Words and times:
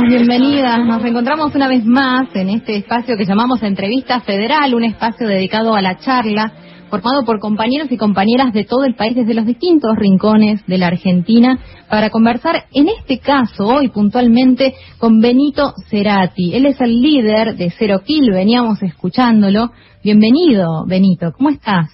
bienvenidos, 0.00 0.28
bienvenidas. 0.28 0.86
Nos 0.86 1.02
reencontramos 1.02 1.54
una 1.54 1.68
vez 1.68 1.84
más 1.84 2.28
en 2.34 2.50
este 2.50 2.76
espacio 2.76 3.16
que 3.16 3.24
llamamos 3.24 3.62
Entrevista 3.62 4.20
Federal, 4.20 4.74
un 4.74 4.84
espacio 4.84 5.26
dedicado 5.26 5.74
a 5.74 5.82
la 5.82 5.98
charla, 5.98 6.52
formado 6.88 7.24
por 7.24 7.40
compañeros 7.40 7.90
y 7.90 7.96
compañeras 7.96 8.52
de 8.52 8.64
todo 8.64 8.84
el 8.84 8.94
país 8.94 9.16
desde 9.16 9.34
los 9.34 9.44
distintos 9.44 9.90
rincones 9.96 10.64
de 10.66 10.78
la 10.78 10.88
Argentina, 10.88 11.58
para 11.88 12.10
conversar 12.10 12.66
en 12.72 12.88
este 12.88 13.18
caso, 13.18 13.66
hoy 13.66 13.88
puntualmente, 13.88 14.74
con 14.98 15.20
Benito 15.20 15.72
Cerati. 15.90 16.54
Él 16.54 16.66
es 16.66 16.80
el 16.80 17.00
líder 17.00 17.56
de 17.56 17.72
Cero 17.76 18.02
Kill, 18.04 18.30
veníamos 18.30 18.82
escuchándolo. 18.82 19.72
Bienvenido, 20.04 20.84
Benito, 20.86 21.32
¿cómo 21.36 21.50
estás? 21.50 21.90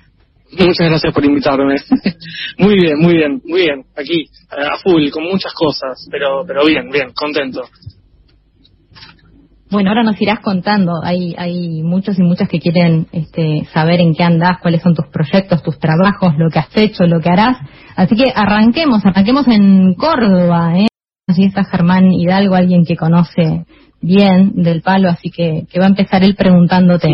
Muchas 0.53 0.89
gracias 0.89 1.13
por 1.13 1.25
invitarme. 1.25 1.77
muy 2.59 2.75
bien, 2.75 2.99
muy 2.99 3.15
bien, 3.15 3.43
muy 3.45 3.63
bien. 3.63 3.85
Aquí, 3.97 4.27
a 4.51 4.79
full, 4.79 5.09
con 5.11 5.25
muchas 5.25 5.53
cosas, 5.55 6.07
pero, 6.11 6.45
pero 6.47 6.65
bien, 6.65 6.91
bien, 6.91 7.13
contento. 7.15 7.63
Bueno, 9.75 9.91
ahora 9.91 10.05
nos 10.05 10.23
irás 10.23 10.39
contando. 10.39 11.03
Hay, 11.03 11.35
hay 11.37 11.83
muchos 11.83 12.17
y 12.17 12.23
muchas 12.23 12.49
que 12.49 12.61
quieren 12.61 13.09
este, 13.11 13.67
saber 13.73 14.01
en 14.01 14.15
qué 14.15 14.23
andás, 14.23 14.61
cuáles 14.63 14.81
son 14.83 14.95
tus 14.95 15.09
proyectos, 15.09 15.65
tus 15.65 15.81
trabajos, 15.81 16.35
lo 16.39 16.49
que 16.49 16.61
has 16.61 16.77
hecho, 16.77 17.03
lo 17.09 17.19
que 17.21 17.29
harás. 17.29 17.57
Así 17.97 18.15
que 18.15 18.33
arranquemos, 18.33 19.05
arranquemos 19.05 19.49
en 19.49 19.95
Córdoba. 19.95 20.79
¿eh? 20.79 20.87
Así 21.27 21.43
está 21.43 21.65
Germán 21.65 22.13
Hidalgo, 22.13 22.55
alguien 22.55 22.85
que 22.85 22.95
conoce 22.95 23.67
bien 24.01 24.53
del 24.63 24.81
palo, 24.81 25.09
así 25.09 25.33
que, 25.33 25.67
que 25.69 25.81
va 25.81 25.87
a 25.87 25.89
empezar 25.89 26.23
él 26.23 26.37
preguntándote. 26.37 27.09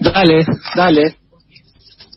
Dale, 0.00 0.46
dale. 0.74 1.16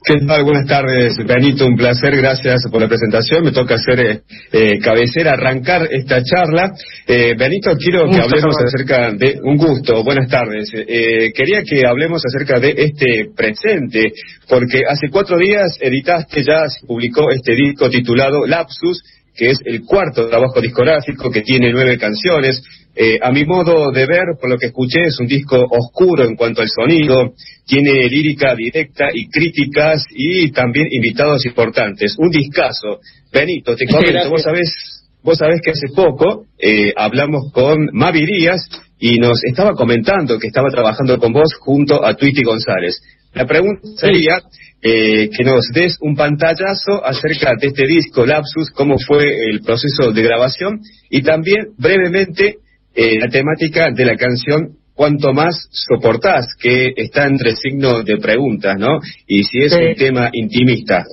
¿Qué 0.03 0.15
tal? 0.25 0.43
Buenas 0.43 0.65
tardes, 0.65 1.15
Benito. 1.27 1.67
Un 1.67 1.75
placer, 1.75 2.17
gracias 2.17 2.63
por 2.71 2.81
la 2.81 2.87
presentación. 2.87 3.43
Me 3.43 3.51
toca 3.51 3.75
hacer 3.75 3.99
eh, 3.99 4.21
eh, 4.51 4.79
cabecera, 4.79 5.33
arrancar 5.33 5.87
esta 5.91 6.23
charla. 6.23 6.73
Eh, 7.05 7.35
Benito, 7.37 7.77
quiero 7.77 8.09
que 8.09 8.19
hablemos 8.19 8.55
acerca 8.65 9.11
de 9.11 9.39
un 9.43 9.57
gusto. 9.57 10.03
Buenas 10.03 10.27
tardes. 10.27 10.71
quería 10.71 11.61
que 11.61 11.85
hablemos 11.85 12.23
acerca 12.25 12.59
de 12.59 12.73
este 12.77 13.29
presente, 13.35 14.11
porque 14.49 14.81
hace 14.89 15.09
cuatro 15.11 15.37
días 15.37 15.77
editaste, 15.79 16.43
ya 16.43 16.67
se 16.67 16.83
publicó 16.87 17.29
este 17.29 17.53
disco 17.53 17.87
titulado 17.87 18.47
Lapsus, 18.47 19.03
que 19.35 19.51
es 19.51 19.59
el 19.65 19.81
cuarto 19.85 20.27
trabajo 20.27 20.59
discográfico 20.61 21.31
que 21.31 21.41
tiene 21.41 21.71
nueve 21.71 21.97
canciones. 21.97 22.61
Eh, 22.93 23.17
a 23.21 23.31
mi 23.31 23.45
modo 23.45 23.89
de 23.91 24.05
ver, 24.05 24.25
por 24.39 24.49
lo 24.49 24.57
que 24.57 24.67
escuché, 24.67 25.05
es 25.05 25.19
un 25.19 25.27
disco 25.27 25.65
oscuro 25.69 26.25
en 26.25 26.35
cuanto 26.35 26.61
al 26.61 26.67
sonido, 26.67 27.33
tiene 27.65 28.09
lírica 28.09 28.53
directa 28.53 29.05
y 29.13 29.29
críticas 29.29 30.05
y 30.09 30.51
también 30.51 30.87
invitados 30.91 31.45
importantes. 31.45 32.15
Un 32.17 32.29
discazo. 32.29 32.99
Benito, 33.31 33.75
te 33.75 33.85
comento, 33.91 34.29
vos 34.29 34.43
sabés, 34.43 35.03
vos 35.23 35.37
sabés 35.37 35.61
que 35.63 35.71
hace 35.71 35.87
poco 35.95 36.45
eh, 36.59 36.93
hablamos 36.97 37.51
con 37.53 37.89
Mavi 37.93 38.25
Díaz 38.25 38.67
y 38.99 39.17
nos 39.17 39.43
estaba 39.45 39.71
comentando 39.71 40.37
que 40.37 40.47
estaba 40.47 40.69
trabajando 40.69 41.17
con 41.17 41.31
vos 41.31 41.53
junto 41.59 42.05
a 42.05 42.13
Twitty 42.15 42.43
González. 42.43 43.01
La 43.33 43.45
pregunta 43.45 43.81
sería 43.95 44.41
eh, 44.81 45.29
que 45.29 45.43
nos 45.43 45.67
des 45.73 45.97
un 46.01 46.15
pantallazo 46.15 47.05
acerca 47.05 47.53
de 47.59 47.67
este 47.67 47.87
disco 47.87 48.25
Lapsus, 48.25 48.71
cómo 48.71 48.97
fue 48.97 49.23
el 49.23 49.61
proceso 49.61 50.11
de 50.11 50.21
grabación 50.21 50.81
y 51.09 51.21
también 51.21 51.67
brevemente 51.77 52.57
eh, 52.93 53.19
la 53.19 53.29
temática 53.29 53.91
de 53.91 54.05
la 54.05 54.17
canción 54.17 54.77
cuanto 54.93 55.33
más 55.33 55.67
soportás, 55.71 56.55
que 56.59 56.93
está 56.95 57.25
entre 57.25 57.55
signos 57.55 58.03
de 58.05 58.17
preguntas, 58.17 58.77
¿no? 58.77 58.99
Y 59.25 59.43
si 59.43 59.59
es 59.59 59.73
un 59.73 59.95
tema 59.95 60.29
intimista. 60.33 61.05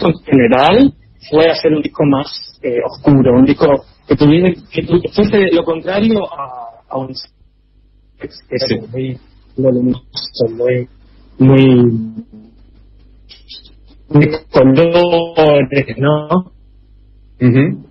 En 0.00 0.14
general, 0.24 0.94
fue 1.30 1.48
hacer 1.50 1.72
un 1.72 1.82
disco 1.82 2.04
más 2.04 2.58
eh, 2.62 2.78
oscuro, 2.84 3.34
un 3.34 3.44
disco 3.44 3.84
que 4.06 4.16
tuviera, 4.16 4.52
que 4.70 5.08
fuese 5.14 5.48
lo 5.52 5.64
contrario 5.64 6.20
a, 6.32 6.82
a 6.88 6.96
un 6.98 7.14
sí. 7.14 7.28
muy 8.92 9.18
muy, 11.38 11.66
muy 14.08 14.26
de 14.26 14.44
colores, 14.52 15.96
¿no? 15.98 16.52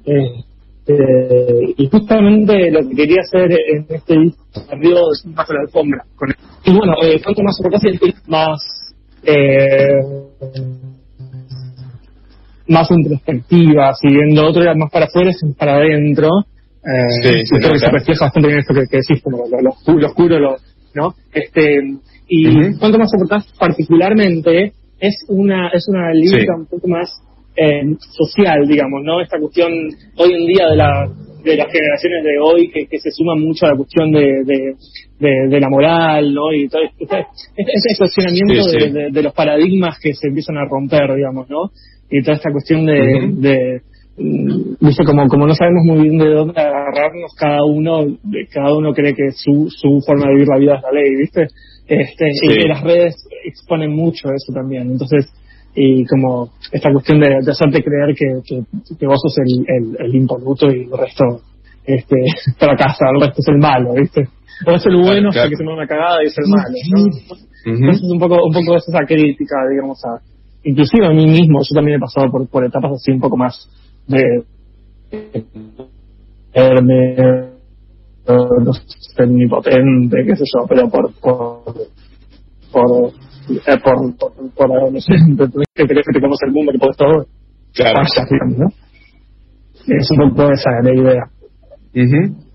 este, 0.05 1.73
y 1.77 1.89
justamente 1.89 2.71
lo 2.71 2.87
que 2.87 2.95
quería 2.95 3.21
hacer 3.21 3.51
en 3.51 3.85
este 3.89 4.17
disco 4.17 4.43
salió 4.69 5.01
bajo 5.25 5.53
la 5.53 5.61
alfombra. 5.61 6.05
Con 6.15 6.29
y 6.63 6.71
bueno, 6.73 6.93
eh, 7.03 7.21
cuanto 7.21 7.43
más 7.43 7.57
soportación, 7.57 7.99
más 8.27 8.61
eh, 9.23 9.99
más 12.71 12.89
introspectiva, 12.91 13.93
siguiendo 13.93 14.47
otro 14.47 14.63
era 14.63 14.73
más 14.75 14.89
para 14.91 15.05
afuera, 15.05 15.29
es 15.29 15.41
para 15.57 15.75
adentro. 15.75 16.29
Eh, 16.83 17.43
sí, 17.45 17.55
creo 17.59 17.73
que 17.73 17.79
se 17.79 17.91
refleja 17.91 18.25
bastante 18.25 18.47
bien 18.47 18.59
esto 18.59 18.73
que, 18.73 18.87
que 18.89 18.97
decís, 18.97 19.21
como 19.23 19.37
lo, 19.37 19.61
lo, 19.61 19.99
lo 19.99 20.07
oscuro, 20.07 20.39
lo, 20.39 20.55
¿no? 20.95 21.13
Este, 21.31 21.79
y 22.27 22.77
cuanto 22.77 22.97
más 22.97 23.11
soportás 23.11 23.45
particularmente 23.59 24.73
es 24.99 25.25
una 25.27 25.69
es 25.69 25.87
una 25.89 26.13
lírica 26.13 26.55
un 26.55 26.65
poco 26.65 26.87
más 26.87 27.09
eh, 27.55 27.83
social, 28.11 28.65
digamos, 28.67 29.01
¿no? 29.03 29.21
Esta 29.21 29.37
cuestión 29.39 29.71
hoy 30.15 30.33
en 30.33 30.47
día 30.47 30.67
de 30.69 30.75
la 30.77 31.09
de 31.43 31.55
las 31.55 31.71
generaciones 31.71 32.23
de 32.23 32.39
hoy 32.39 32.69
que, 32.69 32.87
que 32.87 32.99
se 32.99 33.11
suma 33.11 33.35
mucho 33.35 33.65
a 33.65 33.71
la 33.71 33.75
cuestión 33.75 34.11
de, 34.11 34.43
de, 34.43 35.47
de, 35.47 35.59
la 35.59 35.69
moral, 35.69 36.33
¿no? 36.33 36.53
Y 36.53 36.67
todo 36.67 36.81
este, 36.83 37.25
este 37.57 37.97
cuestionamiento 37.97 38.71
De, 38.71 39.11
de, 39.11 39.23
los 39.23 39.33
paradigmas 39.33 39.99
que 39.99 40.13
se 40.13 40.27
empiezan 40.27 40.57
a 40.57 40.65
romper, 40.65 41.15
digamos, 41.15 41.49
¿no? 41.49 41.71
Y 42.09 42.21
toda 42.21 42.37
esta 42.37 42.51
cuestión 42.51 42.85
de, 42.85 43.29
de 43.33 43.81
dice 44.17 45.03
mm, 45.03 45.05
como 45.05 45.27
como 45.27 45.47
no 45.47 45.55
sabemos 45.55 45.83
muy 45.85 46.09
bien 46.09 46.17
de 46.17 46.29
dónde 46.29 46.59
agarrarnos 46.59 47.33
cada 47.39 47.63
uno 47.63 48.05
cada 48.51 48.75
uno 48.75 48.93
cree 48.93 49.15
que 49.15 49.31
su 49.31 49.69
su 49.69 50.01
forma 50.05 50.25
de 50.27 50.33
vivir 50.33 50.47
la 50.49 50.59
vida 50.59 50.75
es 50.75 50.81
la 50.83 50.91
ley 50.91 51.15
viste 51.15 51.47
este 51.87 52.25
y 52.43 52.67
las 52.67 52.81
redes 52.83 53.15
exponen 53.43 53.91
mucho 53.91 54.29
eso 54.29 54.53
también. 54.53 54.91
Entonces, 54.91 55.29
y 55.73 56.05
como 56.05 56.49
esta 56.71 56.91
cuestión 56.91 57.19
de, 57.19 57.37
hacerte 57.49 57.83
creer 57.83 58.15
que, 58.15 58.41
que, 58.97 59.07
vos 59.07 59.19
sos 59.21 59.37
el, 59.37 59.65
el, 59.67 60.05
el, 60.05 60.15
impoluto 60.15 60.67
y 60.69 60.83
el 60.83 60.97
resto 60.97 61.41
este 61.85 62.15
fracasa, 62.57 63.05
el 63.13 63.21
resto 63.21 63.39
es 63.39 63.47
el 63.47 63.57
malo, 63.57 63.93
¿viste? 63.93 64.27
Vos 64.65 64.75
es 64.75 64.85
el 64.85 64.97
bueno 64.97 65.29
claro, 65.31 65.49
que 65.49 65.55
se 65.55 65.63
me 65.63 65.73
una 65.73 65.87
cagada 65.87 66.23
y 66.23 66.27
es 66.27 66.35
el 66.37 66.49
malo, 66.49 66.75
¿no? 66.91 67.05
Entonces 67.63 68.11
un 68.11 68.19
poco, 68.19 68.35
un 68.45 68.53
poco 68.53 68.75
esa 68.77 69.05
crítica, 69.05 69.55
digamos, 69.69 70.03
a, 70.05 70.21
inclusive 70.63 71.05
a 71.05 71.11
mí 71.11 71.25
mismo, 71.25 71.59
yo 71.61 71.75
también 71.75 71.97
he 71.97 71.99
pasado 71.99 72.29
por, 72.31 72.47
por 72.49 72.65
etapas 72.65 72.91
así 72.93 73.11
un 73.11 73.19
poco 73.19 73.37
más 73.37 73.69
de 74.07 74.43
verme 76.53 77.51
no 78.27 78.73
sé, 78.73 79.23
omnipotente, 79.23 80.23
qué 80.25 80.35
sé 80.35 80.43
yo, 80.45 80.65
pero 80.67 80.89
por, 80.89 81.11
por, 81.19 81.63
por 82.71 83.11
eh, 83.49 83.77
por, 83.83 84.15
por, 84.17 84.53
por 84.53 84.91
no 84.91 84.99
sé, 84.99 85.13
que 85.75 85.85
crees 85.85 86.05
que 86.05 86.13
te 86.13 86.21
conoce 86.21 86.45
el 86.45 86.53
mundo, 86.53 86.71
que 86.71 86.79
puedes 86.79 86.97
todo. 86.97 87.25
Claro. 87.73 88.03
¿no? 88.57 88.67
Es 89.87 90.09
un 90.11 90.35
poco 90.35 90.51
esa 90.51 90.69
la 90.83 90.93
idea. 90.93 91.29
Uh 91.93 92.51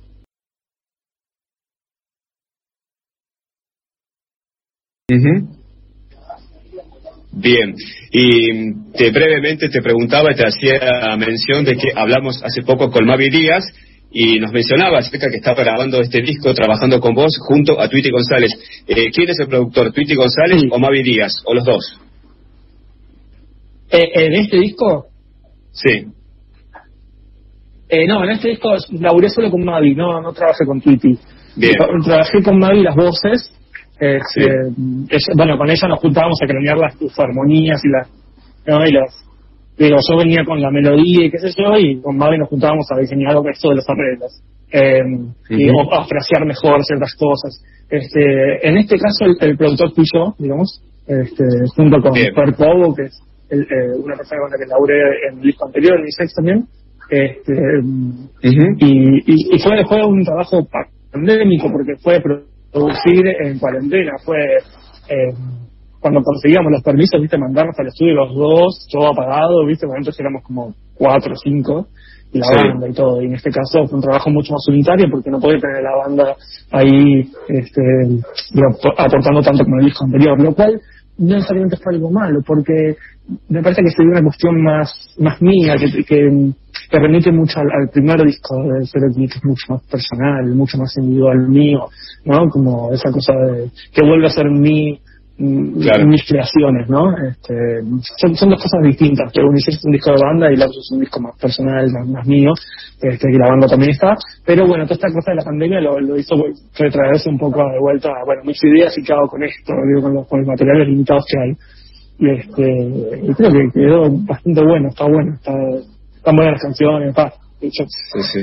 Bien, 7.39 7.75
y 8.11 8.73
te, 8.93 9.11
brevemente 9.11 9.69
te 9.69 9.83
preguntaba, 9.83 10.35
te 10.35 10.47
hacía 10.47 11.17
mención 11.19 11.65
de 11.65 11.77
que 11.77 11.93
hablamos 11.95 12.43
hace 12.43 12.63
poco 12.63 12.91
con 12.91 13.05
Mavi 13.05 13.29
Díaz, 13.29 13.63
y 14.11 14.39
nos 14.39 14.53
mencionaba 14.53 14.99
acerca 14.99 15.29
que 15.29 15.37
estaba 15.37 15.63
grabando 15.63 16.01
este 16.01 16.23
disco 16.23 16.55
trabajando 16.55 17.01
con 17.01 17.15
vos 17.15 17.37
junto 17.47 17.81
a 17.81 17.89
Twitty 17.89 18.11
González. 18.11 18.53
Eh, 18.87 19.11
¿Quién 19.11 19.29
es 19.29 19.39
el 19.41 19.49
productor, 19.49 19.93
Twitty 19.93 20.15
González 20.15 20.63
o 20.71 20.79
Mavi 20.79 21.03
Díaz, 21.03 21.43
o 21.45 21.55
los 21.55 21.65
dos? 21.65 22.01
Eh, 23.91 24.09
¿En 24.15 24.33
este 24.35 24.59
disco? 24.59 25.07
Sí. 25.73 26.07
Eh, 27.89 28.07
no, 28.07 28.25
en 28.25 28.31
este 28.31 28.49
disco 28.49 28.75
laburé 28.93 29.29
solo 29.29 29.51
con 29.51 29.65
Mavi, 29.65 29.95
no, 29.95 30.21
no 30.21 30.33
trabajé 30.33 30.65
con 30.67 30.81
Twitty. 30.81 31.19
Bien. 31.57 31.75
Trabajé 32.05 32.43
con 32.43 32.59
Mavi 32.59 32.83
las 32.83 32.95
voces. 32.95 33.53
Sí. 33.99 34.43
bueno, 35.35 35.57
con 35.57 35.71
ella 35.71 35.89
nos 35.89 36.01
juntábamos 36.01 36.39
a 36.43 36.47
cranear 36.47 36.77
las 36.77 36.99
tus 36.99 37.19
armonías 37.19 37.81
y 37.83 37.89
las, 37.89 38.09
¿no? 38.67 38.87
y 38.87 38.93
las 38.93 39.26
pero 39.77 39.99
yo 40.09 40.17
venía 40.17 40.45
con 40.45 40.61
la 40.61 40.71
melodía 40.71 41.27
y 41.27 41.31
qué 41.31 41.39
sé 41.39 41.51
yo, 41.57 41.77
y 41.77 42.01
con 42.01 42.17
Mavi 42.17 42.39
nos 42.39 42.49
juntábamos 42.49 42.87
a 42.91 43.01
diseñar 43.01 43.33
algo 43.33 43.49
esto 43.49 43.71
de 43.71 43.77
los 43.77 43.89
arreglos. 43.89 44.43
Eh, 44.73 45.01
y 45.51 45.69
a 45.69 46.05
frasear 46.05 46.45
mejor 46.45 46.85
ciertas 46.85 47.15
cosas. 47.15 47.63
Este, 47.89 48.69
en 48.69 48.79
este 48.79 48.97
caso, 48.99 49.27
el, 49.41 49.57
productor 49.57 49.93
fui 49.95 50.05
yo, 50.13 50.35
digamos, 50.39 50.83
este, 51.07 51.45
junto 51.77 52.01
con 52.01 52.13
Per 52.13 52.55
Cobo, 52.57 52.95
que 52.95 53.03
es 53.05 53.23
el, 53.49 53.63
eh, 53.63 53.97
una 54.03 54.17
persona 54.17 54.41
con 54.43 54.51
la 54.51 54.59
que 54.59 54.67
laburé 54.67 55.29
en 55.31 55.39
el 55.39 55.43
disco 55.43 55.67
anterior, 55.67 55.97
en 55.99 56.05
mi 56.05 56.13
sex 56.13 56.35
también. 56.35 56.65
Este, 57.09 57.53
y, 58.43 59.55
y, 59.55 59.59
fue, 59.61 59.85
fue 59.87 60.05
un 60.05 60.25
trabajo 60.25 60.67
pandémico 61.13 61.71
porque 61.71 61.95
fue 62.03 62.21
producir 62.73 63.27
en 63.45 63.59
cuarentena, 63.61 64.13
fue 64.25 64.39
eh, 65.09 65.33
cuando 66.01 66.23
conseguíamos 66.23 66.73
los 66.73 66.83
permisos, 66.83 67.21
viste, 67.21 67.39
mandarnos 67.39 67.79
al 67.79 67.89
estudio 67.89 68.15
los 68.15 68.35
dos, 68.35 68.89
todo 68.91 69.09
apagado, 69.09 69.65
viste, 69.67 69.87
bueno, 69.87 70.01
entonces 70.01 70.21
éramos 70.21 70.43
como 70.43 70.75
cuatro 70.95 71.33
o 71.33 71.37
cinco, 71.37 71.87
y 72.33 72.39
la 72.39 72.47
banda 72.51 72.89
y 72.89 72.93
todo, 72.93 73.23
y 73.23 73.27
en 73.27 73.35
este 73.35 73.51
caso 73.51 73.87
fue 73.87 73.97
un 73.97 74.03
trabajo 74.03 74.31
mucho 74.31 74.53
más 74.53 74.67
unitario 74.69 75.07
porque 75.11 75.31
no 75.31 75.41
podía 75.41 75.59
tener 75.59 75.83
la 75.83 75.97
banda 75.97 76.37
ahí, 76.73 77.31
este, 77.49 77.83
aportando 78.99 79.43
tanto 79.43 79.65
como 79.65 79.79
el 79.79 79.87
disco 79.87 80.05
anterior, 80.05 80.41
lo 80.41 80.55
cual 80.55 80.81
no 81.19 81.35
necesariamente 81.35 81.77
fue 81.77 81.95
algo 81.95 82.11
malo, 82.11 82.41
porque 82.47 82.97
me 83.49 83.63
parece 83.63 83.83
que 83.83 83.91
sería 83.91 84.13
una 84.13 84.23
cuestión 84.23 84.63
más, 84.63 84.93
más 85.19 85.41
mía, 85.41 85.75
que, 85.79 86.05
que, 86.05 86.53
remite 86.99 87.33
mucho 87.33 87.59
al, 87.59 87.89
primer 87.91 88.23
disco 88.23 88.63
de 88.63 88.87
Zero 88.87 89.07
que 89.17 89.25
es 89.25 89.45
mucho 89.45 89.73
más 89.73 89.83
personal, 89.83 90.55
mucho 90.55 90.79
más 90.79 90.95
individual 90.99 91.49
mío, 91.49 91.89
¿no? 92.25 92.49
Como 92.51 92.93
esa 92.93 93.11
cosa 93.11 93.33
de 93.35 93.71
que 93.93 94.07
vuelve 94.07 94.27
a 94.27 94.31
ser 94.31 94.47
mi 95.39 96.05
mis 96.07 96.27
creaciones, 96.27 96.89
¿no? 96.89 97.15
Este, 97.19 97.55
son, 98.37 98.51
dos 98.51 98.63
cosas 98.63 98.83
distintas, 98.83 99.31
pero 99.35 99.49
uno 99.49 99.59
es 99.59 99.85
un 99.85 99.93
disco 99.93 100.11
de 100.13 100.19
banda 100.21 100.51
y 100.51 100.57
la 100.57 100.65
otro 100.65 100.81
es 100.81 100.91
un 100.93 101.01
disco 101.01 101.21
más 101.21 101.37
personal, 101.39 101.87
más, 102.07 102.27
mío, 102.27 102.53
este, 103.01 103.29
que 103.29 103.39
la 103.39 103.51
banda 103.51 103.67
también 103.67 103.91
está, 103.91 104.17
pero 104.47 104.67
bueno, 104.67 104.85
toda 104.85 104.95
esta 104.95 105.13
cosa 105.13 105.33
de 105.33 105.37
la 105.37 105.45
pandemia 105.45 105.81
lo, 105.81 106.17
hizo 106.17 106.37
retraerse 106.79 107.29
un 107.29 107.39
poco 107.39 107.59
de 107.59 107.79
vuelta, 107.79 108.09
bueno, 108.25 108.43
mis 108.45 108.63
ideas 108.65 108.97
y 108.97 109.03
qué 109.03 109.13
hago 109.13 109.29
con 109.29 109.43
esto, 109.43 109.75
digo, 109.87 110.03
con 110.03 110.15
los, 110.15 110.27
con 110.27 110.41
los 110.41 110.49
materiales 110.49 110.89
limitados 110.89 111.25
que 111.29 111.39
hay. 111.39 111.57
Y 112.19 112.31
este, 112.31 113.35
creo 113.37 113.53
que 113.53 113.71
quedó 113.75 114.11
bastante 114.25 114.65
bueno, 114.65 114.89
está 114.89 115.05
bueno, 115.05 115.35
está, 115.35 115.53
están 116.17 116.35
buenas 116.35 116.55
las 116.55 116.63
canciones, 116.63 117.09
está, 117.11 117.33
sí, 117.61 117.71
sí. 118.33 118.41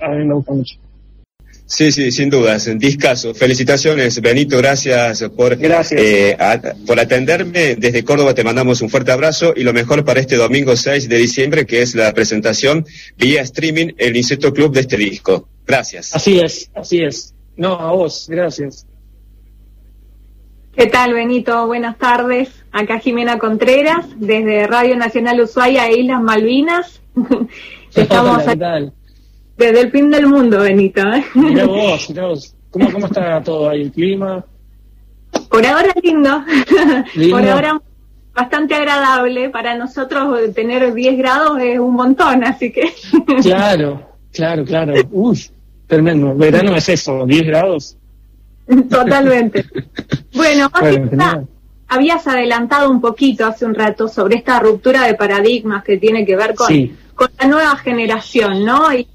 a 0.00 0.08
mí 0.08 0.24
me 0.24 0.34
gusta 0.34 0.54
mucho. 0.54 0.93
Sí, 1.66 1.90
sí, 1.92 2.12
sin 2.12 2.28
dudas. 2.28 2.66
En 2.66 2.78
discaso. 2.78 3.34
Felicitaciones, 3.34 4.20
Benito. 4.20 4.58
Gracias 4.58 5.24
por, 5.36 5.56
Eh, 5.60 6.36
por 6.86 7.00
atenderme. 7.00 7.76
Desde 7.76 8.04
Córdoba 8.04 8.34
te 8.34 8.44
mandamos 8.44 8.82
un 8.82 8.90
fuerte 8.90 9.12
abrazo 9.12 9.54
y 9.56 9.62
lo 9.62 9.72
mejor 9.72 10.04
para 10.04 10.20
este 10.20 10.36
domingo 10.36 10.76
6 10.76 11.08
de 11.08 11.16
diciembre, 11.16 11.64
que 11.64 11.80
es 11.80 11.94
la 11.94 12.12
presentación 12.12 12.86
vía 13.16 13.42
streaming 13.42 13.94
el 13.96 14.16
Insecto 14.16 14.52
Club 14.52 14.72
de 14.72 14.80
este 14.80 14.96
disco. 14.96 15.48
Gracias. 15.66 16.14
Así 16.14 16.38
es, 16.38 16.70
así 16.74 17.02
es. 17.02 17.34
No, 17.56 17.72
a 17.80 17.92
vos. 17.92 18.26
Gracias. 18.28 18.86
¿Qué 20.76 20.86
tal, 20.86 21.14
Benito? 21.14 21.66
Buenas 21.66 21.96
tardes. 21.98 22.50
Acá 22.72 22.98
Jimena 22.98 23.38
Contreras, 23.38 24.06
desde 24.16 24.66
Radio 24.66 24.96
Nacional 24.96 25.40
Ushuaia 25.40 25.88
e 25.88 26.00
Islas 26.00 26.20
Malvinas. 26.20 27.00
Estamos 27.94 28.42
¿Qué 28.42 28.56
tal? 28.56 28.92
Desde 29.56 29.80
el 29.82 29.90
fin 29.90 30.10
del 30.10 30.26
mundo, 30.26 30.60
Benito. 30.60 31.00
¿eh? 31.00 31.24
Mira 31.34 31.64
vos, 31.66 32.10
mira 32.10 32.26
vos. 32.26 32.54
¿Cómo, 32.70 32.90
¿Cómo 32.92 33.06
está 33.06 33.42
todo 33.42 33.70
ahí? 33.70 33.82
¿El 33.82 33.92
clima? 33.92 34.44
Por 35.48 35.64
ahora 35.66 35.92
lindo. 36.02 36.44
Por 37.30 37.48
ahora 37.48 37.80
bastante 38.34 38.74
agradable. 38.74 39.50
Para 39.50 39.76
nosotros 39.76 40.52
tener 40.54 40.92
10 40.92 41.18
grados 41.18 41.60
es 41.60 41.78
un 41.78 41.94
montón, 41.94 42.44
así 42.44 42.72
que... 42.72 42.92
claro, 43.42 44.02
claro, 44.32 44.64
claro. 44.64 44.94
Uy, 45.12 45.40
tremendo. 45.86 46.34
Verano 46.34 46.74
es 46.76 46.88
eso, 46.88 47.24
10 47.24 47.46
grados. 47.46 47.96
Totalmente. 48.88 49.64
bueno, 50.34 50.68
bueno 50.80 51.48
habías 51.88 52.26
adelantado 52.26 52.90
un 52.90 53.00
poquito 53.00 53.46
hace 53.46 53.64
un 53.64 53.74
rato 53.74 54.08
sobre 54.08 54.36
esta 54.36 54.58
ruptura 54.58 55.06
de 55.06 55.14
paradigmas 55.14 55.84
que 55.84 55.96
tiene 55.96 56.24
que 56.26 56.36
ver 56.36 56.54
con, 56.54 56.68
con 57.14 57.28
la 57.38 57.46
nueva 57.46 57.76
generación, 57.76 58.64
¿no? 58.64 58.92
Y 58.92 59.06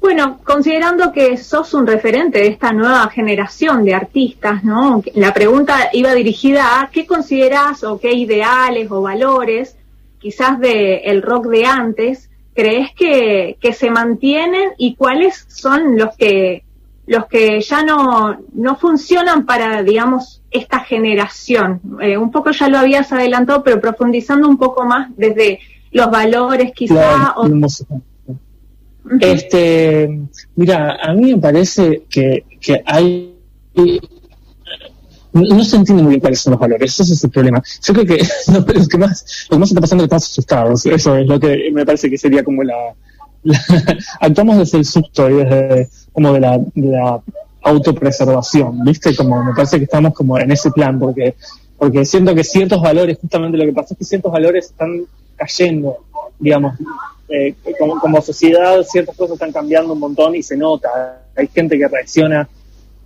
bueno, 0.00 0.38
considerando 0.42 1.12
que 1.12 1.36
sos 1.36 1.74
un 1.74 1.86
referente 1.86 2.38
de 2.38 2.48
esta 2.48 2.72
nueva 2.72 3.08
generación 3.10 3.84
de 3.84 3.94
artistas, 3.94 4.64
¿no? 4.64 5.02
La 5.14 5.34
pregunta 5.34 5.90
iba 5.92 6.14
dirigida 6.14 6.80
a 6.80 6.90
qué 6.90 7.06
consideras 7.06 7.84
o 7.84 8.00
qué 8.00 8.12
ideales 8.12 8.90
o 8.90 9.02
valores, 9.02 9.76
quizás 10.18 10.58
del 10.58 11.00
el 11.04 11.22
rock 11.22 11.46
de 11.48 11.66
antes, 11.66 12.30
crees 12.54 12.92
que, 12.94 13.56
que 13.60 13.72
se 13.72 13.90
mantienen 13.90 14.70
y 14.78 14.94
cuáles 14.94 15.46
son 15.48 15.98
los 15.98 16.16
que 16.16 16.64
los 17.06 17.26
que 17.26 17.60
ya 17.60 17.82
no, 17.82 18.38
no 18.52 18.76
funcionan 18.76 19.44
para, 19.44 19.82
digamos, 19.82 20.42
esta 20.48 20.78
generación. 20.78 21.80
Eh, 22.00 22.16
un 22.16 22.30
poco 22.30 22.52
ya 22.52 22.68
lo 22.68 22.78
habías 22.78 23.12
adelantado, 23.12 23.64
pero 23.64 23.80
profundizando 23.80 24.48
un 24.48 24.56
poco 24.56 24.84
más 24.84 25.10
desde 25.16 25.58
los 25.90 26.08
valores 26.08 26.70
Este, 29.20 30.20
mira, 30.56 30.98
a 31.02 31.14
mí 31.14 31.34
me 31.34 31.40
parece 31.40 32.04
que, 32.08 32.44
que 32.60 32.82
hay 32.84 33.34
no, 35.32 35.64
se 35.64 35.76
entiende 35.76 36.02
muy 36.02 36.10
bien 36.10 36.20
cuáles 36.20 36.40
son 36.40 36.52
los 36.52 36.60
valores, 36.60 36.98
ese 36.98 37.12
es 37.12 37.24
el 37.24 37.30
problema. 37.30 37.62
Yo 37.82 37.94
creo 37.94 38.06
que 38.06 38.18
lo, 38.52 38.64
que 38.64 38.98
más, 38.98 39.46
lo 39.48 39.56
que 39.56 39.60
más 39.60 39.68
está 39.70 39.80
pasando 39.80 40.04
es 40.04 40.08
que 40.10 40.16
estamos 40.16 40.30
asustados, 40.30 40.86
eso 40.86 41.16
es 41.16 41.26
lo 41.26 41.38
que 41.38 41.70
me 41.72 41.86
parece 41.86 42.10
que 42.10 42.18
sería 42.18 42.42
como 42.42 42.62
la, 42.62 42.94
actuamos 44.20 44.58
desde 44.58 44.78
el 44.78 44.84
susto 44.84 45.30
y 45.30 45.34
desde 45.34 45.88
como 46.12 46.32
de 46.32 46.40
la, 46.40 46.58
de 46.58 46.88
la 46.90 47.22
autopreservación, 47.62 48.84
¿viste? 48.84 49.14
Como 49.14 49.42
me 49.44 49.54
parece 49.54 49.78
que 49.78 49.84
estamos 49.84 50.14
como 50.14 50.38
en 50.38 50.50
ese 50.50 50.70
plan, 50.70 50.98
porque, 50.98 51.36
porque 51.78 52.04
siento 52.04 52.34
que 52.34 52.42
ciertos 52.42 52.82
valores, 52.82 53.18
justamente 53.20 53.58
lo 53.58 53.64
que 53.64 53.72
pasa 53.72 53.94
es 53.94 53.98
que 53.98 54.04
ciertos 54.04 54.32
valores 54.32 54.66
están 54.66 55.02
cayendo, 55.36 55.98
digamos, 56.40 56.74
eh, 57.28 57.54
como, 57.78 58.20
sociedad 58.20 58.82
ciertas 58.82 59.16
cosas 59.16 59.34
están 59.34 59.52
cambiando 59.52 59.92
un 59.92 60.00
montón 60.00 60.34
y 60.34 60.42
se 60.42 60.56
nota. 60.56 60.88
Hay 61.36 61.46
gente 61.48 61.78
que 61.78 61.86
reacciona, 61.86 62.48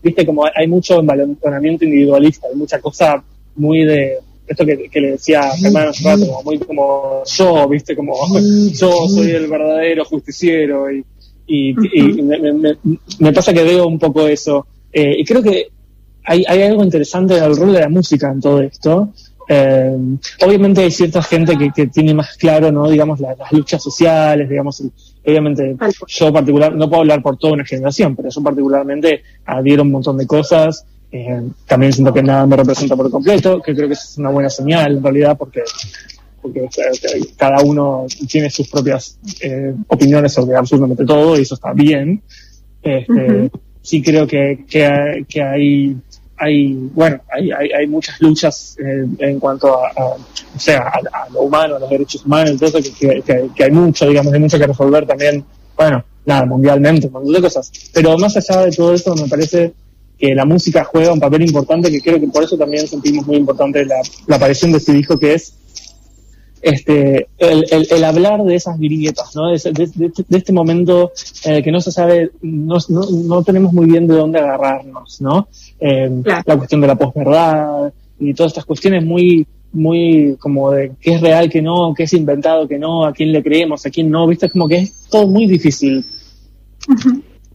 viste, 0.02 0.24
como 0.24 0.44
hay 0.46 0.66
mucho 0.66 1.00
envalonamiento 1.00 1.84
individualista, 1.84 2.46
hay 2.50 2.56
mucha 2.56 2.80
cosa 2.80 3.22
muy 3.56 3.84
de 3.84 4.18
esto 4.46 4.64
que, 4.64 5.00
le 5.00 5.12
decía 5.12 5.50
Germán 5.56 5.88
hace 5.88 6.04
rato, 6.04 6.26
como 6.26 6.42
muy 6.42 6.58
como 6.58 7.22
yo, 7.24 7.68
viste, 7.68 7.96
como 7.96 8.14
yo 8.72 9.08
soy 9.08 9.30
el 9.30 9.46
verdadero 9.46 10.04
justiciero 10.04 10.90
y, 10.90 11.04
y, 11.46 11.74
me, 13.18 13.32
pasa 13.32 13.52
que 13.52 13.62
veo 13.62 13.86
un 13.86 13.98
poco 13.98 14.26
eso. 14.26 14.66
Eh, 14.92 15.16
y 15.18 15.24
creo 15.24 15.42
que 15.42 15.68
hay, 16.24 16.44
hay 16.46 16.62
algo 16.62 16.82
interesante 16.84 17.34
del 17.34 17.56
rol 17.56 17.72
de 17.72 17.80
la 17.80 17.88
música 17.88 18.30
en 18.30 18.40
todo 18.40 18.60
esto, 18.60 19.12
eh, 19.48 19.96
obviamente 20.44 20.82
hay 20.82 20.90
cierta 20.90 21.22
gente 21.22 21.56
que, 21.56 21.70
que, 21.70 21.86
tiene 21.88 22.14
más 22.14 22.36
claro, 22.36 22.72
¿no? 22.72 22.88
Digamos, 22.88 23.20
las 23.20 23.52
luchas 23.52 23.82
sociales, 23.82 24.48
digamos, 24.48 24.82
obviamente 25.24 25.76
yo 26.06 26.32
particular, 26.32 26.74
no 26.74 26.88
puedo 26.88 27.02
hablar 27.02 27.22
por 27.22 27.36
toda 27.36 27.54
una 27.54 27.64
generación, 27.64 28.16
pero 28.16 28.28
yo 28.30 28.42
particularmente 28.42 29.22
adhiero 29.44 29.82
un 29.82 29.92
montón 29.92 30.16
de 30.16 30.26
cosas, 30.26 30.86
eh, 31.12 31.42
también 31.66 31.92
siento 31.92 32.12
que 32.12 32.22
nada 32.22 32.46
me 32.46 32.56
representa 32.56 32.96
por 32.96 33.10
completo, 33.10 33.60
que 33.60 33.74
creo 33.74 33.88
que 33.88 33.94
es 33.94 34.16
una 34.18 34.30
buena 34.30 34.50
señal 34.50 34.96
en 34.96 35.02
realidad 35.02 35.36
porque, 35.36 35.62
porque 36.40 36.68
cada 37.36 37.62
uno 37.62 38.06
tiene 38.28 38.50
sus 38.50 38.68
propias 38.68 39.18
eh, 39.40 39.74
opiniones 39.88 40.32
sobre 40.32 40.56
absolutamente 40.56 41.04
todo 41.04 41.38
y 41.38 41.42
eso 41.42 41.54
está 41.54 41.72
bien. 41.72 42.22
Este, 42.82 43.50
Sí 43.84 44.00
creo 44.00 44.26
que, 44.26 44.64
que, 44.66 45.26
que 45.28 45.42
hay 45.42 45.94
hay, 46.36 46.74
bueno, 46.92 47.20
hay, 47.30 47.50
hay, 47.52 47.70
hay 47.70 47.86
muchas 47.86 48.20
luchas 48.20 48.76
eh, 48.78 49.06
en 49.18 49.38
cuanto 49.38 49.84
a, 49.84 49.90
o 49.96 50.58
sea, 50.58 50.88
a, 50.88 51.28
lo 51.30 51.42
humano, 51.42 51.76
a 51.76 51.78
los 51.78 51.90
derechos 51.90 52.24
humanos, 52.24 52.50
entonces 52.50 52.90
que, 52.90 53.22
que, 53.22 53.50
que, 53.54 53.64
hay 53.64 53.70
mucho, 53.70 54.08
digamos, 54.08 54.32
hay 54.32 54.40
mucho 54.40 54.58
que 54.58 54.66
resolver 54.66 55.06
también, 55.06 55.44
bueno, 55.76 56.04
nada, 56.26 56.44
mundialmente, 56.46 57.06
un 57.06 57.12
montón 57.12 57.32
de 57.32 57.40
cosas. 57.40 57.70
Pero 57.92 58.16
más 58.18 58.36
allá 58.36 58.62
de 58.62 58.72
todo 58.72 58.94
eso, 58.94 59.14
me 59.14 59.28
parece 59.28 59.72
que 60.18 60.34
la 60.34 60.44
música 60.44 60.84
juega 60.84 61.12
un 61.12 61.20
papel 61.20 61.42
importante, 61.42 61.90
que 61.90 62.00
creo 62.00 62.20
que 62.20 62.28
por 62.28 62.44
eso 62.44 62.56
también 62.56 62.86
sentimos 62.86 63.26
muy 63.26 63.36
importante 63.36 63.84
la, 63.84 63.96
la 64.26 64.36
aparición 64.36 64.72
de 64.72 64.78
este 64.78 64.92
disco, 64.92 65.18
que 65.18 65.34
es 65.34 65.54
este, 66.64 67.28
el, 67.36 67.66
el, 67.70 68.04
hablar 68.04 68.42
de 68.42 68.54
esas 68.54 68.78
grietas, 68.78 69.36
¿no? 69.36 69.50
De, 69.50 69.58
de, 70.28 70.38
este 70.38 70.52
momento 70.52 71.12
eh, 71.44 71.62
que 71.62 71.70
no 71.70 71.80
se 71.80 71.92
sabe, 71.92 72.30
no, 72.40 72.78
no, 72.88 73.02
no, 73.10 73.42
tenemos 73.42 73.72
muy 73.72 73.86
bien 73.86 74.06
de 74.06 74.14
dónde 74.14 74.38
agarrarnos, 74.38 75.20
¿no? 75.20 75.48
Eh, 75.78 76.10
La 76.46 76.56
cuestión 76.56 76.80
de 76.80 76.86
la 76.86 76.96
posverdad 76.96 77.92
y 78.18 78.32
todas 78.32 78.52
estas 78.52 78.64
cuestiones 78.64 79.04
muy, 79.04 79.46
muy 79.72 80.36
como 80.38 80.70
de 80.70 80.92
qué 81.00 81.16
es 81.16 81.20
real, 81.20 81.50
qué 81.50 81.60
no, 81.60 81.92
qué 81.94 82.04
es 82.04 82.12
inventado, 82.14 82.66
qué 82.66 82.78
no, 82.78 83.04
a 83.04 83.12
quién 83.12 83.30
le 83.30 83.42
creemos, 83.42 83.84
a 83.84 83.90
quién 83.90 84.10
no, 84.10 84.26
¿viste? 84.26 84.46
Es 84.46 84.52
como 84.52 84.66
que 84.66 84.76
es 84.78 85.06
todo 85.10 85.26
muy 85.26 85.46
difícil. 85.46 86.02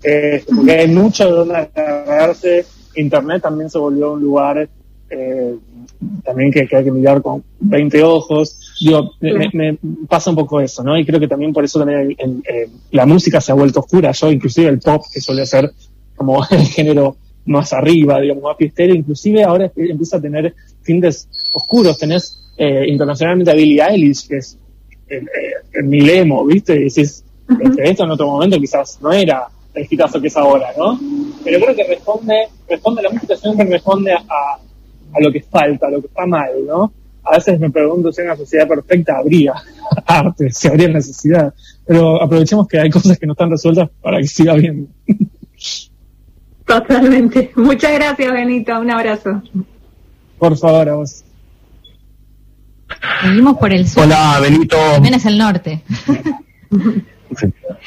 eh, 0.03 0.43
porque 0.55 0.71
hay 0.71 0.87
mucho 0.87 1.25
de 1.25 1.31
dónde 1.31 1.55
agarrarse. 1.55 2.65
Internet 2.95 3.41
también 3.41 3.69
se 3.71 3.79
volvió 3.79 4.13
un 4.13 4.21
lugar 4.21 4.69
eh, 5.09 5.55
también 6.23 6.51
que, 6.51 6.67
hay 6.71 6.83
que 6.83 6.91
mirar 6.91 7.21
con 7.21 7.43
20 7.59 8.03
ojos. 8.03 8.68
Digo, 8.79 9.11
me, 9.19 9.77
pasa 10.07 10.29
un 10.29 10.35
poco 10.35 10.61
eso, 10.61 10.83
¿no? 10.83 10.97
Y 10.97 11.05
creo 11.05 11.19
que 11.19 11.27
también 11.27 11.51
por 11.51 11.63
eso 11.63 11.79
también 11.79 12.15
la 12.91 13.05
música 13.05 13.41
se 13.41 13.51
ha 13.51 13.55
vuelto 13.55 13.81
oscura. 13.81 14.11
Yo, 14.11 14.31
inclusive 14.31 14.69
el 14.69 14.79
pop, 14.79 15.03
que 15.11 15.19
suele 15.19 15.45
ser 15.45 15.71
como 16.15 16.43
el 16.51 16.65
género 16.67 17.17
más 17.45 17.73
arriba, 17.73 18.19
digamos, 18.19 18.43
más 18.43 18.57
fiestero, 18.57 18.93
inclusive 18.93 19.43
ahora 19.43 19.71
empieza 19.75 20.17
a 20.17 20.21
tener 20.21 20.53
tintes 20.83 21.27
oscuros. 21.51 21.97
Tenés 21.97 22.53
eh, 22.57 22.85
internacionalmente 22.87 23.51
a 23.51 23.55
Billie 23.55 23.81
Eilish, 23.81 24.27
que 24.27 24.37
es 24.37 24.57
el, 25.07 25.27
el, 25.73 25.83
milemo, 25.85 26.45
¿viste? 26.45 26.75
Y 26.75 26.83
decís, 26.83 27.23
este, 27.49 27.89
esto 27.89 28.03
en 28.03 28.11
otro 28.11 28.27
momento 28.27 28.59
quizás 28.59 28.99
no 29.01 29.11
era 29.11 29.47
el 29.73 29.87
hitazo 29.89 30.21
que 30.21 30.27
es 30.27 30.37
ahora, 30.37 30.67
¿no? 30.77 30.99
Pero 31.43 31.59
creo 31.59 31.75
que 31.75 31.83
responde, 31.83 32.47
responde, 32.67 33.01
la 33.01 33.09
música 33.09 33.35
siempre 33.35 33.65
responde 33.65 34.13
a 34.13 34.59
a 35.13 35.19
lo 35.21 35.31
que 35.31 35.41
falta, 35.41 35.87
a 35.87 35.89
lo 35.89 36.01
que 36.01 36.07
está 36.07 36.25
mal, 36.25 36.51
¿no? 36.65 36.91
A 37.23 37.35
veces 37.35 37.59
me 37.59 37.69
pregunto 37.69 38.11
si 38.11 38.21
en 38.21 38.27
una 38.27 38.37
sociedad 38.37 38.67
perfecta 38.67 39.17
habría 39.17 39.53
arte, 40.05 40.51
si 40.51 40.67
habría 40.67 40.87
necesidad, 40.87 41.53
pero 41.85 42.21
aprovechemos 42.21 42.67
que 42.67 42.79
hay 42.79 42.89
cosas 42.89 43.17
que 43.17 43.25
no 43.25 43.33
están 43.33 43.51
resueltas 43.51 43.89
para 44.01 44.17
que 44.17 44.27
siga 44.27 44.53
bien. 44.53 44.87
Totalmente. 46.65 47.51
Muchas 47.55 47.93
gracias, 47.93 48.31
Benito. 48.31 48.79
Un 48.79 48.91
abrazo. 48.91 49.41
Por 50.37 50.57
favor, 50.57 50.89
a 50.89 50.95
vos. 50.95 51.23
Seguimos 53.21 53.57
por 53.57 53.73
el 53.73 53.87
sur. 53.87 54.03
Hola, 54.03 54.39
Benito. 54.39 54.77
Jimena 54.95 55.17
es 55.17 55.25
el 55.25 55.37
norte. 55.37 55.83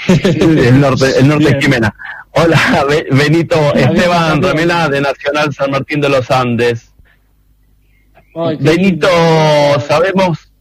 el 0.08 0.80
norte, 0.80 1.18
el 1.18 1.28
norte 1.28 1.48
es 1.48 1.64
Jimena. 1.64 1.94
Hola, 2.32 2.86
Benito. 3.10 3.74
Esteban 3.74 4.42
Ramela 4.42 4.88
de 4.88 5.00
Nacional 5.00 5.52
San 5.52 5.70
Martín 5.70 6.00
de 6.00 6.08
los 6.08 6.30
Andes. 6.30 6.91
Benito, 8.60 9.08
sabemos. 9.86 10.52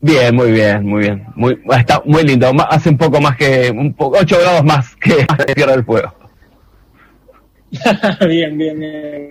Bien, 0.00 0.34
muy 0.34 0.50
bien, 0.50 0.84
muy 0.84 1.02
bien. 1.02 1.26
Muy, 1.36 1.58
está 1.78 2.02
muy 2.04 2.24
lindo. 2.24 2.52
Hace 2.68 2.90
un 2.90 2.98
poco 2.98 3.20
más 3.20 3.36
que. 3.36 3.70
Un 3.70 3.94
poco, 3.94 4.18
8 4.18 4.38
grados 4.40 4.64
más 4.64 4.96
que 4.96 5.24
Tierra 5.54 5.72
del 5.72 5.84
Fuego. 5.84 6.12
bien, 8.28 8.58
bien, 8.58 8.78
bien. 8.78 9.28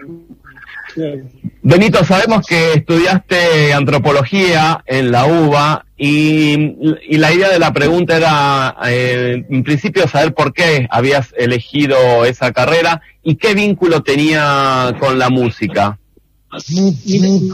Benito, 1.62 2.04
sabemos 2.04 2.46
que 2.46 2.74
estudiaste 2.74 3.72
antropología 3.74 4.84
en 4.86 5.12
la 5.12 5.26
UBA 5.26 5.86
y, 5.96 7.18
la 7.18 7.32
idea 7.32 7.50
de 7.50 7.60
la 7.60 7.72
pregunta 7.72 8.18
era, 8.18 8.76
eh, 8.88 9.46
en 9.48 9.64
principio, 9.64 10.08
saber 10.08 10.34
por 10.34 10.54
qué 10.54 10.88
habías 10.90 11.34
elegido 11.38 12.26
esa 12.26 12.52
carrera 12.52 13.02
y 13.24 13.36
qué 13.36 13.54
vínculo 13.54 14.02
tenía 14.02 14.96
con 15.00 15.20
la 15.20 15.30
música. 15.30 16.00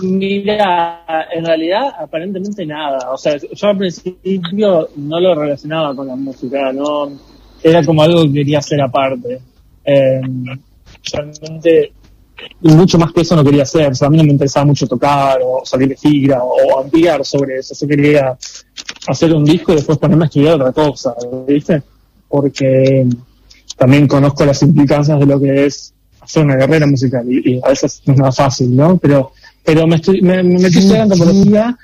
Mira, 0.01 1.27
en 1.31 1.45
realidad 1.45 1.93
aparentemente 1.99 2.65
nada. 2.65 3.11
O 3.11 3.17
sea, 3.17 3.37
yo 3.37 3.67
al 3.67 3.77
principio 3.77 4.89
no 4.95 5.19
lo 5.19 5.35
relacionaba 5.35 5.95
con 5.95 6.07
la 6.07 6.15
música, 6.15 6.73
no 6.73 7.11
era 7.61 7.83
como 7.83 8.01
algo 8.01 8.23
que 8.23 8.33
quería 8.33 8.59
hacer 8.59 8.81
aparte. 8.81 9.39
Eh, 9.85 10.21
realmente 11.13 11.93
mucho 12.61 12.97
más 12.97 13.11
que 13.13 13.21
eso 13.21 13.35
no 13.35 13.43
quería 13.43 13.63
hacer. 13.63 13.91
O 13.91 13.95
sea, 13.95 14.07
a 14.07 14.11
mí 14.11 14.17
no 14.17 14.23
me 14.23 14.31
interesaba 14.31 14.65
mucho 14.65 14.87
tocar 14.87 15.39
o 15.43 15.61
salir 15.63 15.89
de 15.89 15.95
gira 15.95 16.41
o, 16.43 16.79
ampliar 16.79 17.23
sobre 17.23 17.59
eso. 17.59 17.75
Yo 17.79 17.87
quería 17.87 18.37
hacer 19.07 19.33
un 19.33 19.45
disco 19.45 19.71
y 19.71 19.75
después 19.75 19.97
ponerme 19.97 20.25
a 20.25 20.27
estudiar 20.27 20.55
otra 20.55 20.71
cosa, 20.71 21.15
¿viste? 21.47 21.83
Porque 22.27 23.07
también 23.77 24.07
conozco 24.07 24.45
las 24.45 24.61
implicancias 24.63 25.19
de 25.19 25.25
lo 25.25 25.39
que 25.39 25.65
es 25.65 25.93
hacer 26.27 26.45
una 26.45 26.57
carrera 26.57 26.85
musical 26.85 27.25
y, 27.29 27.59
a 27.63 27.69
veces 27.69 28.01
no 28.05 28.13
es 28.13 28.19
nada 28.19 28.31
fácil, 28.31 28.75
¿no? 28.75 28.97
Pero, 28.97 29.31
pero 29.63 29.87
me, 29.87 29.95
estoy, 29.95 30.21
me, 30.21 30.43
me 30.43 30.59
metí 30.59 30.79
estudiando 30.79 31.13
antropología 31.13 31.77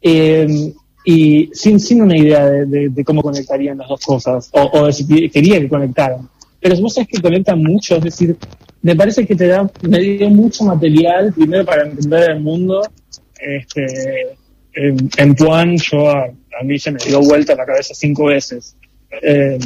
eh, 0.00 0.72
y 1.04 1.50
sin, 1.52 1.80
sin 1.80 2.02
una 2.02 2.16
idea 2.16 2.44
de, 2.46 3.04
cómo 3.04 3.22
conectarían 3.22 3.78
las 3.78 3.88
dos 3.88 4.00
cosas 4.04 4.50
o, 4.52 4.70
o 4.72 4.86
de 4.86 4.92
si 4.92 5.06
quería 5.30 5.60
que 5.60 5.68
conectaran. 5.68 6.28
Pero 6.60 6.80
vos 6.80 6.94
sabes 6.94 7.08
que 7.08 7.20
conectan 7.20 7.62
mucho, 7.62 7.96
es 7.96 8.04
decir, 8.04 8.36
me 8.82 8.94
parece 8.94 9.26
que 9.26 9.34
te 9.34 9.46
da, 9.46 9.70
me 9.82 10.00
dio 10.00 10.28
mucho 10.30 10.64
material, 10.64 11.32
primero 11.32 11.64
para 11.64 11.86
entender 11.86 12.30
el 12.30 12.40
mundo, 12.40 12.82
este, 13.38 14.36
en, 14.74 15.10
en 15.16 15.34
yo 15.34 16.10
a, 16.10 16.28
mí 16.64 16.78
se 16.78 16.90
me 16.90 16.98
dio 16.98 17.20
vuelta 17.20 17.54
la 17.54 17.66
cabeza 17.66 17.94
cinco 17.94 18.26
veces. 18.26 18.76
Eh, 19.22 19.58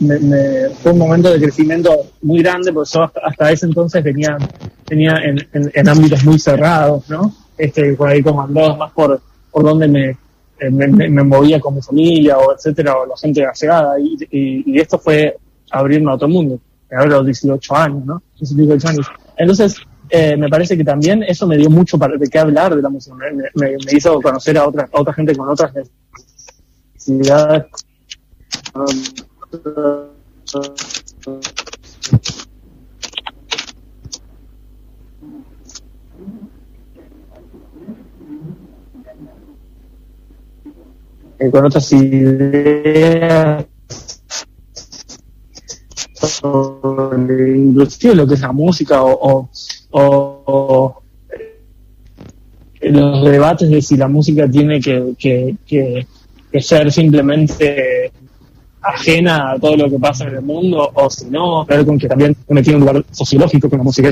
me, 0.00 0.70
fue 0.80 0.92
un 0.92 0.98
momento 0.98 1.30
de 1.30 1.40
crecimiento 1.40 2.06
muy 2.22 2.42
grande, 2.42 2.72
porque 2.72 2.90
yo 2.92 3.10
hasta, 3.22 3.52
ese 3.52 3.66
entonces 3.66 4.02
venía, 4.02 4.36
tenía 4.84 5.16
en, 5.16 5.46
en, 5.52 5.88
ámbitos 5.88 6.24
muy 6.24 6.38
cerrados, 6.38 7.08
¿no? 7.08 7.32
Este, 7.56 7.94
por 7.94 8.08
ahí 8.08 8.22
comandados 8.22 8.78
más 8.78 8.92
por, 8.92 9.20
por 9.50 9.64
donde 9.64 9.88
me, 9.88 10.10
eh, 10.60 10.70
me, 10.70 10.86
me, 10.86 11.22
movía 11.22 11.60
con 11.60 11.74
mi 11.74 11.82
familia, 11.82 12.38
o 12.38 12.54
etcétera, 12.54 12.96
o 12.96 13.06
la 13.06 13.16
gente 13.16 13.44
llegada, 13.60 13.98
y, 13.98 14.16
y, 14.30 14.78
esto 14.78 14.98
fue 14.98 15.36
abrirme 15.70 16.10
a 16.10 16.14
otro 16.14 16.28
mundo 16.28 16.60
a 16.90 17.04
los 17.04 17.26
18 17.26 17.76
años, 17.76 18.04
¿no? 18.04 18.22
18 18.38 18.88
años. 18.88 19.06
Entonces, 19.36 19.76
eh, 20.10 20.36
me 20.36 20.48
parece 20.48 20.76
que 20.76 20.84
también 20.84 21.22
eso 21.22 21.46
me 21.46 21.56
dio 21.56 21.68
mucho 21.68 21.98
para 21.98 22.16
de 22.16 22.28
qué 22.28 22.38
hablar 22.38 22.74
de 22.74 22.82
la 22.82 22.88
música. 22.88 23.16
Me, 23.54 23.76
hizo 23.92 24.20
conocer 24.20 24.56
a 24.56 24.66
otra, 24.66 24.88
otra 24.92 25.12
gente 25.12 25.36
con 25.36 25.48
otras 25.48 25.72
necesidades. 26.94 27.66
Eh, 28.74 29.26
con 41.50 41.64
otras 41.64 41.92
ideas 41.92 43.64
inclusive 46.42 48.14
lo 48.14 48.26
que 48.26 48.34
es 48.34 48.40
la 48.40 48.52
música 48.52 49.02
o, 49.02 49.48
o, 49.90 51.02
los 52.80 53.24
debates 53.24 53.70
de 53.70 53.82
si 53.82 53.96
la 53.96 54.08
música 54.08 54.48
tiene 54.48 54.80
que, 54.80 55.14
que, 55.18 55.56
que, 55.66 56.06
ser 56.60 56.90
simplemente 56.92 58.12
ajena 58.90 59.52
a 59.52 59.58
todo 59.58 59.76
lo 59.76 59.90
que 59.90 59.98
pasa 59.98 60.24
en 60.24 60.34
el 60.36 60.42
mundo 60.42 60.90
o 60.94 61.10
si 61.10 61.26
no, 61.26 61.64
ver 61.64 61.84
con 61.84 61.98
que 61.98 62.08
también 62.08 62.36
me 62.48 62.62
tiene 62.62 62.78
un 62.78 62.86
lugar 62.86 63.04
sociológico 63.12 63.68
con 63.68 63.78
la 63.78 63.84
música 63.84 64.10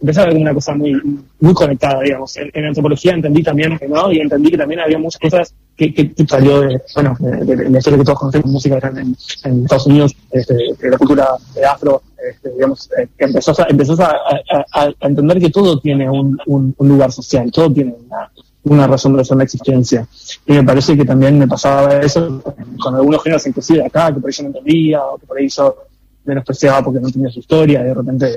empecé 0.00 0.20
a 0.20 0.26
ver 0.26 0.36
una 0.36 0.54
cosa 0.54 0.74
muy, 0.74 0.94
muy 1.40 1.54
conectada, 1.54 2.00
digamos. 2.02 2.36
En, 2.36 2.64
antropología 2.64 3.12
entendí 3.14 3.42
también, 3.42 3.78
¿no? 3.88 4.12
Y 4.12 4.20
entendí 4.20 4.50
que 4.50 4.58
también 4.58 4.80
había 4.80 4.98
muchas 4.98 5.20
cosas 5.20 5.54
que, 5.76 5.92
que 5.92 6.12
salió 6.26 6.60
de, 6.60 6.80
bueno, 6.94 7.16
de, 7.20 7.70
la 7.70 7.78
historia 7.78 7.98
que 7.98 8.04
todos 8.04 8.18
conocemos, 8.18 8.50
música 8.50 8.92
en, 8.94 9.62
Estados 9.64 9.86
Unidos, 9.86 10.16
este, 10.30 10.54
de 10.54 10.90
la 10.90 10.98
cultura 10.98 11.28
de 11.54 11.64
afro, 11.64 12.02
este, 12.30 12.50
digamos, 12.50 12.88
eh, 12.98 13.08
que 13.16 13.24
empezó, 13.24 13.52
a, 13.60 13.66
empezó 13.68 13.96
a, 14.02 14.94
entender 15.00 15.40
que 15.40 15.50
todo 15.50 15.78
tiene 15.80 16.08
un, 16.08 16.38
un, 16.46 16.74
lugar 16.78 17.12
social, 17.12 17.50
todo 17.50 17.72
tiene 17.72 17.94
una, 18.06 18.30
una 18.68 18.86
razón 18.86 19.16
de 19.16 19.44
existencia. 19.44 20.06
Y 20.46 20.52
me 20.52 20.64
parece 20.64 20.96
que 20.96 21.04
también 21.04 21.38
me 21.38 21.48
pasaba 21.48 22.00
eso 22.00 22.42
con 22.82 22.94
algunos 22.94 23.22
géneros 23.22 23.46
inclusive 23.46 23.84
acá, 23.84 24.12
que 24.12 24.20
por 24.20 24.28
ahí 24.28 24.34
yo 24.34 24.42
no 24.44 24.48
entendía, 24.48 25.04
o 25.04 25.18
que 25.18 25.26
por 25.26 25.38
ahí 25.38 25.48
yo 25.48 25.76
menospreciaba 26.24 26.82
porque 26.82 27.00
no 27.00 27.10
tenía 27.10 27.30
su 27.30 27.40
historia, 27.40 27.80
y 27.80 27.84
de 27.84 27.94
repente 27.94 28.36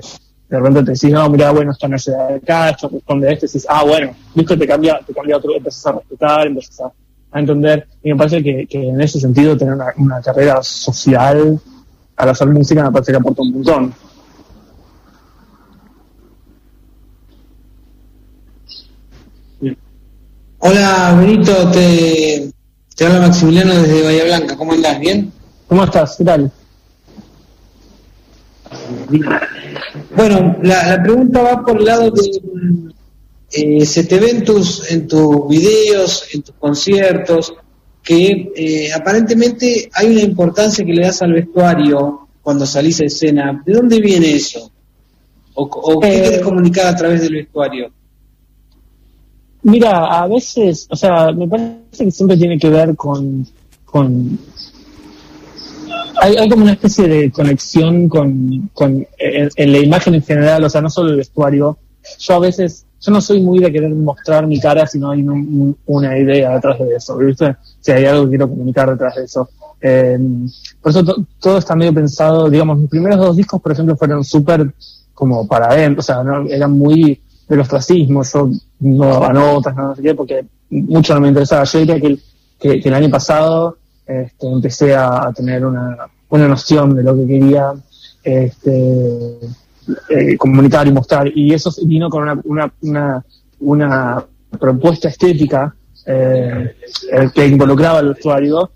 de 0.52 0.60
repente 0.60 0.84
te 0.84 0.92
decís, 0.92 1.12
no, 1.12 1.30
mira, 1.30 1.52
bueno, 1.52 1.72
esto 1.72 1.88
no 1.88 1.96
da 2.06 2.36
acá, 2.36 2.70
esto 2.72 2.90
responde 2.90 3.30
a 3.30 3.32
esto, 3.32 3.46
y 3.46 3.48
dices, 3.48 3.66
ah, 3.70 3.84
bueno, 3.86 4.14
listo, 4.36 4.58
te 4.58 4.68
cambia, 4.68 5.00
te 5.06 5.14
cambia 5.14 5.38
otro, 5.38 5.56
empiezas 5.56 5.86
a 5.86 5.94
respetar, 5.94 6.48
empiezas 6.48 6.82
a, 7.32 7.40
entender, 7.40 7.88
y 8.04 8.10
me 8.10 8.18
parece 8.18 8.44
que, 8.44 8.68
que, 8.68 8.90
en 8.90 9.00
ese 9.00 9.18
sentido 9.22 9.56
tener 9.56 9.76
una, 9.76 9.94
una, 9.96 10.22
carrera 10.22 10.62
social 10.62 11.58
al 12.18 12.30
hacer 12.30 12.50
música 12.50 12.84
me 12.84 12.92
parece 12.92 13.14
que 13.14 13.18
aporta 13.18 13.42
un 13.42 13.54
montón. 13.54 13.94
Hola, 20.64 21.18
Benito, 21.20 21.72
te, 21.72 22.52
te 22.96 23.06
habla 23.06 23.22
Maximiliano 23.22 23.74
desde 23.82 24.04
Bahía 24.04 24.26
Blanca, 24.26 24.56
¿cómo 24.56 24.74
andás? 24.74 25.00
¿Bien? 25.00 25.32
¿Cómo 25.68 25.84
estás? 25.84 26.18
¿Qué 26.18 26.24
tal? 26.24 26.52
Bueno, 30.16 30.58
la, 30.62 31.02
pregunta 31.02 31.42
va 31.42 31.66
por 31.66 31.80
el 31.80 31.86
lado 31.86 32.12
de 32.12 32.22
eh, 33.54 33.86
se 33.88 34.04
te 34.04 34.20
ven 34.20 34.44
tus, 34.44 34.92
en 34.92 35.08
tus 35.08 35.48
videos, 35.48 36.28
en 36.32 36.44
tus 36.44 36.54
conciertos, 36.60 37.56
que 38.04 38.52
eh, 38.56 38.94
aparentemente 38.94 39.90
hay 39.92 40.12
una 40.12 40.22
importancia 40.22 40.86
que 40.86 40.94
le 40.94 41.08
das 41.08 41.24
al 41.24 41.34
vestuario 41.34 42.28
cuando 42.44 42.68
salís 42.68 43.02
a 43.02 43.06
escena. 43.06 43.64
¿De 43.66 43.74
dónde 43.74 44.00
viene 44.00 44.36
eso? 44.36 44.72
¿O, 45.56 46.00
qué 46.00 46.08
eh, 46.08 46.22
quieres 46.22 46.42
comunicar 46.44 46.86
a 46.86 46.96
través 46.96 47.22
del 47.22 47.34
vestuario? 47.34 47.92
Mira, 49.64 50.06
a 50.06 50.28
veces, 50.28 50.88
o 50.90 50.96
sea, 50.96 51.32
me 51.32 51.48
parece 51.48 52.06
que 52.06 52.12
siempre 52.12 52.38
tiene 52.38 52.58
que 52.58 52.70
ver 52.70 52.96
con, 52.96 53.46
con 53.86 54.40
hay, 56.22 56.50
como 56.50 56.64
una 56.64 56.74
especie 56.74 57.08
de 57.08 57.32
conexión 57.32 58.08
con, 58.08 58.70
con 58.74 59.06
en, 59.18 59.72
la 59.72 59.78
imagen 59.80 60.16
en 60.16 60.24
general, 60.24 60.64
o 60.64 60.70
sea, 60.70 60.82
no 60.82 60.90
solo 60.90 61.10
el 61.12 61.18
vestuario. 61.18 61.78
Yo 62.20 62.36
a 62.36 62.40
veces, 62.40 62.86
yo 63.00 63.12
no 63.12 63.22
soy 63.22 63.42
muy 63.42 63.60
de 63.60 63.72
querer 63.72 63.90
mostrar 63.90 64.46
mi 64.46 64.60
cara 64.60 64.86
si 64.86 65.00
no 65.00 65.12
hay 65.12 65.26
una 65.86 66.18
idea 66.18 66.54
detrás 66.54 66.80
de 66.80 66.96
eso, 66.96 67.18
¿viste? 67.18 67.56
Si 67.80 67.92
hay 67.92 68.06
algo 68.06 68.24
que 68.26 68.30
quiero 68.30 68.50
comunicar 68.50 68.90
detrás 68.90 69.16
de 69.16 69.24
eso. 69.24 69.50
Em, 69.80 70.48
por 70.80 70.92
eso 70.92 71.26
todo 71.40 71.58
está 71.58 71.76
medio 71.76 71.94
pensado, 71.94 72.50
digamos, 72.50 72.78
mis 72.78 72.90
primeros 72.90 73.18
dos 73.18 73.36
discos, 73.36 73.62
por 73.62 73.72
ejemplo, 73.72 73.96
fueron 73.96 74.24
súper 74.24 74.72
como 75.14 75.48
para 75.48 75.68
adentro, 75.68 76.02
o 76.02 76.04
sea, 76.04 76.24
eran 76.50 76.72
muy 76.72 77.20
del 77.48 77.60
ostracismo, 77.60 78.24
yo 78.24 78.50
no 78.82 79.08
daba 79.08 79.34
notas, 79.34 79.76
no 79.76 79.96
sé 79.96 80.02
qué, 80.02 80.16
porque 80.16 80.46
mucho 80.70 81.14
no 81.14 81.22
me 81.22 81.30
interesaba. 81.30 81.64
Yo 81.64 81.80
diría 81.80 82.00
que, 82.00 82.18
que, 82.60 82.80
que 82.82 82.90
el 82.90 82.96
año 82.96 83.10
pasado 83.10 83.78
este, 84.06 84.48
empecé 84.48 84.96
a, 84.96 85.32
tener 85.34 85.66
una, 85.66 85.98
una, 86.30 86.48
noción 86.48 86.96
de 86.96 87.04
lo 87.04 87.16
que 87.16 87.28
quería 87.28 87.74
este, 88.24 89.38
eh, 90.10 90.38
comunicar 90.38 90.88
y 90.88 90.92
mostrar. 90.92 91.32
Y 91.34 91.54
eso 91.54 91.72
vino 91.86 92.10
con 92.10 92.42
una, 92.44 93.24
una, 93.60 94.26
propuesta 94.60 95.08
estética 95.08 95.74
eh, 96.06 96.76
que 97.34 97.48
involucraba 97.48 98.00
al 98.00 98.10
usuario 98.10 98.70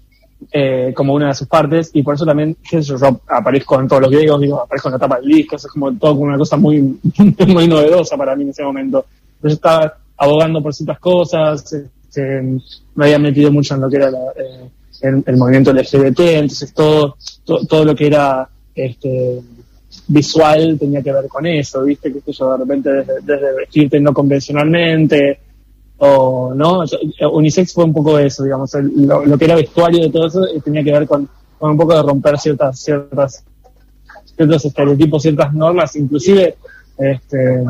eh, 0.51 0.93
como 0.95 1.13
una 1.13 1.29
de 1.29 1.33
sus 1.33 1.47
partes 1.47 1.89
y 1.93 2.01
por 2.01 2.15
eso 2.15 2.25
también 2.25 2.55
yo, 2.63 3.21
aparezco 3.27 3.79
en 3.79 3.87
todos 3.87 4.03
los 4.03 4.11
videos, 4.11 4.39
digo, 4.39 4.61
aparezco 4.61 4.87
en 4.87 4.93
la 4.93 4.99
tapa 4.99 5.19
del 5.19 5.27
disco, 5.27 5.55
eso 5.55 5.67
es 5.67 5.73
como 5.73 5.91
todo 5.95 6.13
una 6.13 6.37
cosa 6.37 6.55
muy, 6.55 6.97
muy 7.47 7.67
novedosa 7.67 8.15
para 8.15 8.35
mí 8.35 8.43
en 8.43 8.49
ese 8.49 8.63
momento. 8.63 9.05
Yo 9.45 9.53
estaba 9.53 9.97
abogando 10.17 10.61
por 10.63 10.73
ciertas 10.73 10.99
cosas, 10.99 11.71
este, 11.71 12.41
me 12.95 13.05
había 13.05 13.19
metido 13.19 13.51
mucho 13.51 13.75
en 13.75 13.81
lo 13.81 13.89
que 13.89 13.97
era 13.97 14.09
eh, 14.09 14.69
el, 15.01 15.37
movimiento 15.37 15.71
LGBT, 15.71 16.19
entonces 16.19 16.73
todo, 16.73 17.15
todo 17.45 17.85
lo 17.85 17.95
que 17.95 18.07
era 18.07 18.49
este, 18.73 19.39
visual 20.07 20.77
tenía 20.79 21.03
que 21.03 21.11
ver 21.11 21.27
con 21.27 21.45
eso, 21.45 21.83
¿viste? 21.83 22.11
Que 22.11 22.31
yo 22.31 22.51
de 22.53 22.57
repente 22.57 22.89
desde, 23.21 23.55
vestirte 23.55 23.99
no 23.99 24.13
convencionalmente, 24.13 25.39
o 25.97 26.53
no 26.55 26.83
unisex 27.31 27.73
fue 27.73 27.85
un 27.85 27.93
poco 27.93 28.19
eso 28.19 28.43
digamos 28.43 28.69
lo, 28.73 29.37
que 29.37 29.45
era 29.45 29.55
vestuario 29.55 30.01
de 30.01 30.09
todo 30.09 30.27
eso 30.27 30.45
eh, 30.45 30.59
tenía 30.61 30.83
que 30.83 30.91
ver 30.91 31.07
con, 31.07 31.29
un 31.59 31.77
poco 31.77 31.95
de 31.95 32.03
romper 32.03 32.37
ciertas 32.37 32.77
ciertas 32.77 33.45
ciertos 34.35 34.65
estereotipos 34.65 35.21
ciertas 35.21 35.53
normas 35.53 35.95
inclusive 35.95 36.57
este 36.97 37.63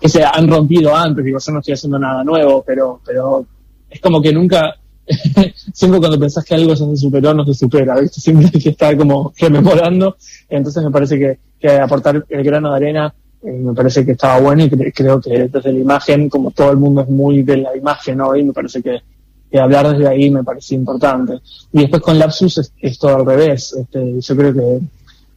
que 0.00 0.08
se 0.08 0.24
han 0.24 0.48
rompido 0.48 0.94
antes 0.94 1.24
digo 1.24 1.38
yo 1.38 1.52
no 1.52 1.58
estoy 1.58 1.74
haciendo 1.74 1.98
nada 1.98 2.24
nuevo 2.24 2.64
pero 2.66 3.00
pero 3.04 3.46
es 3.88 4.00
como 4.00 4.22
que 4.22 4.32
nunca 4.32 4.76
siempre 5.72 6.00
cuando 6.00 6.18
pensás 6.18 6.44
que 6.44 6.54
algo 6.54 6.74
se 6.76 6.96
superó 6.96 7.34
no 7.34 7.44
se 7.44 7.54
supera 7.54 7.98
¿viste? 8.00 8.20
siempre 8.20 8.50
hay 8.52 8.60
que 8.60 8.70
estar 8.70 8.96
como 8.96 9.32
rememorando 9.38 10.16
entonces 10.48 10.82
me 10.82 10.90
parece 10.90 11.18
que, 11.18 11.38
que 11.58 11.78
aportar 11.78 12.24
el 12.28 12.44
grano 12.44 12.70
de 12.70 12.76
arena 12.76 13.14
eh, 13.42 13.52
me 13.52 13.72
parece 13.72 14.04
que 14.04 14.12
estaba 14.12 14.38
bueno 14.38 14.64
y 14.64 14.70
creo 14.92 15.20
que 15.20 15.48
desde 15.48 15.72
la 15.72 15.78
imagen, 15.78 16.28
como 16.28 16.50
todo 16.50 16.70
el 16.72 16.76
mundo 16.76 17.02
es 17.02 17.08
muy 17.08 17.42
de 17.42 17.56
la 17.56 17.74
imagen 17.74 18.20
hoy, 18.20 18.42
me 18.42 18.52
parece 18.52 18.82
que, 18.82 19.00
hablar 19.58 19.90
desde 19.90 20.06
ahí 20.06 20.30
me 20.30 20.44
parecía 20.44 20.76
importante. 20.76 21.40
Y 21.72 21.80
después 21.80 22.02
con 22.02 22.18
Lapsus 22.18 22.72
es, 22.80 22.98
todo 22.98 23.16
al 23.16 23.26
revés. 23.26 23.72
Este, 23.72 24.20
yo 24.20 24.36
creo 24.36 24.52
que, 24.52 24.80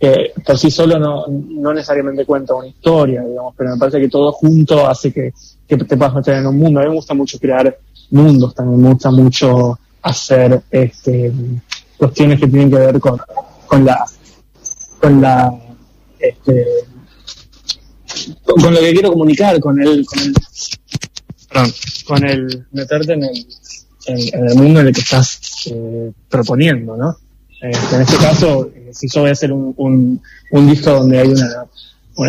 que 0.03 0.33
por 0.45 0.59
sí 0.59 0.69
solo 0.69 0.99
no, 0.99 1.27
no 1.29 1.73
necesariamente 1.73 2.25
cuenta 2.25 2.53
una 2.53 2.67
historia, 2.67 3.23
digamos, 3.23 3.53
pero 3.57 3.69
me 3.71 3.77
parece 3.77 4.01
que 4.01 4.09
todo 4.09 4.33
junto 4.33 4.85
hace 4.85 5.13
que, 5.13 5.33
que 5.65 5.77
te 5.77 5.95
puedas 5.95 6.13
meter 6.13 6.35
en 6.35 6.47
un 6.47 6.57
mundo. 6.57 6.81
A 6.81 6.83
mí 6.83 6.89
me 6.89 6.95
gusta 6.95 7.13
mucho 7.13 7.39
crear 7.39 7.79
mundos, 8.09 8.53
también 8.53 8.81
me 8.81 8.89
gusta 8.89 9.11
mucho 9.11 9.79
hacer 10.01 10.61
este, 10.69 11.31
cuestiones 11.95 12.37
que 12.37 12.47
tienen 12.47 12.69
que 12.69 12.79
ver 12.79 12.99
con, 12.99 13.17
con 13.65 13.85
la, 13.85 14.05
con 14.99 15.21
la, 15.21 15.53
este, 16.19 16.67
con, 18.43 18.73
lo 18.73 18.81
que 18.81 18.91
quiero 18.91 19.13
comunicar, 19.13 19.57
con 19.61 19.81
el, 19.81 20.05
con 20.05 20.19
el, 20.19 20.33
perdón, 21.47 21.71
con 22.05 22.25
el 22.25 22.67
meterte 22.73 23.13
en 23.13 23.23
el, 23.23 23.47
en, 24.07 24.49
el 24.49 24.55
mundo 24.55 24.81
en 24.81 24.87
el 24.87 24.93
que 24.93 24.99
estás 24.99 25.39
eh, 25.67 26.11
proponiendo, 26.27 26.97
¿no? 26.97 27.15
Este, 27.63 27.95
en 27.95 28.01
este 28.01 28.17
caso, 28.17 28.69
si 28.91 29.07
yo 29.07 29.21
voy 29.21 29.29
a 29.29 29.31
hacer 29.31 29.53
un, 29.53 29.73
un, 29.77 30.21
un 30.51 30.69
disco 30.69 30.91
donde 30.91 31.19
hay 31.19 31.29
una, 31.29 31.65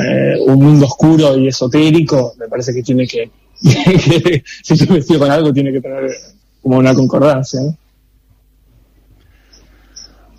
eh, 0.01 0.37
un 0.47 0.63
mundo 0.63 0.87
oscuro 0.87 1.37
y 1.37 1.49
esotérico, 1.49 2.35
me 2.39 2.47
parece 2.47 2.73
que 2.73 2.85
tiene 2.85 3.05
que, 3.05 3.33
si 3.61 4.75
estoy 4.75 4.87
vestido 4.87 5.19
con 5.19 5.33
algo, 5.33 5.53
tiene 5.53 5.73
que 5.73 5.81
tener 5.81 6.09
como 6.63 6.79
una 6.79 6.95
concordancia, 6.95 7.61
¿no? 7.63 7.77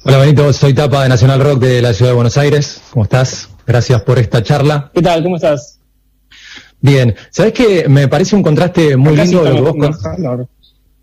Hola 0.05 0.19
Benito, 0.19 0.53
soy 0.53 0.73
Tapa 0.73 1.03
de 1.03 1.09
Nacional 1.09 1.41
Rock 1.41 1.59
de 1.59 1.81
la 1.81 1.91
Ciudad 1.91 2.11
de 2.11 2.15
Buenos 2.15 2.37
Aires. 2.37 2.79
¿Cómo 2.91 3.03
estás? 3.03 3.49
Gracias 3.67 4.01
por 4.03 4.17
esta 4.17 4.43
charla. 4.43 4.91
¿Qué 4.93 5.01
tal? 5.01 5.23
¿Cómo 5.23 5.35
estás? 5.35 5.79
Bien. 6.79 7.15
¿Sabes 7.31 7.51
qué? 7.53 7.89
Me 7.89 8.07
parece 8.07 8.35
un 8.35 8.43
contraste 8.43 8.95
muy 8.95 9.17
lindo 9.17 9.43
lo 9.43 9.73
que 9.73 9.87
vos... 9.87 9.97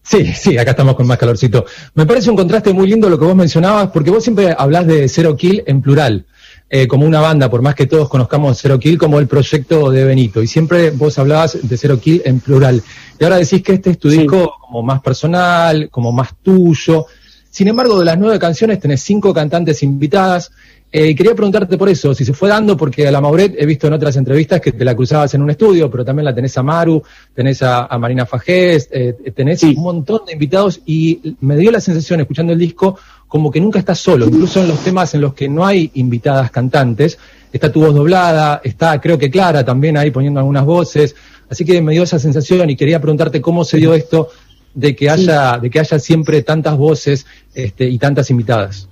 Sí, 0.02 0.32
sí, 0.34 0.58
acá 0.58 0.72
estamos 0.72 0.96
con 0.96 1.06
más 1.06 1.16
calorcito. 1.16 1.64
Me 1.94 2.06
parece 2.06 2.28
un 2.30 2.36
contraste 2.36 2.72
muy 2.72 2.88
lindo 2.88 3.08
lo 3.08 3.18
que 3.18 3.24
vos 3.24 3.36
mencionabas, 3.36 3.90
porque 3.90 4.10
vos 4.10 4.22
siempre 4.22 4.54
hablás 4.56 4.86
de 4.86 5.08
Zero 5.08 5.36
Kill 5.36 5.62
en 5.66 5.80
plural, 5.80 6.26
eh, 6.68 6.88
como 6.88 7.06
una 7.06 7.20
banda, 7.20 7.48
por 7.48 7.62
más 7.62 7.74
que 7.74 7.86
todos 7.86 8.08
conozcamos 8.08 8.60
Zero 8.60 8.78
Kill 8.78 8.98
como 8.98 9.20
el 9.20 9.28
proyecto 9.28 9.90
de 9.90 10.04
Benito. 10.04 10.42
Y 10.42 10.48
siempre 10.48 10.90
vos 10.90 11.18
hablabas 11.18 11.58
de 11.62 11.76
Zero 11.76 12.00
Kill 12.00 12.22
en 12.24 12.40
plural. 12.40 12.82
Y 13.18 13.24
ahora 13.24 13.36
decís 13.36 13.62
que 13.62 13.74
este 13.74 13.90
es 13.90 13.98
tu 13.98 14.08
disco 14.08 14.54
como 14.60 14.82
más 14.82 15.00
personal, 15.00 15.88
como 15.88 16.10
más 16.10 16.30
tuyo. 16.42 17.06
Sin 17.48 17.68
embargo, 17.68 17.98
de 17.98 18.04
las 18.04 18.18
nueve 18.18 18.38
canciones 18.38 18.80
tenés 18.80 19.02
cinco 19.02 19.32
cantantes 19.32 19.82
invitadas. 19.82 20.50
Eh, 20.94 21.14
quería 21.14 21.34
preguntarte 21.34 21.78
por 21.78 21.88
eso, 21.88 22.14
si 22.14 22.22
se 22.22 22.34
fue 22.34 22.50
dando, 22.50 22.76
porque 22.76 23.08
a 23.08 23.10
la 23.10 23.18
Mauret 23.18 23.54
he 23.58 23.64
visto 23.64 23.86
en 23.86 23.94
otras 23.94 24.14
entrevistas 24.16 24.60
que 24.60 24.72
te 24.72 24.84
la 24.84 24.94
cruzabas 24.94 25.32
en 25.32 25.40
un 25.40 25.48
estudio, 25.48 25.90
pero 25.90 26.04
también 26.04 26.26
la 26.26 26.34
tenés 26.34 26.58
a 26.58 26.62
Maru, 26.62 27.02
tenés 27.34 27.62
a, 27.62 27.88
Marina 27.98 28.26
Fajés, 28.26 28.90
eh, 28.92 29.32
tenés 29.34 29.62
un 29.62 29.76
montón 29.76 30.26
de 30.26 30.34
invitados 30.34 30.82
y 30.84 31.36
me 31.40 31.56
dio 31.56 31.70
la 31.70 31.80
sensación, 31.80 32.20
escuchando 32.20 32.52
el 32.52 32.58
disco, 32.58 32.98
como 33.26 33.50
que 33.50 33.58
nunca 33.58 33.78
estás 33.78 34.00
solo, 34.00 34.26
incluso 34.26 34.60
en 34.60 34.68
los 34.68 34.80
temas 34.80 35.14
en 35.14 35.22
los 35.22 35.32
que 35.32 35.48
no 35.48 35.64
hay 35.64 35.90
invitadas 35.94 36.50
cantantes, 36.50 37.18
está 37.50 37.72
tu 37.72 37.80
voz 37.80 37.94
doblada, 37.94 38.60
está 38.62 39.00
creo 39.00 39.16
que 39.16 39.30
Clara 39.30 39.64
también 39.64 39.96
ahí 39.96 40.10
poniendo 40.10 40.40
algunas 40.40 40.66
voces, 40.66 41.16
así 41.48 41.64
que 41.64 41.80
me 41.80 41.92
dio 41.92 42.02
esa 42.02 42.18
sensación 42.18 42.68
y 42.68 42.76
quería 42.76 43.00
preguntarte 43.00 43.40
cómo 43.40 43.64
se 43.64 43.78
dio 43.78 43.94
esto 43.94 44.28
de 44.74 44.94
que 44.94 45.08
haya, 45.08 45.56
de 45.56 45.70
que 45.70 45.80
haya 45.80 45.98
siempre 45.98 46.42
tantas 46.42 46.76
voces 46.76 47.24
este, 47.54 47.88
y 47.88 47.98
tantas 47.98 48.28
invitadas. 48.28 48.88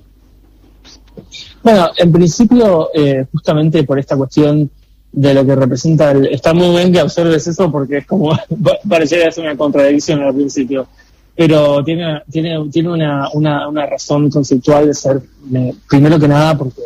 Bueno, 1.62 1.90
en 1.96 2.12
principio, 2.12 2.90
eh, 2.94 3.26
justamente 3.30 3.84
por 3.84 3.98
esta 3.98 4.16
cuestión 4.16 4.70
de 5.12 5.34
lo 5.34 5.44
que 5.44 5.56
representa 5.56 6.12
el... 6.12 6.26
Está 6.26 6.54
muy 6.54 6.70
bien 6.70 6.92
que 6.92 7.02
observes 7.02 7.46
eso 7.46 7.70
porque 7.70 7.98
es 7.98 8.06
como, 8.06 8.32
pareciera 8.88 9.30
ser 9.30 9.44
una 9.44 9.56
contradicción 9.56 10.22
al 10.22 10.34
principio, 10.34 10.86
pero 11.36 11.82
tiene, 11.84 12.22
tiene, 12.30 12.68
tiene 12.70 12.90
una, 12.90 13.28
una, 13.32 13.68
una 13.68 13.86
razón 13.86 14.30
conceptual 14.30 14.86
de 14.86 14.94
ser, 14.94 15.20
primero 15.88 16.18
que 16.18 16.28
nada, 16.28 16.56
porque 16.56 16.80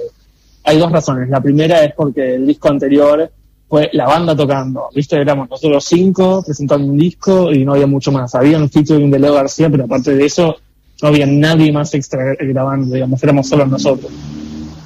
hay 0.65 0.79
dos 0.79 0.91
razones. 0.91 1.29
La 1.29 1.41
primera 1.41 1.85
es 1.85 1.95
porque 1.95 2.37
el 2.37 2.47
disco 2.47 2.69
anterior 2.69 3.31
fue 3.69 3.91
la 3.93 4.07
banda 4.07 4.37
tocando, 4.37 4.89
¿viste? 4.95 5.17
Éramos 5.17 5.51
nosotros 5.51 5.85
cinco 5.85 6.43
presentando 6.45 6.87
un 6.87 6.97
disco 6.97 7.53
y 7.53 7.65
no 7.65 7.73
había 7.75 7.87
mucho 7.87 8.13
más. 8.13 8.35
Había 8.35 8.59
un 8.59 8.71
featuring 8.71 9.11
de 9.11 9.19
Leo 9.19 9.35
García, 9.35 9.69
pero 9.71 9.85
aparte 9.85 10.15
de 10.15 10.25
eso, 10.25 10.57
no 11.03 11.09
había 11.09 11.27
nadie 11.27 11.73
más 11.73 11.93
extra 11.95 12.35
grabando, 12.39 12.95
digamos, 12.95 13.23
éramos 13.23 13.49
solo 13.49 13.67
nosotros. 13.67 14.11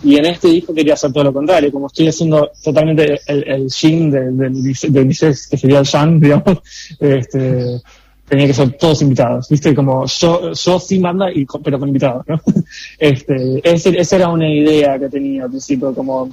Y 0.03 0.17
en 0.17 0.27
este 0.27 0.49
disco 0.49 0.75
quería 0.75 0.95
hacer 0.95 1.13
todo 1.13 1.25
lo 1.25 1.33
contrario, 1.33 1.73
como 1.73 1.89
estoy 1.89 2.09
haciendo 2.09 2.51
totalmente 2.63 3.21
el, 3.27 3.49
el 3.49 3.67
Shin 3.69 4.11
del 4.11 4.37
de, 4.37 5.09
que 5.51 5.57
sería 5.57 5.81
el 5.81 5.85
Shan, 5.85 6.21
digamos, 6.21 6.59
este, 7.01 7.81
tenía 8.29 8.47
que 8.47 8.55
ser 8.55 8.73
todos 8.77 9.03
invitados, 9.03 9.49
¿viste? 9.49 9.75
Como 9.75 10.07
yo, 10.07 10.53
yo 10.53 10.79
sin 10.79 11.03
banda, 11.03 11.33
y 11.33 11.47
pero 11.65 11.79
con 11.79 11.89
invitados, 11.89 12.25
¿no? 12.29 12.41
Este, 12.99 13.61
esa 13.65 14.17
era 14.17 14.29
una 14.29 14.49
idea 14.49 14.99
que 14.99 15.09
tenía 15.09 15.45
al 15.45 15.51
principio, 15.51 15.95
como 15.95 16.29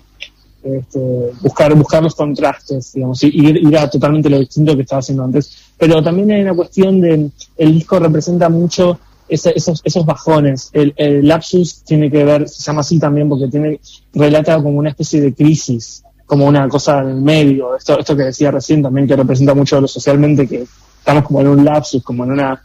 este, 0.63 0.99
buscar, 1.41 1.73
buscar 1.75 2.03
los 2.03 2.15
contrastes, 2.15 2.93
digamos, 2.93 3.23
y 3.23 3.27
ir, 3.27 3.61
totalmente 3.91 4.29
lo 4.29 4.39
distinto 4.39 4.75
que 4.75 4.81
estaba 4.81 4.99
haciendo 4.99 5.23
antes. 5.23 5.73
Pero 5.77 6.03
también 6.03 6.31
hay 6.31 6.41
una 6.41 6.55
cuestión 6.55 6.99
de, 6.99 7.29
el 7.57 7.73
disco 7.73 7.99
representa 7.99 8.49
mucho 8.49 8.99
esos, 9.27 9.81
esos 9.83 10.05
bajones. 10.05 10.69
El, 10.73 10.93
el, 10.97 11.27
lapsus 11.27 11.83
tiene 11.83 12.09
que 12.11 12.23
ver, 12.23 12.47
se 12.47 12.63
llama 12.63 12.81
así 12.81 12.99
también 12.99 13.29
porque 13.29 13.47
tiene, 13.47 13.79
relata 14.13 14.55
como 14.55 14.79
una 14.79 14.89
especie 14.89 15.21
de 15.21 15.33
crisis, 15.33 16.03
como 16.25 16.45
una 16.45 16.67
cosa 16.67 17.01
en 17.01 17.23
medio. 17.23 17.75
Esto, 17.75 17.99
esto 17.99 18.15
que 18.15 18.23
decía 18.23 18.51
recién 18.51 18.81
también 18.81 19.07
que 19.07 19.15
representa 19.15 19.53
mucho 19.53 19.81
lo 19.81 19.87
socialmente, 19.87 20.47
que 20.47 20.65
estamos 20.99 21.23
como 21.23 21.41
en 21.41 21.47
un 21.47 21.65
lapsus, 21.65 22.03
como 22.03 22.23
en 22.23 22.31
una, 22.31 22.63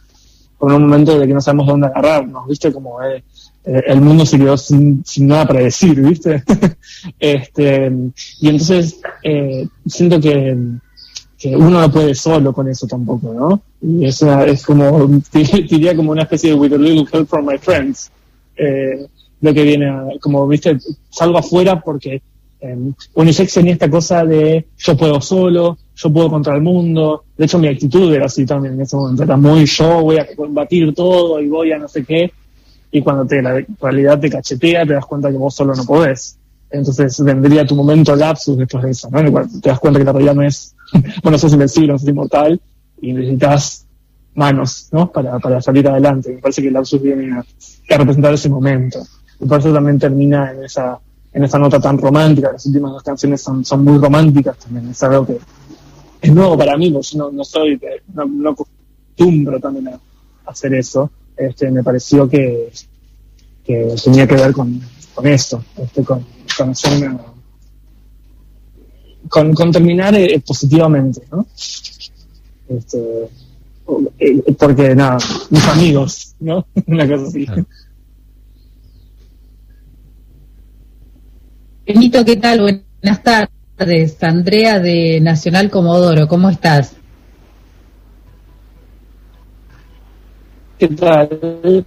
como 0.57 0.71
en 0.71 0.83
un 0.83 0.89
momento 0.89 1.17
de 1.17 1.27
que 1.27 1.33
no 1.33 1.41
sabemos 1.41 1.67
dónde 1.67 1.87
agarrarnos, 1.87 2.47
¿viste? 2.47 2.71
Como 2.71 3.01
eh, 3.03 3.23
eh, 3.63 3.83
el 3.87 4.01
mundo 4.01 4.25
se 4.25 4.39
quedó 4.39 4.57
sin, 4.57 5.03
sin 5.05 5.27
nada 5.27 5.45
para 5.45 5.59
decir, 5.59 6.01
¿viste? 6.01 6.43
este, 7.19 7.91
y 8.39 8.49
entonces, 8.49 8.99
eh, 9.23 9.67
siento 9.85 10.19
que, 10.19 10.57
que 11.41 11.55
uno 11.55 11.81
no 11.81 11.91
puede 11.91 12.13
solo 12.13 12.53
con 12.53 12.69
eso 12.69 12.85
tampoco, 12.85 13.33
¿no? 13.33 13.61
Y 13.81 14.05
es, 14.05 14.21
es 14.21 14.63
como, 14.63 15.07
diría 15.33 15.95
como 15.95 16.11
una 16.11 16.21
especie 16.21 16.51
de 16.51 16.55
with 16.55 16.73
a 16.73 16.77
little 16.77 17.07
help 17.11 17.27
from 17.27 17.47
my 17.47 17.57
friends, 17.57 18.11
eh, 18.55 19.07
lo 19.41 19.53
que 19.53 19.63
viene, 19.63 19.89
a, 19.89 20.05
como, 20.19 20.47
viste, 20.47 20.77
salgo 21.09 21.39
afuera 21.39 21.81
porque 21.81 22.21
eh, 22.59 22.77
Unisex 23.15 23.55
tenía 23.55 23.73
esta 23.73 23.89
cosa 23.89 24.23
de 24.23 24.67
yo 24.77 24.95
puedo 24.95 25.19
solo, 25.19 25.79
yo 25.95 26.13
puedo 26.13 26.29
contra 26.29 26.53
el 26.53 26.61
mundo, 26.61 27.23
de 27.35 27.45
hecho 27.45 27.57
mi 27.57 27.67
actitud 27.67 28.13
era 28.13 28.27
así 28.27 28.45
también 28.45 28.75
en 28.75 28.81
ese 28.81 28.95
momento, 28.95 29.23
era 29.23 29.35
muy 29.35 29.65
yo 29.65 30.01
voy 30.03 30.17
a 30.19 30.27
combatir 30.35 30.93
todo 30.93 31.39
y 31.39 31.47
voy 31.47 31.71
a 31.71 31.79
no 31.79 31.87
sé 31.87 32.05
qué, 32.05 32.31
y 32.91 33.01
cuando 33.01 33.25
te, 33.25 33.41
la 33.41 33.65
realidad 33.81 34.19
te 34.19 34.29
cachetea 34.29 34.85
te 34.85 34.93
das 34.93 35.07
cuenta 35.07 35.31
que 35.31 35.37
vos 35.37 35.55
solo 35.55 35.73
no 35.73 35.85
podés. 35.85 36.37
Entonces 36.69 37.21
vendría 37.21 37.65
tu 37.65 37.75
momento 37.75 38.15
lapsus 38.15 38.57
después 38.57 38.83
de 38.83 38.91
eso, 38.91 39.09
¿no? 39.09 39.19
te 39.61 39.69
das 39.69 39.79
cuenta 39.79 39.99
que 39.99 40.05
la 40.05 40.13
realidad 40.13 40.35
no 40.35 40.43
es, 40.43 40.73
bueno, 41.23 41.37
sos 41.37 41.53
invencible, 41.53 41.97
sos 41.97 42.07
inmortal 42.07 42.59
y 43.01 43.13
necesitas 43.13 43.85
manos, 44.35 44.89
¿no? 44.91 45.11
Para, 45.11 45.39
para 45.39 45.61
salir 45.61 45.87
adelante. 45.87 46.33
Me 46.33 46.41
parece 46.41 46.61
que 46.61 46.69
el 46.69 46.73
lapsus 46.73 47.01
viene 47.01 47.33
a, 47.33 47.45
representar 47.97 48.33
ese 48.33 48.49
momento. 48.49 48.99
Y 49.39 49.45
por 49.45 49.59
eso 49.59 49.73
también 49.73 49.99
termina 49.99 50.51
en 50.51 50.63
esa, 50.63 50.99
en 51.33 51.43
esta 51.43 51.57
nota 51.57 51.79
tan 51.79 51.97
romántica, 51.97 52.51
las 52.51 52.65
últimas 52.65 52.91
dos 52.91 53.03
canciones 53.03 53.41
son, 53.41 53.65
son 53.65 53.83
muy 53.83 53.97
románticas 53.97 54.57
también, 54.57 54.89
es 54.89 55.01
algo 55.03 55.25
que 55.25 55.39
es 56.21 56.31
nuevo 56.31 56.57
para 56.57 56.77
mí, 56.77 56.91
porque 56.91 57.07
yo 57.17 57.31
no, 57.31 57.43
soy, 57.43 57.81
no, 58.13 58.25
no 58.25 58.49
acostumbro 58.51 59.59
también 59.59 59.87
a 59.89 59.99
hacer 60.45 60.75
eso, 60.75 61.09
este, 61.35 61.71
me 61.71 61.83
pareció 61.83 62.29
que, 62.29 62.71
que 63.63 63.95
tenía 64.03 64.27
que 64.27 64.35
ver 64.35 64.51
con, 64.53 64.79
con 65.15 65.25
esto, 65.25 65.63
este, 65.77 66.03
con, 66.03 66.23
con 66.55 66.69
hacer 66.69 66.97
una, 66.97 67.19
con, 69.31 69.53
con 69.53 69.71
terminar 69.71 70.13
eh, 70.13 70.43
positivamente, 70.45 71.21
¿no? 71.31 71.47
Este, 72.67 73.29
eh, 74.19 74.53
porque 74.59 74.93
nada, 74.93 75.17
mis 75.49 75.65
amigos, 75.67 76.35
¿no? 76.41 76.67
Una 76.87 77.07
cosa 77.07 77.27
así. 77.27 77.47
Benito, 81.87 82.25
¿qué 82.25 82.35
tal? 82.35 82.59
Buenas 82.59 83.23
tardes. 83.23 84.21
Andrea 84.21 84.79
de 84.79 85.21
Nacional 85.21 85.69
Comodoro, 85.69 86.27
¿cómo 86.27 86.49
estás? 86.49 86.97
¿Qué 90.77 90.89
tal? 90.89 91.85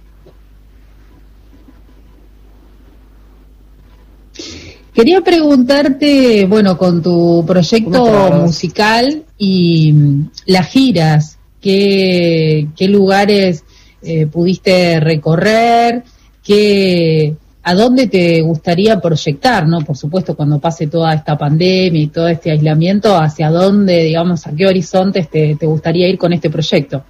Quería 4.95 5.19
preguntarte, 5.19 6.45
bueno, 6.45 6.77
con 6.77 7.03
tu 7.03 7.43
proyecto 7.45 8.31
musical 8.31 9.25
y 9.37 9.91
mm, 9.91 10.29
las 10.45 10.67
giras, 10.69 11.37
¿qué, 11.59 12.69
qué 12.77 12.87
lugares 12.87 13.65
eh, 14.01 14.25
pudiste 14.27 15.01
recorrer? 15.01 16.05
¿Qué, 16.41 17.35
¿A 17.63 17.73
dónde 17.75 18.07
te 18.07 18.41
gustaría 18.41 19.01
proyectar, 19.01 19.67
no? 19.67 19.81
Por 19.81 19.97
supuesto, 19.97 20.33
cuando 20.33 20.59
pase 20.59 20.87
toda 20.87 21.13
esta 21.13 21.37
pandemia 21.37 22.01
y 22.01 22.07
todo 22.07 22.29
este 22.29 22.51
aislamiento, 22.51 23.17
¿hacia 23.17 23.49
dónde, 23.49 24.01
digamos, 24.01 24.47
a 24.47 24.55
qué 24.55 24.65
horizontes 24.65 25.29
te, 25.29 25.57
te 25.57 25.65
gustaría 25.65 26.07
ir 26.07 26.17
con 26.17 26.31
este 26.31 26.49
proyecto? 26.49 27.03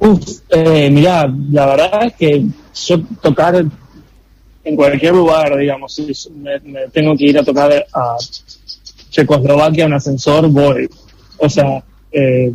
Uf, 0.00 0.40
eh, 0.50 0.90
mirá, 0.90 1.32
la 1.50 1.64
verdad 1.64 2.06
es 2.08 2.12
que 2.14 2.44
yo 2.74 3.00
tocar 3.22 3.64
en 4.64 4.76
cualquier 4.76 5.14
lugar, 5.14 5.56
digamos, 5.56 5.94
si 5.94 6.12
me, 6.34 6.60
tengo 6.92 7.16
que 7.16 7.24
ir 7.24 7.38
a 7.38 7.44
tocar 7.44 7.84
a 7.92 8.16
Checoslovaquia 9.10 9.86
un 9.86 9.94
ascensor, 9.94 10.48
voy. 10.48 10.88
O 11.38 11.48
sea, 11.48 11.82
eh, 12.12 12.52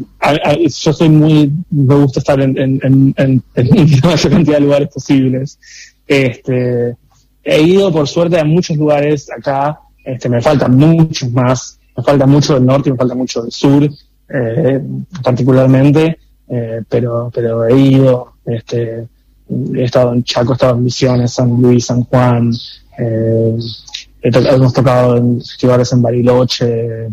yo 0.70 0.94
soy 0.94 1.10
muy, 1.10 1.52
me 1.70 1.96
gusta 1.96 2.20
estar 2.20 2.40
en, 2.40 2.58
en, 2.58 3.14
en, 3.18 3.44
la 4.04 4.10
mayor 4.10 4.32
cantidad 4.32 4.58
de 4.58 4.62
lugares 4.62 4.90
posibles. 4.94 5.60
Este, 6.08 6.96
he 7.44 7.62
ido 7.62 7.92
por 7.92 8.08
suerte 8.08 8.40
a 8.40 8.46
muchos 8.46 8.78
lugares 8.78 9.30
acá, 9.32 9.80
este, 10.04 10.30
me 10.30 10.42
faltan 10.42 10.76
muchos 10.78 11.32
más, 11.32 11.80
me 11.96 12.04
falta 12.04 12.26
mucho 12.26 12.54
del 12.54 12.66
norte, 12.66 12.92
me 12.92 12.98
falta 12.98 13.16
mucho 13.16 13.42
del 13.42 13.52
sur, 13.52 13.90
eh, 14.30 14.82
particularmente, 15.24 16.18
eh, 16.50 16.82
pero, 16.88 17.30
pero 17.34 17.66
he 17.66 17.78
ido, 17.78 18.34
este, 18.46 19.08
he 19.76 19.84
estado 19.84 20.14
en 20.14 20.24
Chaco, 20.24 20.54
he 20.54 20.56
estado 20.56 20.76
en 20.76 20.84
Misiones, 20.84 21.34
San 21.34 21.62
Luis, 21.62 21.86
San 21.86 22.04
Juan, 22.04 22.52
eh, 22.98 23.58
hemos 24.22 24.74
tocado 24.74 25.18
en 25.18 25.40
festivales 25.40 25.92
en 25.94 26.02
Bariloche, 26.02 27.08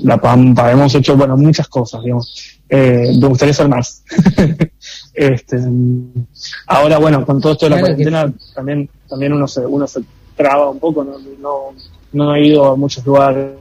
La 0.00 0.20
Pampa, 0.20 0.70
hemos 0.70 0.94
hecho, 0.94 1.16
bueno, 1.16 1.36
muchas 1.36 1.68
cosas, 1.68 2.02
digamos. 2.02 2.60
Eh, 2.68 3.12
me 3.20 3.28
gustaría 3.28 3.52
hacer 3.52 3.68
más. 3.68 4.02
este, 5.14 5.58
ahora, 6.66 6.98
bueno, 6.98 7.24
con 7.24 7.40
todo 7.40 7.52
esto 7.52 7.66
de 7.66 7.70
la 7.70 7.80
cuarentena, 7.80 8.32
también, 8.54 8.88
también 9.08 9.32
uno 9.32 9.48
se, 9.48 9.64
uno 9.64 9.86
se 9.86 10.02
traba 10.36 10.70
un 10.70 10.78
poco, 10.78 11.04
no, 11.04 11.18
no, 11.40 11.74
no 12.12 12.34
he 12.34 12.46
ido 12.46 12.66
a 12.66 12.76
muchos 12.76 13.04
lugares, 13.06 13.52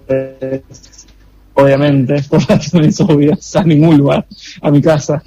obviamente, 1.54 2.22
por 2.30 2.42
razones 2.48 3.00
obvias, 3.02 3.56
a 3.56 3.64
ningún 3.64 3.98
lugar, 3.98 4.26
a 4.62 4.72
mi 4.72 4.82
casa. 4.82 5.22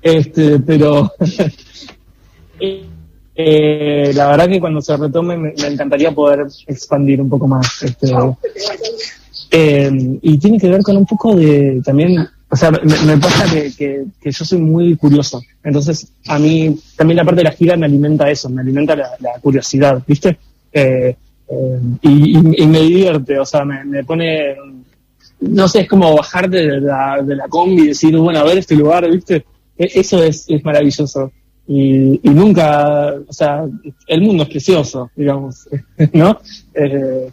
Este, 0.00 0.60
pero 0.60 1.12
eh, 2.60 4.10
la 4.14 4.26
verdad 4.26 4.48
que 4.48 4.58
cuando 4.58 4.80
se 4.80 4.96
retome 4.96 5.36
me, 5.36 5.54
encantaría 5.56 6.10
poder 6.10 6.46
expandir 6.66 7.20
un 7.20 7.28
poco 7.28 7.46
más. 7.46 7.82
Este, 7.84 8.08
eh, 9.52 10.18
y 10.22 10.38
tiene 10.38 10.58
que 10.58 10.68
ver 10.68 10.82
con 10.82 10.96
un 10.96 11.06
poco 11.06 11.36
de 11.36 11.80
también, 11.84 12.26
o 12.50 12.56
sea, 12.56 12.72
me, 12.72 13.16
pasa 13.18 13.44
que, 13.76 14.06
yo 14.24 14.44
soy 14.44 14.58
muy 14.58 14.96
curioso. 14.96 15.40
Entonces, 15.62 16.12
a 16.26 16.36
mí 16.40 16.80
también 16.96 17.16
la 17.18 17.24
parte 17.24 17.38
de 17.38 17.44
la 17.44 17.52
gira 17.52 17.76
me 17.76 17.86
alimenta 17.86 18.28
eso, 18.28 18.48
me 18.50 18.60
alimenta 18.60 18.96
la, 18.96 19.08
curiosidad, 19.40 20.02
¿viste? 20.04 20.36
Eh, 20.72 21.14
y, 22.02 22.66
me 22.66 22.80
divierte, 22.80 23.38
o 23.38 23.46
sea, 23.46 23.64
me, 23.64 24.02
pone, 24.02 24.56
no 25.42 25.68
sé, 25.68 25.82
es 25.82 25.88
como 25.88 26.16
bajar 26.16 26.50
de 26.50 26.80
la, 26.80 27.22
de 27.22 27.36
la 27.36 27.46
combi 27.46 27.82
y 27.82 27.88
decir, 27.88 28.16
bueno, 28.16 28.40
a 28.40 28.44
ver 28.44 28.58
este 28.58 28.74
lugar, 28.74 29.08
¿viste? 29.08 29.44
E, 29.78 29.92
eso 29.94 30.20
es, 30.24 30.44
es 30.48 30.64
maravilloso 30.64 31.30
y, 31.68 32.28
y, 32.28 32.30
nunca, 32.30 33.14
o 33.28 33.32
sea, 33.32 33.64
el 34.06 34.22
mundo 34.22 34.44
es 34.44 34.48
precioso, 34.48 35.10
digamos, 35.14 35.68
¿no? 36.14 36.40
Eh, 36.72 37.30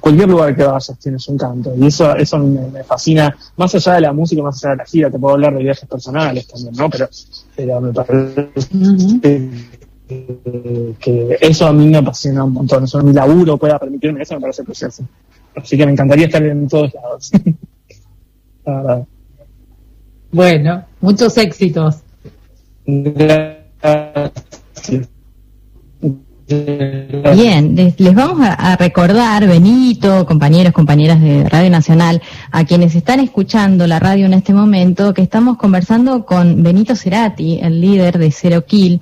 cualquier 0.00 0.28
lugar 0.28 0.54
que 0.54 0.64
vayas 0.64 0.98
tiene 0.98 1.18
su 1.18 1.32
encanto 1.32 1.74
y 1.76 1.86
eso 1.86 2.14
eso 2.16 2.38
me, 2.38 2.84
fascina 2.84 3.34
más 3.56 3.74
allá 3.74 3.94
de 3.94 4.00
la 4.02 4.12
música 4.12 4.42
más 4.42 4.62
allá 4.62 4.72
de 4.72 4.76
la 4.76 4.84
gira 4.84 5.10
te 5.10 5.18
puedo 5.18 5.34
hablar 5.34 5.54
de 5.56 5.62
viajes 5.62 5.88
personales 5.88 6.46
también 6.46 6.74
no 6.74 6.90
pero 6.90 7.08
pero 7.56 7.80
me 7.80 7.92
parece 7.92 8.50
que, 11.00 11.38
eso 11.40 11.66
a 11.66 11.72
mí 11.72 11.88
me 11.88 11.96
apasiona 11.98 12.44
un 12.44 12.52
montón 12.52 12.84
eso 12.84 13.02
mi 13.02 13.12
laburo 13.12 13.56
pueda 13.56 13.78
permitirme 13.78 14.22
eso 14.22 14.34
me 14.34 14.42
parece 14.42 14.64
precioso. 14.64 15.02
Así 15.56 15.76
que 15.76 15.86
me 15.86 15.92
encantaría 15.92 16.26
estar 16.26 16.42
en 16.42 16.68
todos 16.68 16.92
lados. 16.94 17.30
Bueno 20.32 20.84
muchos 21.00 21.36
éxitos 21.36 22.03
Bien, 26.46 27.74
les, 27.74 28.14
vamos 28.14 28.46
a, 28.46 28.76
recordar, 28.76 29.46
Benito, 29.46 30.26
compañeros, 30.26 30.74
compañeras 30.74 31.20
de 31.22 31.48
Radio 31.48 31.70
Nacional, 31.70 32.20
a 32.50 32.64
quienes 32.64 32.94
están 32.94 33.20
escuchando 33.20 33.86
la 33.86 33.98
radio 33.98 34.26
en 34.26 34.34
este 34.34 34.52
momento, 34.52 35.14
que 35.14 35.22
estamos 35.22 35.56
conversando 35.56 36.26
con 36.26 36.62
Benito 36.62 36.94
Cerati, 36.94 37.60
el 37.62 37.80
líder 37.80 38.18
de 38.18 38.30
Zero 38.30 38.66
Kill. 38.66 39.00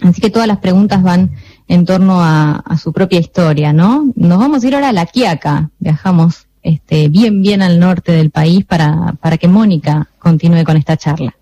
Así 0.00 0.20
que 0.20 0.30
todas 0.30 0.48
las 0.48 0.58
preguntas 0.58 1.02
van 1.02 1.30
en 1.68 1.84
torno 1.84 2.20
a, 2.20 2.64
su 2.82 2.92
propia 2.92 3.20
historia, 3.20 3.72
¿no? 3.72 4.10
Nos 4.16 4.38
vamos 4.40 4.64
a 4.64 4.66
ir 4.66 4.74
ahora 4.74 4.88
a 4.88 4.92
La 4.92 5.06
Quiaca. 5.06 5.70
Viajamos 5.78 6.48
este, 6.64 7.08
bien, 7.08 7.42
bien 7.42 7.62
al 7.62 7.78
norte 7.78 8.10
del 8.10 8.30
país 8.30 8.64
para, 8.64 9.14
para 9.20 9.38
que 9.38 9.46
Mónica 9.46 10.08
continúe 10.18 10.64
con 10.64 10.76
esta 10.76 10.96
charla. 10.96 11.36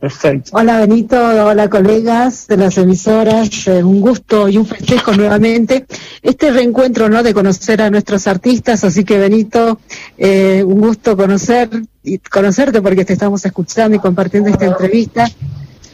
Perfecto. 0.00 0.52
Hola 0.54 0.78
Benito, 0.78 1.44
hola 1.44 1.68
colegas 1.68 2.46
de 2.46 2.56
las 2.56 2.78
emisoras, 2.78 3.68
eh, 3.68 3.84
un 3.84 4.00
gusto 4.00 4.48
y 4.48 4.56
un 4.56 4.64
festejo 4.64 5.12
nuevamente. 5.12 5.84
Este 6.22 6.50
reencuentro, 6.50 7.10
¿no? 7.10 7.22
De 7.22 7.34
conocer 7.34 7.82
a 7.82 7.90
nuestros 7.90 8.26
artistas, 8.26 8.82
así 8.82 9.04
que 9.04 9.18
Benito, 9.18 9.78
eh, 10.16 10.64
un 10.66 10.80
gusto 10.80 11.18
conocer 11.18 11.68
y 12.02 12.16
conocerte 12.16 12.80
porque 12.80 13.04
te 13.04 13.12
estamos 13.12 13.44
escuchando 13.44 13.94
y 13.94 13.98
compartiendo 14.00 14.48
esta 14.48 14.64
entrevista. 14.64 15.30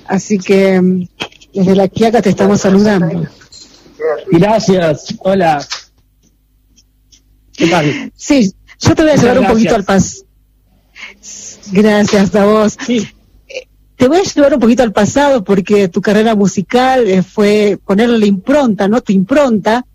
Así 0.06 0.38
que 0.38 0.80
mm, 0.80 1.08
desde 1.52 1.74
la 1.74 1.88
Quiaca 1.88 2.22
te 2.22 2.30
estamos 2.30 2.60
saludando. 2.60 3.26
Gracias, 4.30 5.16
hola. 5.18 5.66
¿Qué 7.56 7.66
tal? 7.66 8.12
Sí, 8.14 8.54
yo 8.78 8.94
te 8.94 9.02
voy 9.02 9.10
a 9.10 9.16
llevar 9.16 9.40
un 9.40 9.46
poquito 9.48 9.74
al 9.74 9.82
paso. 9.82 10.22
Gracias 11.72 12.32
a 12.36 12.44
vos. 12.44 12.76
Sí. 12.86 13.08
Te 13.96 14.08
voy 14.08 14.18
a 14.18 14.22
llevar 14.22 14.54
un 14.54 14.60
poquito 14.60 14.82
al 14.82 14.92
pasado 14.92 15.42
porque 15.42 15.88
tu 15.88 16.00
carrera 16.02 16.34
musical 16.34 17.06
eh, 17.06 17.22
fue 17.22 17.78
ponerle 17.84 18.18
la 18.18 18.26
impronta, 18.26 18.88
¿no? 18.88 19.00
Tu 19.00 19.12
impronta 19.12 19.86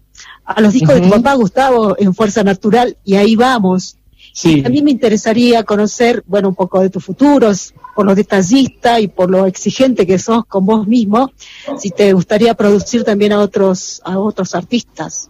a 0.44 0.60
los 0.60 0.74
discos 0.74 0.96
de 0.96 1.02
tu 1.02 1.10
papá 1.10 1.36
Gustavo 1.36 1.96
en 1.98 2.14
Fuerza 2.14 2.44
Natural 2.44 2.98
y 3.06 3.16
ahí 3.16 3.36
vamos. 3.36 3.98
Sí. 4.34 4.64
A 4.66 4.70
mí 4.70 4.82
me 4.82 4.92
interesaría 4.92 5.64
conocer, 5.64 6.24
bueno, 6.26 6.50
un 6.50 6.56
poco 6.56 6.80
de 6.80 6.90
tus 6.90 7.04
futuros, 7.04 7.74
por 7.96 8.06
lo 8.06 8.16
detallista 8.16 9.00
y 9.00 9.08
por 9.08 9.30
lo 9.30 9.46
exigente 9.46 10.08
que 10.08 10.18
sos 10.18 10.46
con 10.46 10.66
vos 10.66 10.88
mismo, 10.88 11.32
si 11.78 11.90
te 11.92 12.14
gustaría 12.14 12.54
producir 12.54 13.04
también 13.04 13.34
a 13.34 13.40
otros, 13.40 14.02
a 14.04 14.18
otros 14.18 14.56
artistas. 14.56 15.30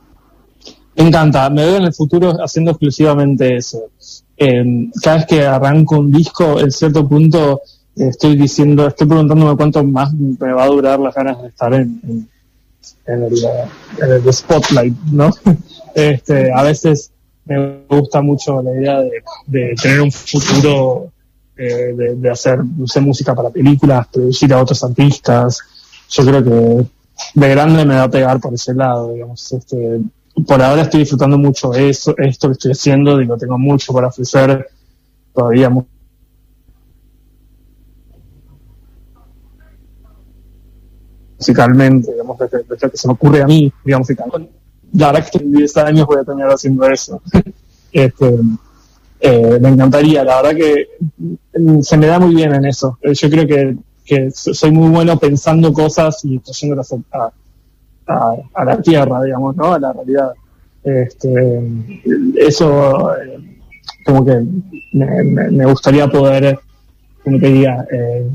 Me 0.96 1.08
encanta, 1.08 1.50
me 1.50 1.66
veo 1.66 1.78
en 1.78 1.84
el 1.84 1.94
futuro 1.94 2.38
haciendo 2.44 2.72
exclusivamente 2.72 3.56
eso. 3.56 3.90
Eh, 4.38 4.90
cada 5.02 5.18
vez 5.18 5.26
que 5.26 5.46
arranco 5.46 6.00
un 6.00 6.12
disco, 6.12 6.60
en 6.60 6.72
cierto 6.72 7.08
punto 7.08 7.62
estoy 7.96 8.36
diciendo, 8.36 8.88
estoy 8.88 9.08
preguntándome 9.08 9.56
cuánto 9.56 9.84
más 9.84 10.14
me 10.14 10.54
va 10.54 10.64
a 10.64 10.68
durar 10.68 11.00
las 11.00 11.14
ganas 11.14 11.42
de 11.42 11.48
estar 11.50 11.74
en, 11.74 12.28
en, 13.06 13.24
el, 14.02 14.34
spotlight, 14.34 14.96
¿no? 15.12 15.32
Este, 15.94 16.50
a 16.54 16.64
veces 16.64 17.12
me 17.44 17.82
gusta 17.90 18.22
mucho 18.22 18.62
la 18.62 18.72
idea 18.72 19.02
de, 19.46 19.76
tener 19.82 20.00
un 20.00 20.12
futuro 20.12 21.12
eh, 21.58 21.94
de, 22.16 22.30
hacer, 22.30 22.64
música 22.64 23.36
para 23.36 23.50
películas, 23.50 24.08
producir 24.08 24.54
a 24.54 24.62
otros 24.62 24.82
artistas. 24.86 25.60
Yo 26.10 26.26
creo 26.26 26.44
que 26.44 26.86
de 27.36 27.50
grande 27.50 27.84
me 27.86 27.96
va 27.96 28.04
a 28.04 28.10
pegar 28.10 28.40
por 28.40 28.54
ese 28.54 28.74
lado, 28.74 29.14
digamos. 29.14 29.52
Este, 29.52 30.00
por 30.48 30.62
ahora 30.62 30.84
estoy 30.84 31.02
disfrutando 31.02 31.38
mucho 31.38 31.74
eso, 31.74 32.16
esto 32.18 32.48
que 32.48 32.54
estoy 32.54 32.72
haciendo, 32.72 33.18
digo, 33.18 33.38
tengo 33.38 33.58
mucho 33.58 33.92
para 33.92 34.08
ofrecer, 34.08 34.70
todavía 35.34 35.70
musicalmente, 41.42 42.12
digamos, 42.12 42.38
desde, 42.38 42.64
que 42.64 42.98
se 42.98 43.08
me 43.08 43.14
ocurre 43.14 43.42
a 43.42 43.48
mí, 43.48 43.74
digamos, 43.84 44.08
la 44.94 45.12
verdad 45.12 45.28
que 45.32 45.40
en 45.40 45.52
10 45.54 45.78
años 45.78 46.06
voy 46.06 46.20
a 46.20 46.24
terminar 46.24 46.52
haciendo 46.52 46.86
eso. 46.86 47.20
este, 47.92 48.36
eh, 49.20 49.58
me 49.60 49.70
encantaría, 49.70 50.24
la 50.24 50.42
verdad 50.42 50.56
que 50.56 50.88
mm, 51.58 51.82
se 51.82 51.98
me 51.98 52.06
da 52.06 52.20
muy 52.20 52.36
bien 52.36 52.54
en 52.54 52.66
eso. 52.66 53.00
Eh, 53.02 53.16
yo 53.16 53.30
creo 53.30 53.48
que, 53.48 53.76
que 54.06 54.30
soy 54.32 54.72
muy 54.72 54.90
bueno 54.90 55.18
pensando 55.18 55.74
cosas 55.74 56.24
y 56.26 56.38
trayéndolas 56.40 56.94
a, 57.12 57.32
a, 58.54 58.66
la 58.66 58.82
tierra, 58.82 59.24
digamos, 59.24 59.56
¿no? 59.56 59.74
A 59.74 59.80
la 59.80 59.94
realidad. 59.94 60.34
Este, 60.84 61.62
eso, 62.36 63.16
eh, 63.16 63.60
como 64.06 64.26
que 64.26 64.44
me, 64.94 65.66
gustaría 65.66 66.08
poder, 66.08 66.60
como 67.24 67.40
te 67.40 67.48
diga, 67.48 67.86
eh, 67.92 68.30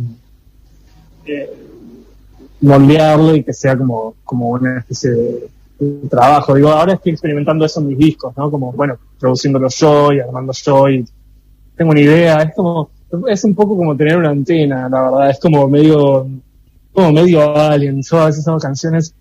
moldearlo 2.60 3.36
y 3.36 3.44
que 3.44 3.52
sea 3.52 3.76
como, 3.76 4.14
como 4.24 4.50
una 4.50 4.78
especie 4.78 5.10
de, 5.10 5.48
trabajo. 6.08 6.54
Digo, 6.54 6.70
ahora 6.70 6.94
estoy 6.94 7.12
experimentando 7.12 7.66
eso 7.66 7.80
en 7.80 7.88
mis 7.88 7.98
discos, 7.98 8.34
¿no? 8.36 8.50
Como, 8.50 8.72
bueno, 8.72 8.96
produciéndolo 9.20 9.68
yo 9.68 10.12
y 10.12 10.20
armando 10.20 10.52
yo 10.54 10.88
y 10.88 11.04
tengo 11.76 11.90
una 11.90 12.00
idea. 12.00 12.42
Es 12.42 12.54
como, 12.54 12.88
es 13.28 13.44
un 13.44 13.54
poco 13.54 13.76
como 13.76 13.94
tener 13.94 14.16
una 14.16 14.30
antena, 14.30 14.88
la 14.88 15.02
verdad. 15.02 15.30
Es 15.30 15.38
como 15.38 15.68
medio, 15.68 16.26
como 16.92 17.12
medio 17.12 17.54
alien. 17.54 18.02
Yo 18.02 18.20
a 18.20 18.26
veces 18.26 18.48
hago 18.48 18.58
canciones 18.58 19.14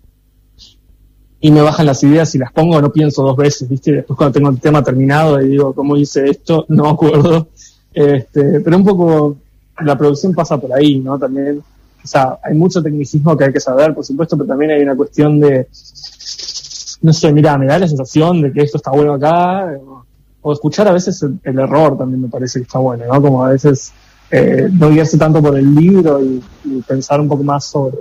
y 1.40 1.50
me 1.50 1.60
bajan 1.60 1.86
las 1.86 2.02
ideas 2.02 2.34
y 2.34 2.38
las 2.38 2.52
pongo, 2.52 2.80
no 2.80 2.90
pienso 2.90 3.22
dos 3.22 3.36
veces, 3.36 3.68
¿viste? 3.68 3.92
Después 3.92 4.16
cuando 4.16 4.32
tengo 4.32 4.50
el 4.50 4.58
tema 4.58 4.82
terminado 4.82 5.40
y 5.40 5.50
digo, 5.50 5.74
¿cómo 5.74 5.96
hice 5.96 6.28
esto? 6.30 6.64
No 6.68 6.84
me 6.84 6.90
acuerdo. 6.90 7.48
Este, 7.92 8.60
pero 8.60 8.76
un 8.76 8.84
poco 8.84 9.36
la 9.80 9.96
producción 9.96 10.34
pasa 10.34 10.58
por 10.58 10.72
ahí, 10.72 10.98
¿no? 10.98 11.18
También, 11.18 11.62
o 12.06 12.08
sea, 12.08 12.38
hay 12.40 12.54
mucho 12.54 12.80
tecnicismo 12.80 13.36
que 13.36 13.46
hay 13.46 13.52
que 13.52 13.58
saber, 13.58 13.92
por 13.92 14.04
supuesto, 14.04 14.36
pero 14.36 14.46
también 14.46 14.70
hay 14.70 14.80
una 14.80 14.94
cuestión 14.94 15.40
de, 15.40 15.66
no 17.02 17.12
sé, 17.12 17.32
mira, 17.32 17.58
me 17.58 17.66
da 17.66 17.80
la 17.80 17.88
sensación 17.88 18.42
de 18.42 18.52
que 18.52 18.62
esto 18.62 18.76
está 18.76 18.92
bueno 18.92 19.14
acá, 19.14 19.76
o 20.40 20.52
escuchar 20.52 20.86
a 20.86 20.92
veces 20.92 21.20
el, 21.42 21.58
error 21.58 21.98
también 21.98 22.22
me 22.22 22.28
parece 22.28 22.60
que 22.60 22.62
está 22.62 22.78
bueno, 22.78 23.06
¿no? 23.12 23.20
Como 23.20 23.44
a 23.44 23.48
veces 23.48 23.92
eh, 24.30 24.68
no 24.70 24.88
guiarse 24.90 25.18
tanto 25.18 25.42
por 25.42 25.58
el 25.58 25.74
libro 25.74 26.22
y, 26.22 26.40
pensar 26.86 27.20
un 27.20 27.26
poco 27.26 27.42
más 27.42 27.64
sobre 27.64 27.98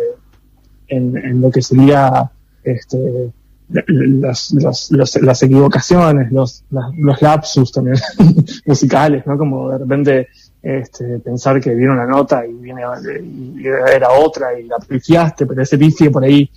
en, 0.88 1.41
lo 1.41 1.50
que 1.50 1.63
sería 1.63 2.30
este 2.63 3.32
las, 3.68 4.52
las 4.91 5.41
equivocaciones, 5.41 6.32
los, 6.32 6.63
los 6.70 7.22
lapsus 7.24 7.72
también 7.72 7.98
musicales, 8.68 9.26
¿no? 9.26 9.36
Como 9.36 9.72
de 9.72 9.78
repente 9.80 10.28
este, 10.65 11.19
pensar 11.19 11.62
que 11.62 11.75
viene 11.75 11.93
una 11.93 12.08
nota 12.08 12.43
y 12.45 12.51
viene 12.54 12.82
y 13.62 13.67
era 13.67 14.10
otra 14.12 14.60
y 14.60 14.63
la 14.63 14.80
pifiaste, 14.80 15.45
pero 15.45 15.62
ese 15.62 15.78
pifie 15.78 16.10
por 16.10 16.23
ahí 16.23 16.49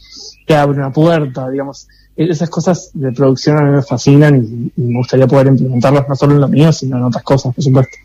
te 0.47 0.57
abre 0.57 0.79
una 0.79 0.91
puerta, 0.91 1.51
digamos 1.51 1.87
esas 2.17 2.51
cosas 2.51 2.91
de 2.95 3.13
producción 3.13 3.59
a 3.59 3.63
mí 3.63 3.71
me 3.71 3.83
fascinan 3.83 4.73
y, 4.77 4.81
me 4.81 4.99
gustaría 4.99 5.27
poder 5.27 5.49
implementarlas 5.49 6.09
no 6.09 6.17
solo 6.17 6.35
en 6.35 6.41
lo 6.41 6.49
mío, 6.49 6.73
sino 6.73 6.97
en 6.97 7.05
otras 7.05 7.23
cosas, 7.23 7.55
por 7.55 7.63
supuesto. 7.63 7.97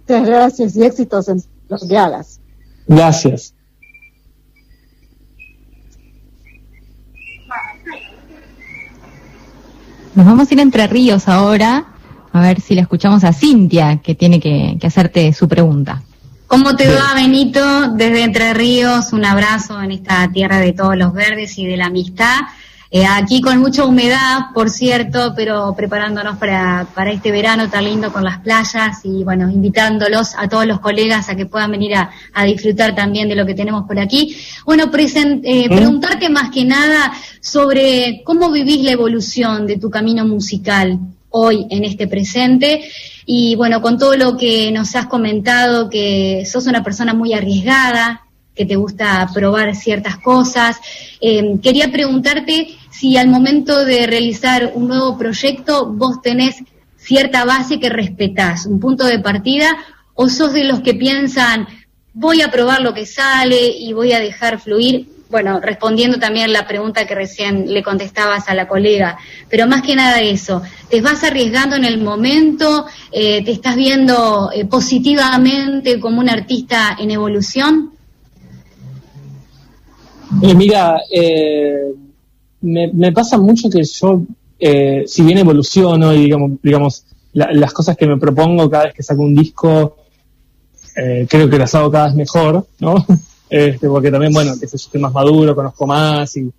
Muchas 0.00 0.26
gracias 0.26 0.76
y 0.76 0.82
éxitos 0.82 1.28
en 1.28 1.42
lo 1.68 1.78
que 1.78 1.96
hagas. 1.96 2.40
Gracias. 2.88 3.54
Nos 10.14 10.26
vamos 10.26 10.50
a 10.50 10.54
ir 10.54 10.60
Entre 10.60 10.86
Ríos 10.88 11.28
ahora, 11.28 11.91
a 12.32 12.40
ver 12.40 12.60
si 12.60 12.74
la 12.74 12.82
escuchamos 12.82 13.24
a 13.24 13.32
Cintia, 13.32 14.00
que 14.02 14.14
tiene 14.14 14.40
que 14.40 14.78
hacerte 14.82 15.32
su 15.32 15.48
pregunta. 15.48 16.02
¿Cómo 16.52 16.76
te 16.76 16.86
va, 16.86 17.14
Benito? 17.14 17.92
Desde 17.92 18.24
Entre 18.24 18.52
Ríos, 18.52 19.14
un 19.14 19.24
abrazo 19.24 19.80
en 19.82 19.90
esta 19.90 20.30
tierra 20.30 20.58
de 20.58 20.74
todos 20.74 20.98
los 20.98 21.14
verdes 21.14 21.58
y 21.58 21.64
de 21.64 21.78
la 21.78 21.86
amistad. 21.86 22.40
Eh, 22.90 23.06
aquí 23.06 23.40
con 23.40 23.58
mucha 23.58 23.86
humedad, 23.86 24.52
por 24.52 24.68
cierto, 24.68 25.32
pero 25.34 25.74
preparándonos 25.74 26.36
para, 26.36 26.86
para 26.94 27.10
este 27.10 27.32
verano 27.32 27.70
tan 27.70 27.84
lindo 27.84 28.12
con 28.12 28.22
las 28.22 28.40
playas 28.40 29.00
y 29.02 29.24
bueno, 29.24 29.48
invitándolos 29.48 30.34
a 30.36 30.46
todos 30.46 30.66
los 30.66 30.78
colegas 30.80 31.30
a 31.30 31.36
que 31.36 31.46
puedan 31.46 31.70
venir 31.70 31.94
a, 31.94 32.10
disfrutar 32.44 32.94
también 32.94 33.30
de 33.30 33.34
lo 33.34 33.46
que 33.46 33.54
tenemos 33.54 33.86
por 33.86 33.98
aquí. 33.98 34.36
Bueno, 34.66 34.90
eh, 34.92 35.68
preguntarte 35.70 36.28
más 36.28 36.50
que 36.50 36.66
nada 36.66 37.14
sobre 37.40 38.20
cómo 38.26 38.50
vivís 38.50 38.84
la 38.84 38.90
evolución 38.90 39.66
de 39.66 39.78
tu 39.78 39.88
camino 39.88 40.26
musical 40.26 40.98
hoy 41.32 41.66
en 41.70 41.84
este 41.84 42.06
presente. 42.06 42.84
Y 43.26 43.54
bueno, 43.56 43.82
con 43.82 43.98
todo 43.98 44.16
lo 44.16 44.36
que 44.36 44.70
nos 44.72 44.94
has 44.96 45.06
comentado, 45.06 45.90
que 45.90 46.44
sos 46.46 46.66
una 46.66 46.82
persona 46.82 47.14
muy 47.14 47.32
arriesgada, 47.32 48.22
que 48.54 48.66
te 48.66 48.76
gusta 48.76 49.28
probar 49.32 49.74
ciertas 49.74 50.18
cosas, 50.18 50.76
em, 51.20 51.58
quería 51.58 51.90
preguntarte 51.90 52.68
si 52.90 53.16
al 53.16 53.28
momento 53.28 53.84
de 53.84 54.06
realizar 54.06 54.72
un 54.74 54.88
nuevo 54.88 55.16
proyecto 55.16 55.86
vos 55.86 56.20
tenés 56.22 56.56
cierta 56.96 57.44
base 57.44 57.80
que 57.80 57.88
respetás, 57.88 58.66
un 58.66 58.78
punto 58.78 59.04
de 59.04 59.18
partida, 59.18 59.76
o 60.14 60.28
sos 60.28 60.52
de 60.52 60.64
los 60.64 60.80
que 60.80 60.94
piensan, 60.94 61.66
voy 62.12 62.42
a 62.42 62.50
probar 62.50 62.82
lo 62.82 62.92
que 62.92 63.06
sale 63.06 63.66
y 63.66 63.92
voy 63.92 64.12
a 64.12 64.20
dejar 64.20 64.60
fluir 64.60 65.08
bueno, 65.32 65.60
respondiendo 65.60 66.18
también 66.18 66.52
la 66.52 66.66
pregunta 66.66 67.06
que 67.06 67.14
recién 67.14 67.72
le 67.72 67.82
contestabas 67.82 68.50
a 68.50 68.54
la 68.54 68.68
colega, 68.68 69.16
pero 69.48 69.66
más 69.66 69.82
que 69.82 69.96
nada 69.96 70.20
eso, 70.20 70.60
¿te 70.90 71.00
vas 71.00 71.24
arriesgando 71.24 71.74
en 71.74 71.86
el 71.86 72.02
momento? 72.02 72.84
Eh, 73.10 73.42
¿Te 73.42 73.50
estás 73.50 73.74
viendo 73.74 74.50
eh, 74.52 74.66
positivamente 74.66 75.98
como 75.98 76.20
un 76.20 76.28
artista 76.28 76.98
en 77.00 77.10
evolución? 77.10 77.92
Eh, 80.42 80.54
mira, 80.54 80.98
me, 82.60 83.12
pasa 83.12 83.38
mucho 83.38 83.70
que 83.70 83.82
yo, 83.84 84.22
si 85.06 85.22
bien 85.22 85.38
evoluciono 85.38 86.12
y 86.12 86.24
digamos, 86.24 86.50
digamos 86.62 87.04
las 87.32 87.72
cosas 87.72 87.96
que 87.96 88.06
me 88.06 88.18
propongo 88.18 88.68
cada 88.68 88.84
vez 88.84 88.94
que 88.94 89.02
saco 89.02 89.22
un 89.22 89.34
disco, 89.34 89.96
creo 90.94 91.48
que 91.48 91.58
las 91.58 91.74
hago 91.74 91.90
cada 91.90 92.08
vez 92.08 92.16
mejor, 92.16 92.66
¿no? 92.78 93.06
Este, 93.52 93.86
porque 93.86 94.10
también, 94.10 94.32
bueno, 94.32 94.54
que 94.58 94.64
estoy 94.64 94.98
más 94.98 95.12
maduro, 95.12 95.54
conozco 95.54 95.86
más 95.86 96.34
y, 96.38 96.50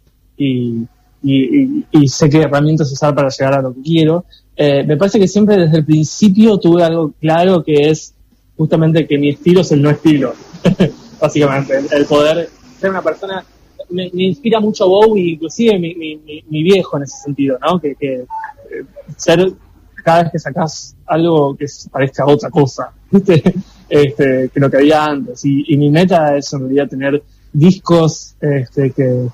y, 1.24 2.08
sé 2.08 2.30
qué 2.30 2.44
herramientas 2.44 2.92
usar 2.92 3.16
para 3.16 3.30
llegar 3.30 3.56
a 3.56 3.62
lo 3.64 3.74
que 3.74 3.82
quiero. 3.82 4.26
Eh, 4.56 4.84
me 4.84 4.96
parece 4.96 5.20
que 5.20 5.28
siempre 5.28 5.58
desde 5.58 5.78
el 5.78 5.86
principio 5.86 6.60
tuve 6.60 6.84
algo 6.84 7.12
claro 7.20 7.64
que 7.64 7.90
es 7.90 8.14
justamente 8.56 9.08
que 9.08 9.18
mi 9.18 9.30
estilo 9.30 9.62
es 9.62 9.72
el 9.72 9.82
no 9.82 9.90
estilo, 9.90 10.36
básicamente, 11.20 11.80
el, 11.90 12.06
poder 12.06 12.48
ser 12.80 12.92
una 12.92 13.02
persona, 13.02 13.44
me, 13.90 14.12
inspira 14.14 14.60
mucho 14.60 14.88
Bowie, 14.88 15.32
inclusive 15.32 15.80
mi, 15.80 15.96
mi, 15.96 16.44
mi, 16.48 16.62
viejo 16.62 16.98
en 16.98 17.04
ese 17.04 17.24
sentido, 17.24 17.58
¿no? 17.60 17.80
Que, 17.80 17.96
que 17.96 18.14
eh, 18.18 18.86
ser 19.18 19.52
cada 20.04 20.24
vez 20.24 20.32
que 20.34 20.38
sacas 20.38 20.96
algo 21.08 21.56
que 21.56 21.66
parezca 21.92 22.24
otra 22.28 22.52
cosa, 22.52 22.92
¿viste? 23.10 23.42
Este, 23.90 24.50
que 24.54 24.60
lo 24.60 24.70
que 24.70 24.78
había 24.78 25.06
antes. 25.06 25.44
Y, 25.46 25.78
mi 25.78 25.90
meta 25.90 26.38
es 26.38 26.52
en 26.54 26.90
tener 26.90 27.24
discos 27.52 28.36
este, 28.40 28.92
que... 28.92 29.28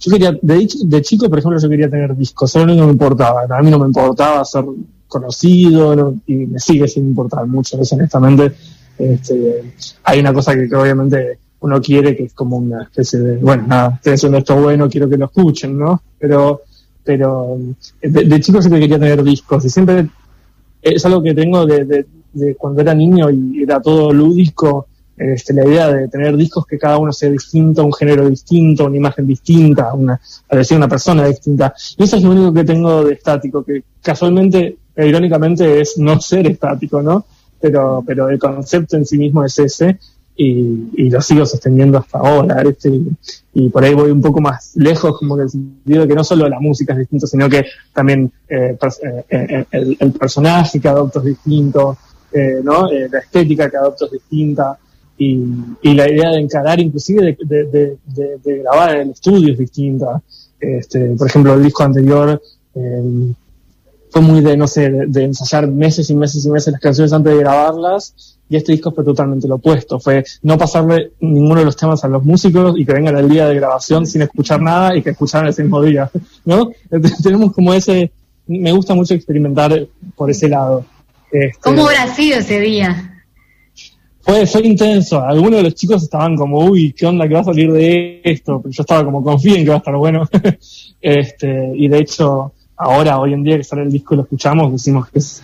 Yo 0.00 0.10
quería, 0.10 0.32
de, 0.42 0.68
de 0.84 1.02
chico, 1.02 1.28
por 1.28 1.38
ejemplo, 1.38 1.60
yo 1.60 1.68
quería 1.68 1.88
tener 1.88 2.16
discos, 2.16 2.50
solo 2.50 2.74
no 2.74 2.86
me 2.86 2.92
importaba, 2.92 3.42
a 3.48 3.62
mí 3.62 3.70
no 3.70 3.78
me 3.78 3.86
importaba 3.86 4.44
ser 4.44 4.64
conocido 5.06 6.14
y 6.26 6.34
me 6.46 6.58
sigue 6.58 6.88
sin 6.88 7.06
importar 7.06 7.46
mucho, 7.46 7.78
honestamente. 7.78 8.52
Este, 8.98 9.74
hay 10.02 10.20
una 10.20 10.32
cosa 10.32 10.54
que, 10.54 10.74
obviamente 10.74 11.38
uno 11.60 11.80
quiere 11.80 12.16
que 12.16 12.24
es 12.24 12.34
como 12.34 12.56
una 12.56 12.82
especie 12.82 13.20
de, 13.20 13.36
bueno, 13.36 13.64
nada, 13.68 13.94
estoy 13.94 14.14
haciendo 14.14 14.38
esto 14.38 14.60
bueno, 14.60 14.88
quiero 14.88 15.08
que 15.08 15.16
lo 15.16 15.26
escuchen, 15.26 15.78
¿no? 15.78 16.02
Pero, 16.18 16.62
pero 17.04 17.56
de, 18.00 18.24
de 18.24 18.40
chico 18.40 18.60
siempre 18.60 18.80
quería 18.80 18.98
tener 18.98 19.22
discos 19.22 19.64
y 19.64 19.70
siempre 19.70 20.08
es 20.82 21.06
algo 21.06 21.22
que 21.22 21.34
tengo 21.34 21.64
de 21.64 22.04
cuando 22.58 22.80
era 22.80 22.94
niño 22.94 23.30
y 23.30 23.62
era 23.62 23.80
todo 23.80 24.12
lúdico, 24.12 24.86
este, 25.16 25.52
la 25.52 25.64
idea 25.64 25.92
de 25.92 26.08
tener 26.08 26.36
discos 26.36 26.66
que 26.66 26.78
cada 26.78 26.98
uno 26.98 27.12
sea 27.12 27.30
distinto, 27.30 27.84
un 27.84 27.92
género 27.92 28.28
distinto, 28.28 28.86
una 28.86 28.96
imagen 28.96 29.26
distinta, 29.26 29.92
una, 29.92 30.20
parecía 30.48 30.76
una 30.76 30.88
persona 30.88 31.26
distinta. 31.26 31.74
Y 31.96 32.04
eso 32.04 32.16
es 32.16 32.22
lo 32.22 32.30
único 32.30 32.52
que 32.52 32.64
tengo 32.64 33.04
de 33.04 33.14
estático, 33.14 33.62
que 33.62 33.84
casualmente, 34.02 34.78
e 34.96 35.06
irónicamente, 35.06 35.80
es 35.80 35.98
no 35.98 36.20
ser 36.20 36.46
estático, 36.46 37.02
¿no? 37.02 37.26
Pero, 37.60 38.02
pero 38.06 38.28
el 38.28 38.38
concepto 38.38 38.96
en 38.96 39.06
sí 39.06 39.18
mismo 39.18 39.44
es 39.44 39.58
ese 39.58 39.98
y, 40.36 40.90
y 40.96 41.10
lo 41.10 41.20
sigo 41.20 41.46
sosteniendo 41.46 41.98
hasta 41.98 42.18
ahora. 42.18 42.62
Este, 42.62 43.00
y, 43.54 43.68
por 43.68 43.84
ahí 43.84 43.94
voy 43.94 44.10
un 44.10 44.22
poco 44.22 44.40
más 44.40 44.72
lejos, 44.76 45.18
como 45.18 45.36
que 45.36 45.42
el 45.42 45.50
sentido 45.50 46.02
de 46.02 46.08
que 46.08 46.14
no 46.14 46.24
solo 46.24 46.48
la 46.48 46.58
música 46.58 46.94
es 46.94 47.00
distinta, 47.00 47.26
sino 47.26 47.48
que 47.48 47.66
también 47.92 48.32
eh, 48.48 48.76
eh, 48.80 49.24
eh, 49.28 49.64
el, 49.70 49.96
el, 50.00 50.12
personaje 50.12 50.80
que 50.80 50.88
adopto 50.88 51.20
es 51.20 51.26
distinto, 51.26 51.96
eh, 52.32 52.60
¿no? 52.62 52.90
Eh, 52.90 53.08
la 53.10 53.18
estética 53.18 53.70
que 53.70 53.76
adopto 53.76 54.06
es 54.06 54.12
distinta 54.12 54.78
y, 55.18 55.94
la 55.94 56.10
idea 56.10 56.30
de 56.30 56.40
encarar, 56.40 56.80
inclusive 56.80 57.36
de, 57.40 57.64
de, 57.64 58.58
grabar 58.58 58.96
en 58.96 59.00
el 59.02 59.10
estudio 59.10 59.52
es 59.52 59.58
distinta. 59.58 60.20
Este, 60.58 61.14
por 61.16 61.26
ejemplo, 61.26 61.54
el 61.54 61.62
disco 61.62 61.82
anterior 61.82 62.40
eh, 62.74 63.32
fue 64.10 64.22
muy 64.22 64.40
de, 64.40 64.56
no 64.56 64.66
sé, 64.66 64.90
de, 64.90 65.24
ensayar 65.24 65.66
meses 65.68 66.10
y 66.10 66.14
meses 66.14 66.44
y 66.44 66.50
meses 66.50 66.72
las 66.72 66.80
canciones 66.80 67.12
antes 67.12 67.32
de 67.32 67.38
grabarlas, 67.38 68.38
y 68.48 68.56
este 68.56 68.72
disco 68.72 68.92
fue 68.92 69.04
totalmente 69.04 69.48
lo 69.48 69.54
opuesto, 69.54 69.98
fue 69.98 70.24
no 70.42 70.58
pasarle 70.58 71.12
ninguno 71.20 71.60
de 71.60 71.64
los 71.64 71.76
temas 71.76 72.04
a 72.04 72.08
los 72.08 72.22
músicos 72.22 72.78
y 72.78 72.84
que 72.84 72.92
vengan 72.92 73.16
al 73.16 73.28
día 73.28 73.46
de 73.46 73.54
grabación 73.54 74.06
sin 74.06 74.22
escuchar 74.22 74.60
nada 74.60 74.94
y 74.94 75.02
que 75.02 75.10
escucharan 75.10 75.48
ese 75.48 75.62
mismo 75.62 75.82
día, 75.82 76.10
¿no? 76.44 76.70
tenemos 77.22 77.52
como 77.52 77.72
ese, 77.72 78.12
me 78.46 78.72
gusta 78.72 78.94
mucho 78.94 79.14
experimentar 79.14 79.86
por 80.14 80.30
ese 80.30 80.48
lado. 80.48 80.84
Este, 81.32 81.58
¿Cómo 81.60 81.86
habrá 81.86 82.14
sido 82.14 82.38
ese 82.38 82.60
día? 82.60 83.24
Fue, 84.20 84.46
fue 84.46 84.66
intenso. 84.66 85.20
Algunos 85.20 85.58
de 85.58 85.62
los 85.64 85.74
chicos 85.74 86.02
estaban 86.02 86.36
como, 86.36 86.58
uy, 86.66 86.92
¿qué 86.92 87.06
onda 87.06 87.26
que 87.26 87.34
va 87.34 87.40
a 87.40 87.44
salir 87.44 87.72
de 87.72 88.20
esto? 88.22 88.60
Pero 88.60 88.70
yo 88.70 88.82
estaba 88.82 89.04
como, 89.04 89.24
confío 89.24 89.56
en 89.56 89.64
que 89.64 89.70
va 89.70 89.76
a 89.76 89.78
estar 89.78 89.96
bueno. 89.96 90.28
este, 91.00 91.72
y 91.74 91.88
de 91.88 91.98
hecho, 91.98 92.52
ahora, 92.76 93.18
hoy 93.18 93.32
en 93.32 93.42
día 93.42 93.56
que 93.56 93.64
sale 93.64 93.82
el 93.82 93.90
disco 93.90 94.12
y 94.12 94.18
lo 94.18 94.22
escuchamos, 94.24 94.70
decimos 94.70 95.08
que 95.08 95.18
es, 95.18 95.42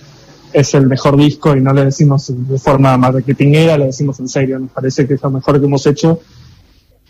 es 0.53 0.75
el 0.75 0.87
mejor 0.87 1.17
disco 1.17 1.57
y 1.57 1.61
no 1.63 1.73
le 1.73 1.87
decimos 1.87 2.31
de 2.31 2.59
forma 2.59 2.97
marketingera, 2.99 3.79
le 3.79 3.87
decimos 3.87 4.21
en 4.21 4.29
serio. 4.29 4.59
Nos 4.59 4.71
parece 4.71 5.09
que 5.09 5.15
es 5.15 5.23
lo 5.23 5.31
mejor 5.31 5.59
que 5.59 5.67
hemos 5.67 5.87
hecho. 5.87 6.21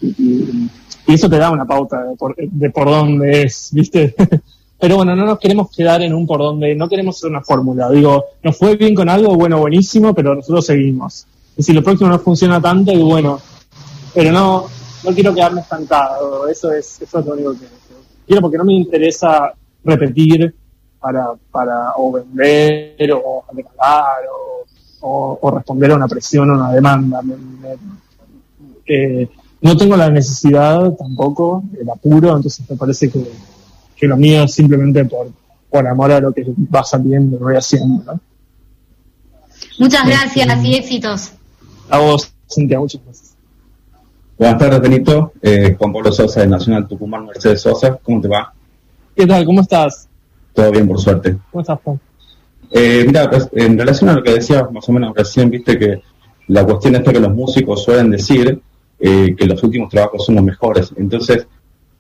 Y, 0.01 0.71
eso 1.09 1.29
te 1.29 1.39
da 1.39 1.51
una 1.51 1.65
pauta 1.65 2.05
de 2.05 2.17
por, 2.17 2.37
de 2.37 2.71
por 2.71 2.85
dónde 2.85 3.43
es, 3.43 3.71
¿viste? 3.73 4.15
Pero 4.81 4.97
bueno, 4.97 5.17
no 5.17 5.27
nos 5.27 5.39
queremos 5.39 5.75
quedar 5.75 6.03
en 6.03 6.15
un 6.15 6.27
por 6.27 6.41
dónde, 6.41 6.75
no 6.75 6.89
queremos 6.89 7.19
ser 7.19 7.31
una 7.31 7.43
fórmula. 7.43 7.91
Digo, 7.91 8.27
nos 8.43 8.57
fue 8.57 8.77
bien 8.77 8.95
con 8.95 9.09
algo, 9.09 9.35
bueno, 9.35 9.59
buenísimo, 9.59 10.15
pero 10.15 10.35
nosotros 10.35 10.67
seguimos 10.67 11.27
y 11.59 11.63
si 11.65 11.73
lo 11.73 11.83
próximo 11.83 12.09
no 12.09 12.19
funciona 12.21 12.61
tanto, 12.61 12.93
y 12.93 13.03
bueno, 13.03 13.41
pero 14.15 14.31
no, 14.31 14.67
no 15.05 15.13
quiero 15.13 15.35
quedarme 15.35 15.61
estancado, 15.61 16.49
eso 16.49 16.73
es, 16.73 17.03
eso 17.03 17.19
es 17.19 17.27
lo 17.27 17.33
único 17.33 17.53
que 17.53 17.67
quiero, 18.25 18.43
porque 18.43 18.59
no 18.59 18.65
me 18.65 18.75
interesa 18.75 19.53
repetir 19.83 20.55
para, 21.01 21.33
para 21.51 21.95
o 21.97 22.13
vender 22.13 23.13
o 23.13 23.45
regalar 23.53 24.21
o, 25.01 25.51
responder 25.53 25.91
a 25.91 25.97
una 25.97 26.07
presión 26.07 26.49
o 26.51 26.55
una 26.55 26.73
demanda. 26.73 27.21
Eh, 28.87 29.29
no 29.61 29.77
tengo 29.77 29.97
la 29.97 30.11
necesidad 30.11 30.93
tampoco, 30.93 31.65
el 31.79 31.91
apuro, 31.91 32.37
entonces 32.37 32.65
me 32.71 32.77
parece 32.77 33.11
que, 33.11 33.19
que 33.99 34.07
lo 34.07 34.17
mío 34.17 34.45
es 34.45 34.55
simplemente 34.55 35.05
por, 35.05 35.31
por 35.69 35.87
amor 35.87 36.13
a 36.13 36.21
lo 36.21 36.33
que 36.33 36.47
va 36.75 36.85
saliendo, 36.85 37.39
lo 37.39 37.47
voy 37.47 37.57
haciendo. 37.57 38.05
¿no? 38.05 38.21
Muchas 39.79 40.07
gracias 40.07 40.65
y 40.65 40.75
éxitos. 40.75 41.33
A 41.91 41.99
vos, 41.99 42.33
Cintia, 42.49 42.79
muchas 42.79 43.03
gracias. 43.05 43.35
Buenas 44.39 44.59
tardes, 44.59 44.81
Benito. 44.81 45.33
Eh, 45.43 45.75
Juan 45.77 45.93
Pablo 45.93 46.13
Sosa 46.13 46.41
de 46.41 46.47
Nacional 46.47 46.87
Tucumán, 46.87 47.27
Mercedes 47.27 47.61
Sosa. 47.61 47.99
¿Cómo 48.03 48.21
te 48.21 48.29
va? 48.29 48.53
¿Qué 49.17 49.27
tal? 49.27 49.45
¿Cómo 49.45 49.63
estás? 49.63 50.09
Todo 50.55 50.71
bien, 50.71 50.87
por 50.87 51.01
suerte. 51.01 51.37
¿Cómo 51.51 51.63
estás, 51.63 51.79
Juan? 51.83 52.01
Eh, 52.71 53.03
mira, 53.05 53.29
pues, 53.29 53.49
en 53.53 53.77
relación 53.77 54.11
a 54.11 54.15
lo 54.15 54.23
que 54.23 54.35
decías 54.35 54.71
más 54.71 54.89
o 54.89 54.93
menos 54.93 55.13
recién, 55.17 55.51
viste 55.51 55.77
que 55.77 56.03
la 56.49 56.65
cuestión 56.65 56.95
es 56.95 57.03
que 57.03 57.19
los 57.19 57.35
músicos 57.35 57.83
suelen 57.83 58.11
decir 58.11 58.61
eh, 59.01 59.35
que 59.37 59.47
los 59.47 59.63
últimos 59.65 59.91
trabajos 59.91 60.25
son 60.25 60.37
los 60.37 60.45
mejores. 60.45 60.93
Entonces, 60.97 61.47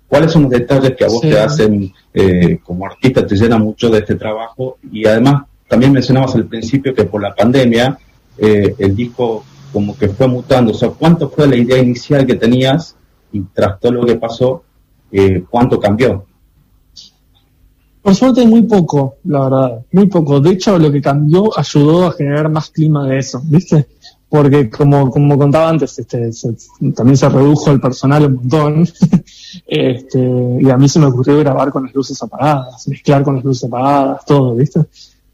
¿cuáles 0.09 0.33
son 0.33 0.42
los 0.42 0.51
detalles 0.51 0.94
que 0.97 1.05
a 1.05 1.09
vos 1.09 1.21
te 1.21 1.38
hacen 1.38 1.92
eh, 2.12 2.59
como 2.64 2.87
artista, 2.87 3.27
te 3.27 3.37
llenan 3.37 3.62
mucho 3.62 3.90
de 3.90 3.99
este 3.99 4.14
trabajo? 4.14 4.79
Y 4.90 5.07
además, 5.07 5.42
también 5.68 5.92
mencionabas 5.92 6.35
al 6.35 6.47
principio 6.47 6.94
que 6.94 7.05
por 7.05 7.23
la 7.23 7.35
pandemia 7.35 7.99
eh, 8.38 8.75
el 8.79 8.97
disco 8.97 9.44
como 9.73 9.97
que 9.97 10.09
fue 10.09 10.27
mutando. 10.27 10.73
O 10.73 10.75
sea, 10.75 10.90
¿cuánto 10.90 11.29
fue 11.29 11.47
la 11.47 11.57
idea 11.57 11.79
inicial 11.79 12.27
que 12.27 12.35
tenías 12.35 12.97
y 13.33 13.40
tras 13.53 13.79
todo 13.79 13.92
lo 13.92 14.07
que 14.07 14.16
pasó, 14.16 14.64
eh, 15.12 15.44
cuánto 15.49 15.79
cambió? 15.79 16.25
Por 18.01 18.14
suerte 18.14 18.47
muy 18.47 18.62
poco, 18.62 19.16
la 19.25 19.40
verdad, 19.44 19.85
muy 19.92 20.07
poco. 20.07 20.40
De 20.40 20.53
hecho, 20.53 20.79
lo 20.79 20.90
que 20.90 21.03
cambió 21.03 21.51
ayudó 21.59 22.07
a 22.07 22.12
generar 22.12 22.49
más 22.49 22.71
clima 22.71 23.07
de 23.07 23.18
eso, 23.18 23.42
¿viste? 23.44 23.87
Porque 24.28 24.68
como, 24.68 25.10
como 25.10 25.38
contaba 25.38 25.70
antes, 25.70 25.98
este, 25.98 26.30
también 26.94 27.16
se 27.16 27.28
redujo 27.28 27.70
el 27.70 27.80
personal 27.80 28.26
un 28.26 28.34
montón. 28.34 28.86
este, 29.66 30.18
y 30.60 30.68
a 30.68 30.76
mí 30.76 30.88
se 30.88 30.98
me 30.98 31.06
ocurrió 31.06 31.38
grabar 31.38 31.70
con 31.70 31.84
las 31.84 31.94
luces 31.94 32.22
apagadas, 32.22 32.86
mezclar 32.88 33.22
con 33.22 33.36
las 33.36 33.44
luces 33.44 33.64
apagadas, 33.64 34.24
todo, 34.26 34.54
¿viste? 34.54 34.80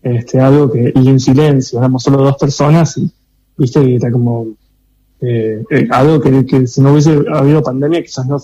Este, 0.03 0.39
algo 0.39 0.71
que, 0.71 0.93
y 0.95 1.09
en 1.09 1.19
silencio, 1.19 1.79
éramos 1.79 2.03
solo 2.03 2.19
dos 2.19 2.37
personas 2.37 2.97
y 2.99 3.11
viste, 3.57 3.97
era 3.97 4.11
como 4.11 4.49
eh, 5.21 5.65
eh, 5.71 5.89
algo 5.91 6.21
que, 6.21 6.67
si 6.67 6.81
no 6.83 6.93
hubiese 6.93 7.25
habido 7.33 7.63
pandemia 7.63 8.03
quizás 8.03 8.27
no, 8.27 8.39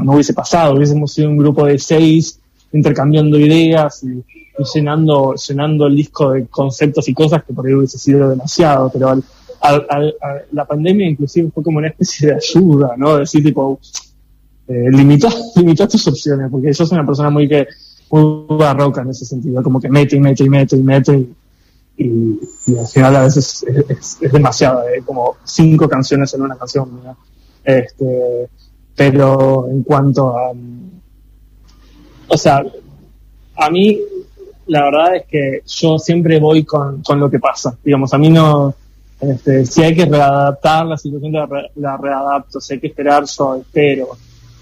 no, 0.00 0.12
hubiese 0.12 0.32
pasado, 0.32 0.76
hubiésemos 0.76 1.12
sido 1.12 1.28
un 1.28 1.38
grupo 1.38 1.66
de 1.66 1.78
seis 1.78 2.38
intercambiando 2.72 3.36
ideas 3.38 4.04
y, 4.04 4.22
llenando, 4.74 5.34
llenando 5.34 5.86
el 5.86 5.96
disco 5.96 6.30
de 6.30 6.46
conceptos 6.46 7.08
y 7.08 7.14
cosas 7.14 7.42
que 7.42 7.52
por 7.52 7.66
ahí 7.66 7.74
hubiese 7.74 7.98
sido 7.98 8.28
demasiado, 8.28 8.90
pero 8.92 9.08
al, 9.08 9.24
la 10.52 10.64
pandemia 10.64 11.08
inclusive 11.08 11.50
fue 11.52 11.62
como 11.62 11.78
una 11.78 11.88
especie 11.88 12.28
de 12.28 12.34
ayuda, 12.34 12.94
¿no? 12.96 13.16
Decir 13.18 13.42
tipo, 13.42 13.78
eh, 14.68 14.90
limita, 14.90 15.28
limita 15.56 15.88
tus 15.88 16.06
opciones, 16.08 16.48
porque 16.50 16.72
yo 16.72 16.86
soy 16.86 16.96
una 16.96 17.06
persona 17.06 17.30
muy 17.30 17.48
que, 17.48 17.66
muy 18.10 18.46
barroca 18.48 19.02
en 19.02 19.10
ese 19.10 19.24
sentido, 19.24 19.62
como 19.62 19.80
que 19.80 19.88
mete 19.88 20.16
y 20.16 20.20
mete 20.20 20.44
y 20.44 20.48
mete 20.48 20.76
y 20.76 20.82
mete 20.82 21.26
y, 21.96 22.40
y, 22.66 22.78
al 22.78 22.86
final 22.86 23.16
a 23.16 23.22
veces 23.24 23.64
es, 23.88 24.18
demasiado, 24.20 24.88
¿eh? 24.88 25.02
como 25.04 25.36
cinco 25.44 25.88
canciones 25.88 26.32
en 26.32 26.42
una 26.42 26.56
canción. 26.56 26.88
Este, 27.62 28.48
pero 28.96 29.68
en 29.68 29.82
cuanto 29.82 30.36
a... 30.36 30.52
O 32.28 32.36
sea, 32.38 32.64
a 33.56 33.70
mí 33.70 33.98
la 34.66 34.84
verdad 34.84 35.16
es 35.16 35.26
que 35.26 35.62
yo 35.66 35.98
siempre 35.98 36.38
voy 36.38 36.64
con, 36.64 37.02
con 37.02 37.18
lo 37.18 37.28
que 37.28 37.38
pasa. 37.38 37.76
Digamos, 37.84 38.14
a 38.14 38.18
mí 38.18 38.30
no... 38.30 38.74
Este, 39.20 39.66
si 39.66 39.82
hay 39.82 39.94
que 39.94 40.06
readaptar 40.06 40.86
la 40.86 40.96
situación, 40.96 41.32
la, 41.76 41.96
readapto. 41.96 42.60
Si 42.60 42.74
hay 42.74 42.80
que 42.80 42.86
esperar, 42.88 43.24
yo 43.24 43.56
espero. 43.56 44.08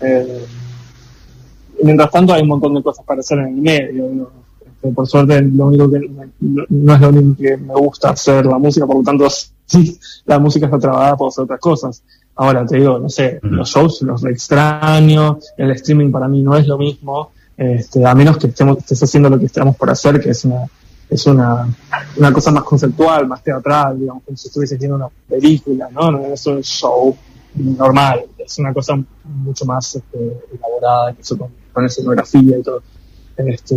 Eh, 0.01 0.45
mientras 1.83 2.11
tanto 2.11 2.33
hay 2.33 2.43
un 2.43 2.49
montón 2.49 2.75
de 2.75 2.83
cosas 2.83 3.05
para 3.05 3.21
hacer 3.21 3.39
en 3.39 3.47
el 3.47 3.55
medio. 3.55 4.09
¿no? 4.09 4.49
por 4.95 5.07
suerte 5.07 5.43
lo 5.43 5.67
único 5.67 5.91
que 5.91 6.09
no 6.41 6.95
es 6.95 7.01
lo 7.01 7.09
único 7.09 7.37
que 7.37 7.57
me 7.57 7.75
gusta 7.75 8.11
hacer 8.11 8.47
la 8.47 8.59
música, 8.59 8.87
por 8.87 8.97
lo 8.97 9.03
tanto 9.03 9.27
sí, 9.67 9.99
la 10.25 10.39
música 10.39 10.67
está 10.67 10.79
trabajada 10.79 11.17
por 11.17 11.29
hacer 11.29 11.45
otras 11.45 11.61
cosas. 11.61 12.03
Ahora 12.37 12.65
te 12.65 12.77
digo, 12.77 12.99
no 13.01 13.09
sé, 13.09 13.41
los 13.43 13.69
shows 13.69 14.03
los 14.03 14.25
extraño, 14.25 15.39
el 15.57 15.73
streaming 15.73 16.13
para 16.13 16.29
mí 16.29 16.41
no 16.41 16.57
es 16.57 16.69
lo 16.69 16.79
mismo, 16.79 17.33
este, 17.57 18.07
a 18.07 18.15
menos 18.15 18.39
que 18.39 18.47
estemos, 18.47 18.79
estés 18.79 19.03
haciendo 19.03 19.29
lo 19.29 19.41
que 19.41 19.47
estamos 19.47 19.75
por 19.75 19.91
hacer, 19.91 20.21
que 20.21 20.31
es 20.31 20.45
una, 20.45 20.67
es 21.11 21.27
una, 21.27 21.67
una 22.17 22.33
cosa 22.33 22.51
más 22.51 22.65
conceptual, 22.65 23.27
más 23.27 23.43
teatral, 23.43 23.99
digamos, 23.99 24.23
como 24.25 24.37
si 24.37 24.49
estuviese 24.49 24.77
haciendo 24.77 24.97
una 24.97 25.09
película, 25.29 25.89
¿no? 25.91 26.11
No 26.11 26.27
es 26.27 26.47
un 26.47 26.63
show 26.63 27.17
normal, 27.55 28.25
es 28.39 28.59
una 28.59 28.73
cosa 28.73 28.99
mucho 29.25 29.65
más 29.65 29.97
este, 29.97 30.19
elaborada, 30.55 31.15
eso 31.19 31.39
con, 31.39 31.49
con 31.73 31.85
escenografía 31.87 32.59
y 32.59 32.63
todo. 32.63 32.83
Este, 33.37 33.77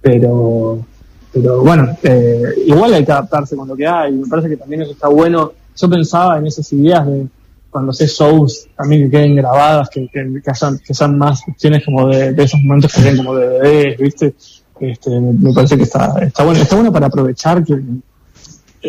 pero, 0.00 0.84
pero 1.32 1.62
bueno, 1.62 1.96
eh, 2.02 2.42
igual 2.66 2.94
hay 2.94 3.04
que 3.04 3.12
adaptarse 3.12 3.56
con 3.56 3.68
lo 3.68 3.76
que 3.76 3.86
hay. 3.86 4.12
Me 4.12 4.26
parece 4.26 4.48
que 4.48 4.56
también 4.56 4.82
eso 4.82 4.92
está 4.92 5.08
bueno. 5.08 5.52
Yo 5.76 5.88
pensaba 5.88 6.38
en 6.38 6.46
esas 6.46 6.72
ideas 6.72 7.06
de 7.06 7.26
cuando 7.70 7.92
sé 7.92 8.06
shows 8.06 8.68
también 8.76 9.04
que 9.04 9.16
queden 9.16 9.36
grabadas, 9.36 9.88
que, 9.88 10.06
que, 10.08 10.40
que, 10.44 10.52
que 10.84 10.94
sean 10.94 11.16
más 11.16 11.42
cuestiones 11.42 11.84
como 11.84 12.08
de, 12.08 12.34
esos 12.36 12.60
momentos 12.60 12.92
que 12.92 13.02
queden 13.02 13.16
como 13.16 13.34
de 13.34 13.48
bebés, 13.48 13.98
¿viste? 13.98 14.34
Este, 14.82 15.10
me 15.10 15.52
parece 15.52 15.76
que 15.76 15.84
está, 15.84 16.18
está 16.20 16.42
bueno. 16.42 16.60
Está 16.60 16.74
bueno 16.74 16.92
para 16.92 17.06
aprovechar 17.06 17.62
que 17.62 17.80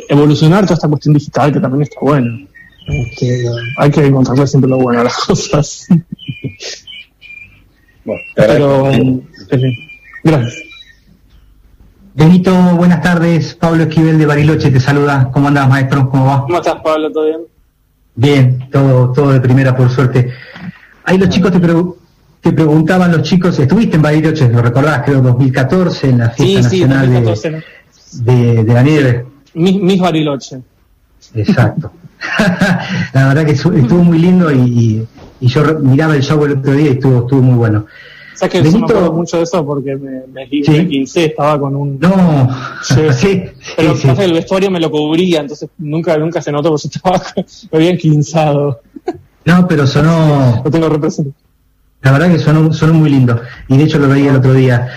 evolucionar 0.09 0.63
toda 0.63 0.73
esta 0.73 0.87
cuestión 0.87 1.13
digital 1.13 1.53
que 1.53 1.59
también 1.59 1.83
está 1.83 1.99
bueno. 2.01 2.47
Este, 2.87 3.45
hay 3.77 3.91
que 3.91 4.03
encontrarle 4.03 4.47
siempre 4.47 4.71
lo 4.71 4.77
bueno 4.79 5.01
a 5.01 5.03
las 5.03 5.15
cosas. 5.27 5.87
Bueno, 8.03 8.21
pero, 8.35 8.91
gracias. 10.23 10.63
Benito, 12.15 12.51
buenas 12.75 13.01
tardes. 13.03 13.53
Pablo 13.53 13.83
Esquivel 13.83 14.17
de 14.17 14.25
Bariloche 14.25 14.71
te 14.71 14.79
saluda. 14.79 15.29
¿Cómo 15.31 15.49
andas, 15.49 15.69
maestro? 15.69 16.09
¿Cómo 16.09 16.25
va? 16.25 16.41
¿Cómo 16.41 16.57
estás, 16.57 16.81
Pablo? 16.81 17.11
¿Todo 17.11 17.25
bien? 17.25 17.41
Bien, 18.15 18.69
todo, 18.71 19.11
todo 19.11 19.31
de 19.31 19.39
primera, 19.39 19.77
por 19.77 19.91
suerte. 19.91 20.31
Ahí 21.03 21.19
los 21.19 21.29
chicos 21.29 21.51
te, 21.51 21.59
te 22.43 22.51
preguntaban, 22.51 23.09
los 23.09 23.21
chicos, 23.21 23.57
estuviste 23.57 23.95
en 23.95 24.01
Bariloche, 24.01 24.49
lo 24.49 24.61
recordás, 24.61 25.03
creo, 25.05 25.21
2014, 25.21 26.09
en 26.09 26.17
la 26.17 26.29
fiesta 26.29 26.61
nacional 26.61 27.09
de, 28.11 28.63
de, 28.65 28.73
la 28.73 28.83
nieve. 28.83 29.25
Mis, 29.53 29.97
Bariloche. 29.97 30.59
Exacto. 31.33 31.93
la 33.13 33.27
verdad 33.29 33.45
que 33.45 33.53
estuvo 33.53 34.03
muy 34.03 34.19
lindo 34.19 34.51
y, 34.51 35.07
y, 35.39 35.47
yo 35.47 35.79
miraba 35.79 36.17
el 36.17 36.21
show 36.21 36.43
el 36.43 36.57
otro 36.57 36.73
día 36.73 36.87
y 36.87 36.93
estuvo, 36.93 37.19
estuvo 37.19 37.41
muy 37.41 37.55
bueno. 37.55 37.85
que 38.51 38.61
Benito... 38.61 38.79
me 38.79 38.85
acuerdo 38.87 39.13
mucho 39.13 39.37
de 39.37 39.43
eso 39.43 39.65
porque 39.65 39.95
me, 39.95 40.23
me, 40.27 41.05
¿Sí? 41.05 41.07
estaba 41.15 41.57
con 41.57 41.77
un... 41.77 41.97
No, 41.97 42.49
sí, 42.81 43.43
pero 43.77 43.95
sí, 43.95 44.09
el 44.19 44.33
vestuario 44.33 44.69
me 44.69 44.81
lo 44.81 44.91
cubría, 44.91 45.39
entonces 45.39 45.69
nunca 45.77 46.17
nunca 46.17 46.41
se 46.41 46.51
notó 46.51 46.71
porque 46.71 46.87
estaba, 46.87 47.21
me 47.71 47.77
habían 47.77 47.97
quinzado. 47.97 48.81
No, 49.45 49.65
pero 49.65 49.87
sonó... 49.87 50.61
Lo 50.65 50.69
tengo 50.69 50.89
representado. 50.89 51.42
La 52.03 52.11
verdad 52.11 52.29
que 52.29 52.39
sonó, 52.39 52.71
sonó 52.71 52.93
muy 52.93 53.09
lindo, 53.09 53.41
y 53.67 53.77
de 53.77 53.83
hecho 53.83 53.97
lo 53.97 54.07
veía 54.07 54.29
el 54.29 54.37
otro 54.37 54.53
día. 54.53 54.87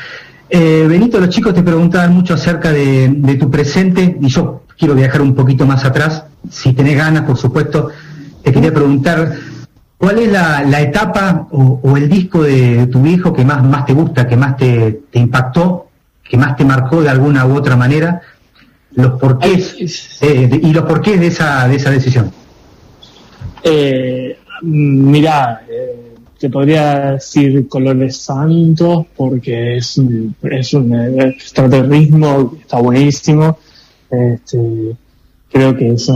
Eh, 0.51 0.85
Benito, 0.89 1.19
los 1.19 1.31
chicos 1.31 1.55
te 1.55 1.63
preguntaban 1.63 2.13
mucho 2.13 2.35
acerca 2.35 2.71
de, 2.73 3.09
de 3.09 3.35
tu 3.37 3.51
presente, 3.51 4.19
y 4.21 4.29
yo 4.29 4.65
quiero 4.79 4.95
viajar 4.95 5.23
un 5.23 5.35
poquito 5.35 5.67
más 5.67 5.85
atrás, 5.85 6.25
si 6.51 6.73
tenés 6.75 6.97
ganas, 6.97 7.23
por 7.23 7.39
supuesto, 7.39 7.91
te 8.43 8.53
quería 8.53 8.73
preguntar 8.75 9.33
¿Cuál 9.99 10.19
es 10.19 10.31
la, 10.31 10.81
etapa 10.81 11.49
o, 11.51 11.97
el 11.97 12.09
disco 12.09 12.43
de 12.43 12.87
tu 12.89 13.05
hijo 13.07 13.33
que 13.33 13.45
más, 13.45 13.65
más 13.65 13.87
te 13.87 13.95
gusta, 13.95 14.27
que 14.29 14.37
más 14.37 14.57
te, 14.57 15.01
impactó, 15.15 15.89
que 16.23 16.37
más 16.37 16.55
te 16.57 16.65
marcó 16.65 17.03
de 17.03 17.09
alguna 17.09 17.47
u 17.47 17.57
otra 17.57 17.77
manera? 17.77 18.21
Los 18.93 19.19
porqués 19.19 20.19
eh, 20.21 20.61
y 20.63 20.73
los 20.73 20.85
porqués 20.85 21.19
de 21.19 21.27
esa, 21.29 21.67
de 21.67 21.77
esa 21.77 21.91
decisión. 21.91 22.31
Eh, 23.63 24.39
mirá, 24.63 25.63
eh, 25.66 25.66
te 26.39 26.51
podría 26.51 27.13
decir 27.13 27.69
Colores 27.69 28.19
Santos 28.19 29.07
porque 29.17 29.79
es 29.79 29.99
un, 29.99 30.35
es 30.43 30.75
un 30.75 30.95
extraterrismo, 31.21 32.55
está 32.61 32.79
buenísimo. 32.79 33.59
Este, 34.11 34.97
creo 35.51 35.77
que 35.77 35.93
es, 35.93 36.11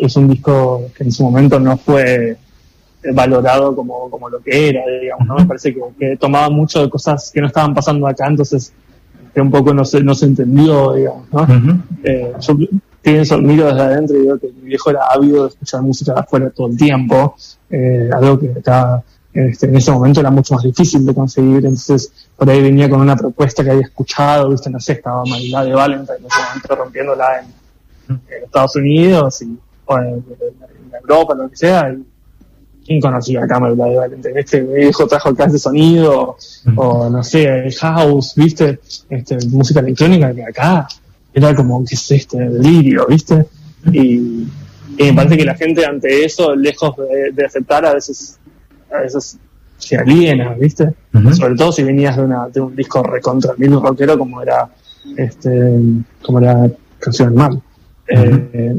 es 0.00 0.16
un 0.16 0.28
disco 0.28 0.90
que 0.96 1.04
en 1.04 1.12
su 1.12 1.24
momento 1.24 1.58
no 1.58 1.76
fue 1.76 2.36
valorado 3.12 3.74
como, 3.74 4.10
como 4.10 4.28
lo 4.28 4.40
que 4.40 4.68
era, 4.68 4.82
digamos, 5.00 5.26
¿no? 5.26 5.36
Me 5.36 5.46
parece 5.46 5.74
que, 5.98 6.16
tomaba 6.16 6.48
mucho 6.50 6.82
de 6.82 6.90
cosas 6.90 7.30
que 7.32 7.40
no 7.40 7.48
estaban 7.48 7.74
pasando 7.74 8.06
acá, 8.06 8.26
entonces 8.26 8.72
que 9.34 9.40
un 9.40 9.50
poco 9.50 9.74
no 9.74 9.84
se, 9.84 10.02
no 10.02 10.14
se 10.14 10.26
entendió, 10.26 10.94
digamos, 10.94 11.26
¿no? 11.30 11.82
eh, 12.02 12.32
yo 12.40 12.56
pienso, 13.02 13.38
miro 13.38 13.66
desde 13.66 13.80
adentro 13.80 14.16
y 14.16 14.26
veo 14.26 14.38
que 14.38 14.46
mi 14.48 14.68
viejo 14.68 14.90
era 14.90 15.00
ávido 15.12 15.42
de 15.42 15.48
escuchar 15.50 15.82
música 15.82 16.14
de 16.14 16.20
afuera 16.20 16.50
todo 16.50 16.68
el 16.68 16.76
tiempo, 16.76 17.36
eh, 17.70 18.08
algo 18.12 18.38
que 18.38 18.46
estaba, 18.46 19.02
este, 19.36 19.66
en 19.66 19.76
ese 19.76 19.92
momento 19.92 20.20
era 20.20 20.30
mucho 20.30 20.54
más 20.54 20.64
difícil 20.64 21.04
de 21.04 21.14
conseguir, 21.14 21.56
entonces 21.56 22.12
por 22.36 22.48
ahí 22.48 22.62
venía 22.62 22.88
con 22.88 23.00
una 23.00 23.16
propuesta 23.16 23.62
que 23.62 23.70
había 23.70 23.86
escuchado, 23.86 24.50
viste, 24.50 24.70
no 24.70 24.80
sé, 24.80 24.94
estaba 24.94 25.24
Marilá 25.24 25.64
de 25.64 25.74
Valentine 25.74 26.18
en 26.18 26.26
ese 26.26 26.42
momento 26.48 26.76
rompiéndola 26.76 27.40
en, 27.40 28.14
en 28.14 28.44
Estados 28.44 28.76
Unidos 28.76 29.42
y, 29.42 29.58
o 29.86 29.98
en, 29.98 30.06
en, 30.06 30.24
Europa, 31.02 31.34
lo 31.34 31.48
que 31.50 31.56
sea, 31.56 31.92
y 31.92 32.02
¿quién 32.86 33.00
conocía 33.00 33.44
a 33.44 33.46
Cameron 33.46 33.76
de 33.76 33.96
Valente? 33.96 34.32
Este 34.34 34.60
viejo 34.60 35.06
trajo 35.06 35.28
el 35.28 35.36
de 35.36 35.58
sonido, 35.58 36.36
o 36.76 37.10
no 37.10 37.22
sé, 37.22 37.44
el 37.44 37.74
house, 37.74 38.34
¿viste? 38.36 38.80
Este, 39.10 39.36
música 39.48 39.80
electrónica 39.80 40.34
que 40.34 40.44
acá 40.44 40.88
era 41.34 41.54
como, 41.54 41.84
¿qué 41.84 41.94
es 41.94 42.10
este 42.10 42.38
delirio, 42.38 43.06
¿viste? 43.08 43.46
Y, 43.92 44.46
me 44.98 45.12
parece 45.12 45.36
que 45.36 45.44
la 45.44 45.54
gente 45.54 45.84
ante 45.84 46.24
eso, 46.24 46.56
lejos 46.56 46.94
de, 47.34 47.44
aceptar, 47.44 47.84
a 47.84 47.92
veces, 47.92 48.38
a 48.92 48.98
veces 48.98 49.38
se 49.78 49.96
aliena, 49.96 50.54
¿viste? 50.54 50.92
Sobre 51.32 51.54
todo 51.54 51.72
si 51.72 51.82
venías 51.82 52.16
de, 52.16 52.22
una, 52.22 52.48
de 52.48 52.60
un 52.60 52.74
disco 52.74 53.02
recontra 53.02 53.54
mil 53.58 53.72
rockero 53.80 54.18
como 54.18 54.40
era, 54.40 54.68
este, 55.16 55.80
como 56.22 56.40
era 56.40 56.68
Canción 56.98 57.34
Mal. 57.34 57.60
eh, 58.08 58.74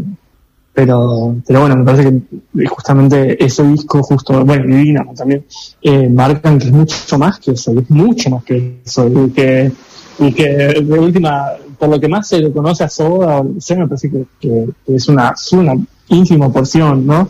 pero, 0.78 1.36
pero 1.48 1.62
bueno, 1.62 1.76
me 1.76 1.84
parece 1.84 2.22
que 2.54 2.68
justamente 2.68 3.44
ese 3.44 3.64
disco, 3.64 4.04
justo, 4.04 4.46
bueno, 4.46 4.80
y 4.80 4.94
también, 5.16 5.44
eh, 5.82 6.08
marcan 6.08 6.60
que 6.60 6.68
es 6.68 6.72
mucho 6.72 7.18
más 7.18 7.40
que 7.40 7.54
eso, 7.54 7.72
es 7.80 7.90
mucho 7.90 8.30
más 8.30 8.44
que 8.44 8.82
eso, 8.86 9.08
y 9.08 9.32
que, 9.32 9.72
y 10.20 10.32
que 10.32 10.48
de 10.84 11.00
última, 11.00 11.54
por 11.80 11.90
lo 11.90 12.00
que 12.00 12.08
más 12.08 12.28
se 12.28 12.42
le 12.42 12.52
conoce 12.52 12.84
a 12.84 12.90
Soda, 12.90 13.42
me 13.42 13.88
parece 13.88 14.12
que, 14.12 14.26
que, 14.40 14.68
es 14.86 15.08
una, 15.08 15.34
es 15.36 15.52
una 15.52 15.74
ínfima 16.10 16.54
porción, 16.54 17.08
¿no? 17.08 17.28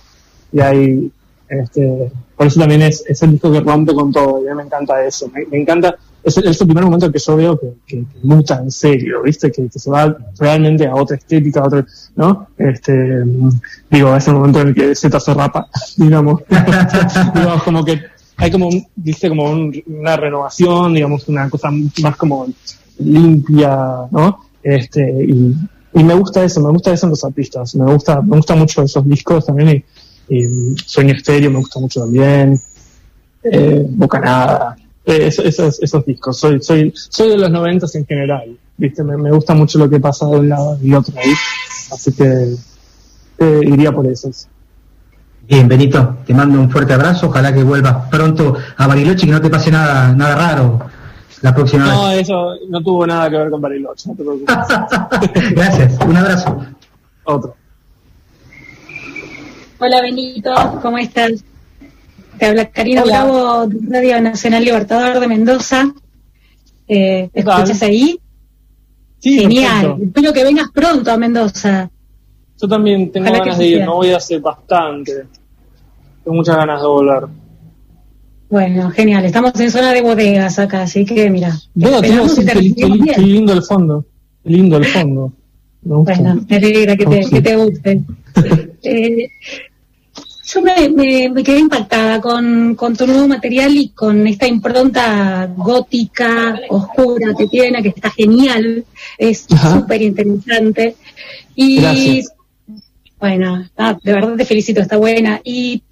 Y 0.51 0.59
hay, 0.59 1.11
este, 1.47 2.11
por 2.37 2.47
eso 2.47 2.59
también 2.59 2.83
es, 2.83 3.03
es 3.07 3.21
el 3.23 3.31
disco 3.31 3.51
que 3.51 3.59
rompe 3.59 3.93
con 3.93 4.11
todo, 4.11 4.43
y 4.43 4.47
a 4.47 4.51
mí 4.51 4.57
me 4.57 4.63
encanta 4.63 5.03
eso, 5.03 5.29
me 5.33 5.57
encanta 5.57 5.97
es, 6.27 6.61
el 6.61 6.67
primer 6.67 6.83
momento 6.83 7.11
que 7.11 7.19
yo 7.19 7.35
veo 7.35 7.59
que, 7.59 7.73
que, 7.85 8.03
muta 8.23 8.59
en 8.61 8.71
serio, 8.71 9.23
¿viste? 9.23 9.51
Que, 9.51 9.67
se 9.69 9.89
va 9.89 10.15
realmente 10.37 10.85
a 10.85 10.95
otra 10.95 11.15
estética, 11.15 11.61
a 11.61 11.67
otro, 11.67 11.85
¿no? 12.15 12.47
Este, 12.57 13.23
digo, 13.89 14.15
es 14.15 14.27
el 14.27 14.33
momento 14.33 14.61
en 14.61 14.67
el 14.69 14.75
que 14.75 14.95
Z 14.95 15.19
se 15.19 15.33
rapa, 15.33 15.67
digamos. 15.97 16.41
digamos, 17.33 17.63
como 17.63 17.85
que 17.85 18.01
hay 18.37 18.51
como, 18.51 18.69
viste, 18.95 19.29
como 19.29 19.49
una 19.87 20.17
renovación, 20.17 20.93
digamos, 20.93 21.27
una 21.27 21.49
cosa 21.49 21.69
más 22.01 22.15
como 22.17 22.47
limpia, 22.99 23.77
¿no? 24.11 24.39
Este, 24.61 25.09
y, 25.23 25.55
y 25.93 26.03
me 26.03 26.13
gusta 26.13 26.43
eso, 26.43 26.61
me 26.61 26.71
gusta 26.71 26.91
eso 26.91 27.05
en 27.05 27.11
los 27.11 27.23
artistas, 27.23 27.73
me 27.75 27.91
gusta, 27.91 28.21
me 28.21 28.35
gusta 28.35 28.55
mucho 28.55 28.83
esos 28.83 29.07
discos 29.07 29.45
también 29.45 29.69
y, 29.69 29.83
Sueño 30.85 31.13
Estéreo 31.13 31.51
me 31.51 31.59
gusta 31.59 31.79
mucho 31.79 32.01
también, 32.01 32.59
eh, 33.43 33.85
Bocanada, 33.89 34.75
eh, 35.05 35.27
esos, 35.27 35.81
esos 35.81 36.05
discos. 36.05 36.37
Soy, 36.37 36.61
soy, 36.61 36.93
soy 36.95 37.29
de 37.29 37.37
los 37.37 37.49
noventas 37.49 37.95
en 37.95 38.05
general, 38.05 38.57
¿viste? 38.75 39.03
Me, 39.03 39.15
me, 39.17 39.31
gusta 39.31 39.53
mucho 39.53 39.79
lo 39.79 39.89
que 39.89 39.99
pasa 39.99 40.25
de 40.25 40.37
un 40.37 40.49
lado 40.49 40.77
y 40.81 40.93
otro 40.93 41.13
ahí, 41.17 41.31
así 41.91 42.11
que 42.13 42.55
eh, 43.39 43.59
iría 43.63 43.91
por 43.91 44.05
esos. 44.07 44.47
Bien, 45.47 45.67
Benito, 45.67 46.17
te 46.25 46.33
mando 46.33 46.59
un 46.59 46.69
fuerte 46.69 46.93
abrazo, 46.93 47.27
ojalá 47.27 47.53
que 47.53 47.63
vuelvas 47.63 48.09
pronto 48.09 48.57
a 48.75 48.85
Bariloche 48.85 49.25
y 49.25 49.29
que 49.29 49.31
no 49.33 49.41
te 49.41 49.49
pase 49.49 49.71
nada, 49.71 50.13
nada 50.13 50.35
raro 50.35 50.79
la 51.41 51.55
próxima 51.55 51.85
vez. 51.85 51.93
No, 51.93 52.11
eso 52.11 52.55
no 52.69 52.81
tuvo 52.81 53.07
nada 53.07 53.29
que 53.29 53.37
ver 53.37 53.49
con 53.49 53.61
Bariloche, 53.61 54.09
no 54.09 54.15
te 54.15 54.23
preocupes. 54.23 55.51
Gracias, 55.51 55.97
un 56.05 56.17
abrazo. 56.17 56.65
Otro. 57.23 57.55
Hola 59.79 60.01
Benito, 60.01 60.51
¿cómo 60.81 60.97
estás? 60.97 61.43
Te 62.39 62.45
habla 62.47 62.69
Karina 62.71 63.03
Bravo 63.03 63.67
de 63.67 63.77
Radio 63.99 64.21
Nacional 64.21 64.63
Libertador 64.65 65.19
de 65.19 65.27
Mendoza. 65.27 65.93
Eh, 66.87 67.29
¿Te 67.31 67.39
escuchas 67.41 67.83
ahí? 67.83 68.19
Sí, 69.19 69.39
Genial. 69.39 69.97
Espero 70.01 70.33
que 70.33 70.43
vengas 70.43 70.69
pronto 70.73 71.11
a 71.11 71.17
Mendoza. 71.17 71.91
Yo 72.59 72.67
también 72.67 73.11
tengo 73.11 73.31
ganas 73.31 73.57
de 73.59 73.65
ir, 73.67 73.85
no 73.85 73.95
voy 73.97 74.11
a 74.11 74.17
hacer 74.17 74.41
bastante. 74.41 75.25
Tengo 76.23 76.37
muchas 76.37 76.55
ganas 76.55 76.81
de 76.81 76.87
volver. 76.87 77.23
Bueno, 78.49 78.89
genial. 78.89 79.25
Estamos 79.25 79.59
en 79.59 79.69
zona 79.69 79.93
de 79.93 80.01
bodegas 80.01 80.57
acá, 80.57 80.83
así 80.83 81.05
que 81.05 81.29
mira. 81.29 81.55
Bueno, 81.75 82.01
tenemos 82.01 82.33
qué, 82.35 83.21
lindo 83.21 83.53
el 83.53 83.61
fondo. 83.61 84.05
lindo 84.43 84.77
el 84.77 84.85
fondo. 84.85 85.33
bueno, 85.83 86.45
me 86.49 86.55
alegra 86.55 86.95
que 86.95 87.05
te, 87.05 87.29
que 87.29 87.41
te 87.41 87.55
guste. 87.55 88.01
eh, 88.83 89.29
yo 90.47 90.61
me, 90.61 91.43
quedé 91.43 91.59
impactada 91.59 92.21
con, 92.21 92.75
tu 92.97 93.05
nuevo 93.05 93.27
material 93.27 93.75
y 93.75 93.89
con 93.89 94.25
esta 94.27 94.47
impronta 94.47 95.51
gótica, 95.57 96.57
oscura 96.69 97.33
que 97.37 97.47
tiene, 97.47 97.83
que 97.83 97.89
está 97.89 98.09
genial, 98.09 98.85
es 99.17 99.45
súper 99.45 100.01
interesante. 100.01 100.95
Y 101.53 102.23
bueno, 103.19 103.67
de 104.03 104.13
verdad 104.13 104.35
te 104.37 104.45
felicito, 104.45 104.79
está 104.79 104.95
buena. 104.95 105.41
Y 105.43 105.83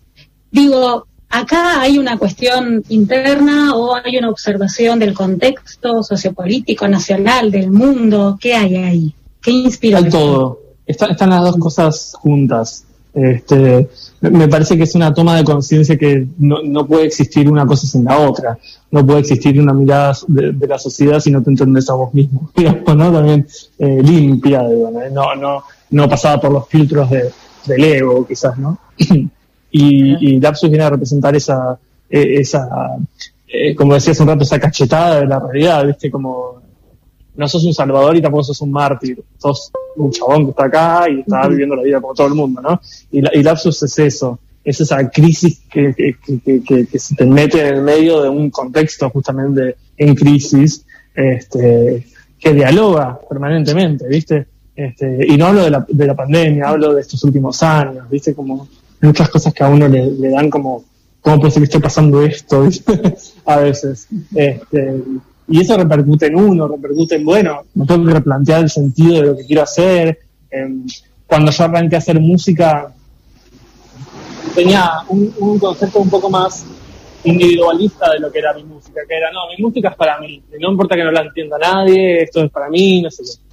digo, 0.50 1.06
acá 1.30 1.82
hay 1.82 1.98
una 1.98 2.18
cuestión 2.18 2.82
interna 2.88 3.76
o 3.76 3.94
hay 3.96 4.18
una 4.18 4.30
observación 4.30 5.00
del 5.00 5.14
contexto 5.14 6.02
sociopolítico 6.02 6.88
nacional, 6.88 7.52
del 7.52 7.72
mundo, 7.72 8.38
¿qué 8.40 8.54
hay 8.54 8.76
ahí? 8.78 9.16
¿Qué 9.42 9.52
inspira? 9.52 9.98
Hay 9.98 10.10
todo, 10.10 10.62
están 10.86 11.30
las 11.30 11.42
dos 11.42 11.58
cosas 11.58 12.14
juntas. 12.18 12.86
Este, 13.16 13.90
me 14.20 14.48
parece 14.50 14.76
que 14.76 14.84
es 14.84 14.94
una 14.94 15.14
toma 15.14 15.38
de 15.38 15.46
conciencia 15.46 15.98
que 15.98 16.28
no, 16.38 16.62
no, 16.64 16.86
puede 16.86 17.06
existir 17.06 17.50
una 17.50 17.66
cosa 17.66 17.88
sin 17.88 18.04
la 18.04 18.20
otra. 18.20 18.58
No 18.92 19.06
puede 19.06 19.22
existir 19.22 19.60
una 19.60 19.74
mirada 19.74 20.14
de, 20.28 20.68
la 20.68 20.78
sociedad 20.78 21.20
si 21.20 21.32
no 21.32 21.42
te 21.42 21.50
entendés 21.50 21.90
a 21.90 21.94
vos 21.94 22.14
mismo. 22.14 22.52
¿no? 22.56 23.12
También 23.12 23.48
eh, 23.80 24.02
limpia, 24.04 24.64
no, 25.12 25.36
no, 25.36 25.64
no 25.92 26.10
pasada 26.10 26.40
por 26.42 26.52
los 26.52 26.68
filtros 26.68 27.10
de, 27.10 27.32
del 27.66 27.84
ego, 27.84 28.28
quizás, 28.28 28.58
¿no? 28.58 28.78
y, 28.98 29.30
y 29.72 30.40
Lapsus 30.40 30.70
viene 30.70 30.84
a 30.84 30.90
representar 30.90 31.36
esa, 31.36 31.80
e, 32.10 32.40
esa 32.42 32.98
eh, 33.48 33.76
como 33.76 33.94
decía 33.94 34.12
hace 34.12 34.24
un 34.24 34.30
rato, 34.30 34.44
esa 34.44 34.60
cachetada 34.60 35.22
de 35.22 35.28
la 35.28 35.40
realidad, 35.40 35.86
¿viste? 35.86 36.12
Como 36.12 36.62
no 37.38 37.48
sos 37.48 37.64
un 37.66 37.74
salvador 37.74 38.16
y 38.16 38.22
tampoco 38.22 38.44
sos 38.44 38.62
un 38.62 38.72
mártir, 38.72 39.22
sos 39.38 39.72
un 39.96 40.12
chabón 40.12 40.46
que 40.46 40.50
está 40.52 40.66
acá 40.66 41.10
y 41.10 41.22
está 41.22 41.48
viviendo 41.48 41.76
la 41.76 41.84
vida 41.84 42.02
como 42.02 42.14
todo 42.14 42.28
el 42.28 42.36
mundo, 42.36 42.62
¿no? 42.62 42.80
Y, 43.12 43.22
la, 43.22 43.32
y 43.34 43.44
Lapsus 43.44 43.84
es 43.84 44.00
eso, 44.00 44.40
es 44.64 44.82
esa 44.82 45.10
crisis 45.10 45.62
que, 45.70 45.94
que, 45.94 46.18
que, 46.64 46.86
que, 46.86 47.00
se 47.00 47.16
te 47.16 47.26
mete 47.26 47.62
en 47.62 47.76
el 47.76 47.82
medio 47.82 48.22
de 48.22 48.30
un 48.30 48.50
contexto 48.50 49.10
justamente 49.10 49.76
en 49.98 50.16
crisis, 50.16 50.86
este, 51.14 52.06
que 52.40 52.54
dialoga 52.54 53.20
permanentemente, 53.30 54.08
¿viste? 54.08 54.48
Este, 54.76 55.26
y 55.28 55.38
no 55.38 55.48
hablo 55.48 55.64
de 55.64 55.70
la, 55.72 55.86
de 55.88 56.08
la 56.08 56.16
pandemia, 56.16 56.70
hablo 56.70 56.94
de 56.94 57.02
estos 57.02 57.24
últimos 57.24 57.62
años, 57.64 58.10
¿viste? 58.10 58.34
Como 58.34 58.68
muchas 59.02 59.30
cosas 59.30 59.54
que 59.54 59.64
a 59.64 59.70
uno 59.70 59.88
le, 59.88 60.12
le 60.12 60.30
dan 60.30 60.50
como 60.50 60.84
¿cómo 61.26 61.40
puede 61.40 61.52
ser 61.52 61.62
que 61.62 61.66
esté 61.66 61.80
pasando 61.80 62.22
esto? 62.22 62.70
a 63.46 63.58
veces. 63.58 64.08
Este, 64.36 65.02
y 65.48 65.62
eso 65.62 65.78
repercute 65.78 66.28
en 66.28 66.36
uno, 66.36 66.68
repercute 66.68 67.16
en, 67.16 67.26
bueno, 67.26 67.62
me 67.76 67.86
tengo 67.86 68.06
que 68.06 68.14
replantear 68.14 68.64
el 68.64 68.70
sentido 68.70 69.16
de 69.16 69.28
lo 69.28 69.38
que 69.38 69.46
quiero 69.46 69.64
hacer. 69.64 70.20
cuando 71.28 71.52
yo 71.52 71.64
arranqué 71.64 71.96
a 71.96 72.00
hacer 72.00 72.20
música, 72.20 72.94
tenía 74.56 74.90
un, 75.10 75.60
concepto 75.60 76.00
un 76.00 76.10
poco 76.10 76.30
más 76.30 76.66
individualista 77.24 78.12
de 78.12 78.20
lo 78.20 78.32
que 78.32 78.40
era 78.40 78.54
mi 78.54 78.64
música, 78.64 79.02
que 79.08 79.16
era, 79.16 79.32
no, 79.32 79.42
mi 79.56 79.62
música 79.64 79.90
es 79.90 79.96
para 79.96 80.20
mí, 80.20 80.42
no 80.60 80.72
importa 80.72 80.96
que 80.96 81.04
no 81.04 81.12
la 81.12 81.22
entienda 81.22 81.58
nadie, 81.58 82.24
esto 82.24 82.44
es 82.44 82.52
para 82.52 82.70
mí, 82.70 83.02
no 83.02 83.12
sé 83.12 83.24
qué. 83.24 83.46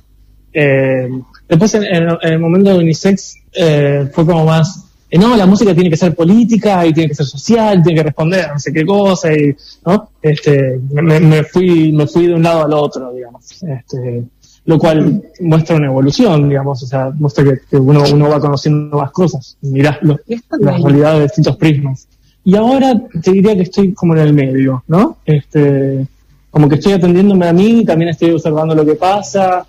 Eh, 0.55 1.09
después, 1.49 1.75
en, 1.75 2.09
el 2.21 2.39
momento 2.39 2.71
de 2.71 2.79
Unisex, 2.79 3.37
eh, 3.55 4.11
fue 4.13 4.27
como 4.27 4.45
más, 4.45 4.92
eh, 5.13 5.19
no, 5.19 5.37
la 5.37 5.45
música 5.45 5.75
tiene 5.75 5.91
que 5.91 5.97
ser 5.99 6.15
política 6.15 6.87
y 6.87 6.95
tiene 6.95 7.11
que 7.11 7.15
ser 7.15 7.27
social, 7.27 7.83
tiene 7.83 7.99
que 7.99 8.05
responder 8.05 8.47
a 8.47 8.55
no 8.55 8.59
sé 8.59 8.73
qué 8.73 8.87
cosa, 8.87 9.31
y, 9.31 9.55
¿no? 9.85 10.09
Este, 10.23 10.81
me, 10.91 11.45
fui, 11.45 11.93
me 11.93 12.07
fui 12.07 12.29
de 12.29 12.35
un 12.35 12.43
lado 12.43 12.65
al 12.65 12.73
otro, 12.73 13.13
digamos. 13.13 13.63
Este, 13.63 14.25
lo 14.65 14.79
cual 14.79 15.23
muestra 15.41 15.77
una 15.77 15.89
evolución, 15.89 16.49
digamos, 16.49 16.83
o 16.83 16.87
sea, 16.87 17.13
muestra 17.15 17.45
que, 17.45 17.77
uno, 17.77 18.05
uno 18.11 18.31
va 18.31 18.41
conociendo 18.41 18.97
más 18.97 19.11
cosas, 19.11 19.59
mirás 19.61 19.99
las 20.03 20.83
realidades 20.83 21.19
de 21.19 21.23
distintos 21.25 21.57
prismas. 21.59 22.09
Y 22.43 22.57
ahora 22.57 22.99
te 23.23 23.33
diría 23.33 23.55
que 23.55 23.65
estoy 23.65 23.93
como 23.93 24.15
en 24.15 24.21
el 24.23 24.33
medio, 24.33 24.83
¿no? 24.89 25.19
Este, 25.27 26.07
como 26.51 26.71
que 26.71 26.77
estoy 26.77 26.95
atendiéndome 26.95 27.49
a 27.49 27.53
mí, 27.53 27.85
también 27.85 28.13
estoy 28.13 28.31
observando 28.31 28.75
lo 28.75 28.87
que 28.87 28.95
pasa, 28.95 29.67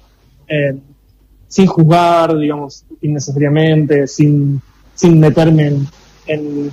eh, 0.47 0.77
sin 1.49 1.65
juzgar, 1.65 2.37
digamos, 2.37 2.85
innecesariamente, 3.01 4.07
sin, 4.07 4.61
sin 4.93 5.19
meterme 5.19 5.67
en, 5.67 5.87
en, 6.27 6.71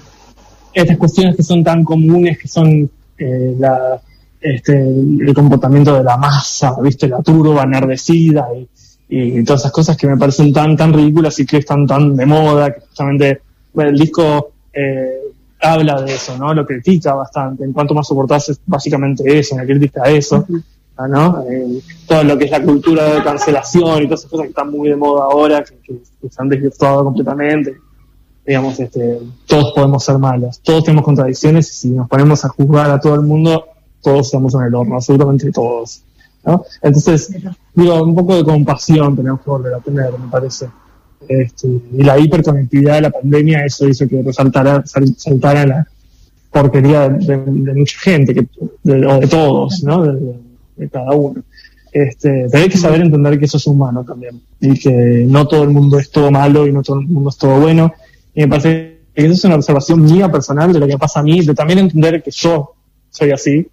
estas 0.72 0.96
cuestiones 0.96 1.36
que 1.36 1.42
son 1.42 1.64
tan 1.64 1.84
comunes, 1.84 2.38
que 2.38 2.46
son 2.46 2.90
eh, 3.18 3.54
la, 3.58 4.00
este, 4.40 4.72
el 4.80 5.34
comportamiento 5.34 5.94
de 5.94 6.04
la 6.04 6.16
masa, 6.16 6.74
viste, 6.80 7.08
la 7.08 7.22
turba 7.22 7.64
enardecida 7.64 8.46
y, 8.56 8.68
y 9.08 9.44
todas 9.44 9.62
esas 9.62 9.72
cosas 9.72 9.96
que 9.96 10.06
me 10.06 10.16
parecen 10.16 10.52
tan, 10.52 10.76
tan 10.76 10.92
ridículas 10.92 11.38
y 11.40 11.46
que 11.46 11.58
están 11.58 11.86
tan 11.86 12.14
de 12.14 12.26
moda, 12.26 12.72
que 12.72 12.80
justamente 12.80 13.40
el 13.76 13.98
disco 13.98 14.52
eh, 14.72 15.20
habla 15.60 16.00
de 16.02 16.14
eso, 16.14 16.36
¿no? 16.38 16.54
Lo 16.54 16.64
critica 16.64 17.14
bastante. 17.14 17.64
En 17.64 17.72
cuanto 17.72 17.94
más 17.94 18.06
soportás 18.06 18.48
es 18.48 18.60
básicamente 18.64 19.38
eso, 19.38 19.54
una 19.56 19.64
crítica 19.64 20.02
a 20.04 20.10
eso, 20.10 20.46
¿no? 21.08 21.44
Eh, 21.50 21.80
todo 22.06 22.24
lo 22.24 22.38
que 22.38 22.44
es 22.44 22.50
la 22.50 22.62
cultura 22.62 23.14
de 23.14 23.22
cancelación 23.22 24.02
y 24.02 24.04
todas 24.04 24.20
esas 24.20 24.30
cosas 24.30 24.44
que 24.44 24.50
están 24.50 24.70
muy 24.70 24.88
de 24.88 24.96
moda 24.96 25.24
ahora, 25.24 25.64
que, 25.64 25.74
que, 25.82 26.28
se 26.28 26.42
han 26.42 26.48
desvirtuado 26.48 27.04
completamente. 27.04 27.76
Digamos, 28.46 28.80
este, 28.80 29.20
todos 29.46 29.72
podemos 29.74 30.04
ser 30.04 30.18
malos, 30.18 30.60
todos 30.60 30.84
tenemos 30.84 31.04
contradicciones 31.04 31.70
y 31.70 31.74
si 31.74 31.90
nos 31.90 32.08
ponemos 32.08 32.44
a 32.44 32.48
juzgar 32.48 32.90
a 32.90 32.98
todo 32.98 33.14
el 33.14 33.22
mundo, 33.22 33.64
todos 34.02 34.26
estamos 34.26 34.54
en 34.54 34.62
el 34.62 34.74
horno, 34.74 34.96
absolutamente 34.96 35.52
todos. 35.52 36.02
¿no? 36.44 36.64
Entonces, 36.82 37.34
digo, 37.74 38.02
un 38.02 38.14
poco 38.14 38.36
de 38.36 38.44
compasión 38.44 39.14
tenemos 39.16 39.40
que 39.42 39.50
volver 39.50 39.74
a 39.74 39.80
tener, 39.80 40.10
me 40.18 40.30
parece. 40.30 40.68
Este, 41.28 41.68
y 41.68 42.02
la 42.02 42.18
hiperconectividad 42.18 42.94
de 42.94 43.00
la 43.02 43.10
pandemia, 43.10 43.64
eso 43.64 43.86
hizo 43.86 44.08
que 44.08 44.22
resaltara, 44.22 44.82
saltara 44.84 45.66
la 45.66 45.86
porquería 46.50 47.08
de, 47.08 47.36
mucha 47.36 47.98
gente, 48.00 48.34
que, 48.34 48.46
de, 48.82 49.06
o 49.06 49.20
de 49.20 49.26
todos, 49.26 49.82
¿no? 49.82 50.02
De, 50.02 50.88
cada 50.90 51.12
uno. 51.12 51.42
Este, 51.92 52.46
pero 52.50 52.62
hay 52.62 52.70
que 52.70 52.78
saber 52.78 53.02
entender 53.02 53.38
que 53.38 53.44
eso 53.44 53.58
es 53.58 53.66
humano 53.66 54.02
también, 54.02 54.40
y 54.60 54.78
que 54.78 55.26
no 55.28 55.46
todo 55.46 55.62
el 55.64 55.70
mundo 55.70 55.98
es 55.98 56.10
todo 56.10 56.30
malo 56.30 56.66
y 56.66 56.72
no 56.72 56.82
todo 56.82 57.00
el 57.00 57.06
mundo 57.06 57.28
es 57.28 57.36
todo 57.36 57.60
bueno. 57.60 57.92
Y 58.34 58.42
me 58.42 58.48
parece 58.48 59.00
que 59.14 59.24
eso 59.24 59.32
es 59.32 59.44
una 59.44 59.56
observación 59.56 60.02
mía 60.02 60.30
personal 60.30 60.72
de 60.72 60.78
lo 60.78 60.86
que 60.86 60.98
pasa 60.98 61.20
a 61.20 61.22
mí, 61.22 61.44
de 61.44 61.54
también 61.54 61.80
entender 61.80 62.22
que 62.22 62.30
yo 62.30 62.74
soy 63.10 63.32
así, 63.32 63.68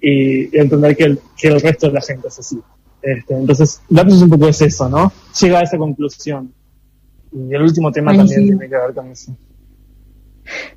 y, 0.00 0.56
entender 0.56 0.96
que 0.96 1.04
el, 1.04 1.20
que 1.36 1.48
el 1.48 1.60
resto 1.60 1.86
de 1.88 1.92
la 1.92 2.00
gente 2.00 2.28
es 2.28 2.38
así. 2.38 2.58
Este, 3.02 3.34
entonces, 3.34 3.80
Lapsus 3.88 4.22
un 4.22 4.30
poco 4.30 4.48
es 4.48 4.60
eso, 4.60 4.88
¿no? 4.88 5.12
Llega 5.40 5.58
a 5.58 5.62
esa 5.62 5.76
conclusión. 5.76 6.52
Y 7.32 7.54
el 7.54 7.62
último 7.62 7.90
tema 7.90 8.14
también 8.14 8.46
tiene 8.46 8.68
que 8.68 8.76
ver 8.76 8.94
con 8.94 9.10
eso. 9.10 9.36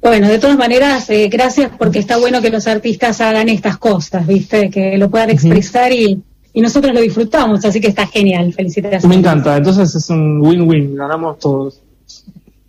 Bueno, 0.01 0.27
de 0.29 0.39
todas 0.39 0.57
maneras, 0.57 1.09
eh, 1.09 1.27
gracias 1.27 1.71
porque 1.77 1.99
está 1.99 2.17
bueno 2.17 2.41
que 2.41 2.49
los 2.49 2.67
artistas 2.67 3.19
hagan 3.21 3.49
estas 3.49 3.77
cosas, 3.77 4.25
¿viste? 4.25 4.69
Que 4.69 4.97
lo 4.97 5.09
puedan 5.09 5.31
expresar 5.31 5.91
y, 5.91 6.21
y 6.53 6.61
nosotros 6.61 6.93
lo 6.93 7.01
disfrutamos, 7.01 7.65
así 7.65 7.81
que 7.81 7.87
está 7.87 8.07
genial. 8.07 8.53
Felicitaciones. 8.53 9.05
Me 9.05 9.15
encanta, 9.15 9.57
entonces 9.57 9.93
es 9.93 10.09
un 10.09 10.39
win-win, 10.41 10.95
ganamos 10.95 11.39
todos. 11.39 11.81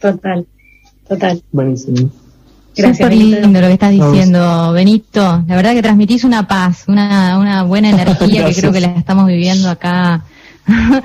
Total, 0.00 0.46
total. 1.08 1.42
Buenísimo. 1.52 2.10
Súper 2.74 3.14
lindo 3.14 3.60
lo 3.60 3.66
que 3.66 3.72
estás 3.72 3.90
diciendo, 3.90 4.72
Benito. 4.72 5.42
La 5.46 5.56
verdad 5.56 5.72
que 5.72 5.82
transmitís 5.82 6.24
una 6.24 6.46
paz, 6.46 6.84
una, 6.88 7.38
una 7.38 7.62
buena 7.62 7.90
energía 8.02 8.44
que 8.44 8.54
creo 8.54 8.72
que 8.72 8.80
la 8.80 8.88
estamos 8.88 9.26
viviendo 9.26 9.70
acá 9.70 10.24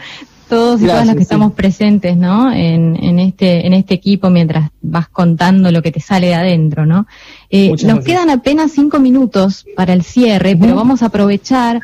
todos 0.49 0.81
y 0.81 0.85
todas 0.85 1.07
los 1.07 1.15
que 1.15 1.21
estamos 1.21 1.53
presentes, 1.53 2.17
¿no? 2.17 2.51
En, 2.51 3.01
en, 3.01 3.19
este, 3.19 3.65
en 3.65 3.71
este 3.71 3.93
equipo 3.93 4.29
mientras 4.29 4.69
vas 4.81 5.07
contando 5.07 5.71
lo 5.71 5.81
que 5.81 5.93
te 5.93 6.01
sale 6.01 6.27
de 6.27 6.35
adentro, 6.35 6.85
¿no? 6.85 7.07
Eh, 7.49 7.71
nos 7.85 8.03
quedan 8.03 8.29
apenas 8.29 8.71
cinco 8.73 8.99
minutos 8.99 9.65
para 9.77 9.93
el 9.93 10.03
cierre, 10.03 10.57
pero 10.57 10.75
vamos 10.75 11.03
a 11.03 11.05
aprovechar 11.05 11.79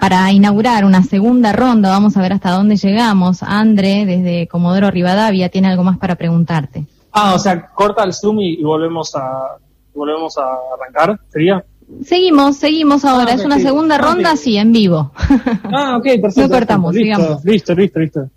para 0.00 0.30
inaugurar 0.32 0.84
una 0.84 1.02
segunda 1.02 1.52
ronda. 1.52 1.90
Vamos 1.90 2.16
a 2.16 2.22
ver 2.22 2.32
hasta 2.32 2.50
dónde 2.50 2.76
llegamos. 2.76 3.42
André, 3.42 4.06
desde 4.06 4.46
Comodoro 4.48 4.90
Rivadavia, 4.90 5.48
tiene 5.48 5.68
algo 5.68 5.84
más 5.84 5.98
para 5.98 6.16
preguntarte. 6.16 6.86
Ah, 7.12 7.34
o 7.34 7.38
sea, 7.38 7.68
corta 7.68 8.04
el 8.04 8.12
Zoom 8.12 8.40
y, 8.40 8.62
volvemos 8.62 9.14
a 9.14 9.56
volvemos 9.94 10.38
a 10.38 10.44
arrancar, 10.74 11.18
¿sería? 11.28 11.64
Seguimos, 12.04 12.56
seguimos 12.56 13.04
ahora. 13.04 13.32
Ah, 13.32 13.34
es 13.34 13.44
una 13.44 13.58
segunda 13.58 13.96
ah, 13.96 13.98
ronda, 13.98 14.36
sí, 14.36 14.56
en 14.56 14.72
vivo. 14.72 15.12
Ah, 15.64 15.96
ok, 15.96 16.04
perfecto. 16.20 16.42
No 16.42 16.48
cortamos, 16.48 16.94
listo, 16.94 17.40
Listo, 17.44 17.74
listo, 17.74 18.00
listo. 18.00 18.30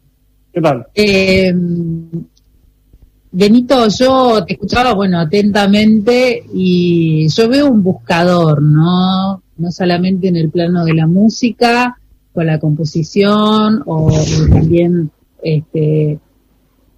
¿Qué 0.52 0.62
tal? 0.62 0.88
Eh, 0.94 1.54
Benito, 3.34 3.88
yo 3.88 4.44
te 4.44 4.54
escuchaba, 4.54 4.94
bueno, 4.94 5.20
atentamente 5.20 6.44
y 6.54 7.30
yo 7.30 7.48
veo 7.48 7.68
un 7.68 7.82
buscador, 7.82 8.62
¿no? 8.62 9.42
No 9.62 9.72
solamente 9.72 10.28
en 10.28 10.36
el 10.36 10.50
plano 10.50 10.84
de 10.84 10.94
la 10.94 11.08
música, 11.08 11.98
con 12.34 12.46
la 12.46 12.60
composición 12.60 13.84
o 13.86 14.12
también 14.50 15.12
este, 15.44 16.20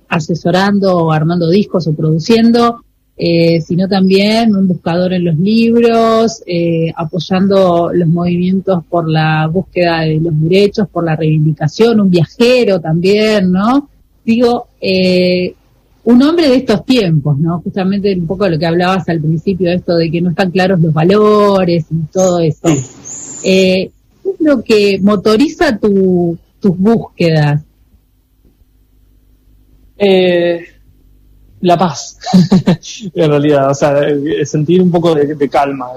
asesorando 0.07 0.97
o 0.97 1.11
armando 1.11 1.49
discos 1.49 1.87
o 1.87 1.93
produciendo, 1.93 2.83
eh, 3.15 3.61
sino 3.61 3.87
también 3.87 4.55
un 4.55 4.67
buscador 4.67 5.13
en 5.13 5.25
los 5.25 5.37
libros, 5.37 6.41
eh, 6.47 6.91
apoyando 6.95 7.91
los 7.93 8.07
movimientos 8.07 8.83
por 8.89 9.09
la 9.09 9.47
búsqueda 9.47 10.01
de 10.01 10.19
los 10.19 10.39
derechos, 10.41 10.87
por 10.89 11.03
la 11.03 11.15
reivindicación, 11.15 11.99
un 11.99 12.09
viajero 12.09 12.79
también, 12.79 13.51
¿no? 13.51 13.89
Digo, 14.25 14.67
eh, 14.81 15.53
un 16.05 16.21
hombre 16.21 16.49
de 16.49 16.55
estos 16.57 16.85
tiempos, 16.85 17.37
¿no? 17.39 17.61
Justamente 17.61 18.13
un 18.15 18.27
poco 18.27 18.47
lo 18.47 18.59
que 18.59 18.65
hablabas 18.65 19.07
al 19.07 19.21
principio, 19.21 19.71
esto 19.71 19.95
de 19.95 20.11
que 20.11 20.21
no 20.21 20.31
están 20.31 20.51
claros 20.51 20.79
los 20.79 20.93
valores 20.93 21.85
y 21.89 21.95
todo 22.11 22.39
eso. 22.39 22.67
¿Qué 23.41 23.91
es 24.25 24.39
lo 24.39 24.63
que 24.63 24.99
motoriza 25.01 25.77
tu, 25.77 26.37
tus 26.59 26.77
búsquedas? 26.77 27.61
Eh, 29.97 30.59
la 31.61 31.77
paz, 31.77 32.17
en 33.15 33.29
realidad, 33.29 33.71
o 33.71 33.73
sea, 33.73 34.01
eh, 34.01 34.45
sentir 34.45 34.81
un 34.81 34.91
poco 34.91 35.15
de, 35.15 35.49
calma. 35.49 35.91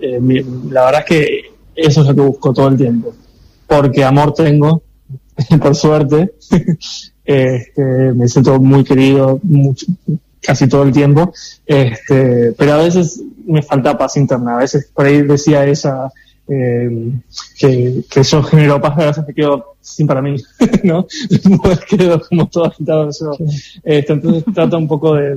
Eh, 0.00 0.44
la 0.70 0.84
verdad 0.84 1.00
es 1.00 1.06
que 1.06 1.40
eso 1.74 2.02
es 2.02 2.06
lo 2.06 2.14
que 2.14 2.20
busco 2.20 2.52
todo 2.52 2.68
el 2.68 2.76
tiempo, 2.76 3.12
porque 3.66 4.04
amor 4.04 4.32
tengo, 4.34 4.82
por 5.60 5.74
suerte, 5.74 6.34
este, 7.24 7.82
me 7.82 8.28
siento 8.28 8.60
muy 8.60 8.84
querido 8.84 9.40
casi 10.40 10.68
todo 10.68 10.82
el 10.82 10.92
tiempo, 10.92 11.32
este, 11.66 12.52
pero 12.52 12.74
a 12.74 12.78
veces 12.78 13.22
me 13.46 13.62
falta 13.62 13.96
paz 13.96 14.16
interna, 14.16 14.56
a 14.56 14.58
veces 14.58 14.90
por 14.92 15.06
ahí 15.06 15.22
decía 15.22 15.64
esa 15.64 16.12
eh, 16.46 17.12
que, 17.58 18.04
que, 18.10 18.22
yo 18.22 18.42
genero 18.42 18.80
paz, 18.80 18.98
a 18.98 19.06
veces 19.06 19.24
me 19.26 19.34
quedo 19.34 19.76
sin 19.80 20.06
para 20.06 20.20
mí, 20.20 20.36
¿no? 20.82 21.06
quedo 21.88 22.20
como 22.28 22.46
todo 22.48 22.66
agitado. 22.66 23.10
Yo. 23.10 23.46
Este, 23.82 24.12
entonces 24.12 24.44
trato 24.54 24.76
un 24.76 24.88
poco 24.88 25.14
de, 25.14 25.34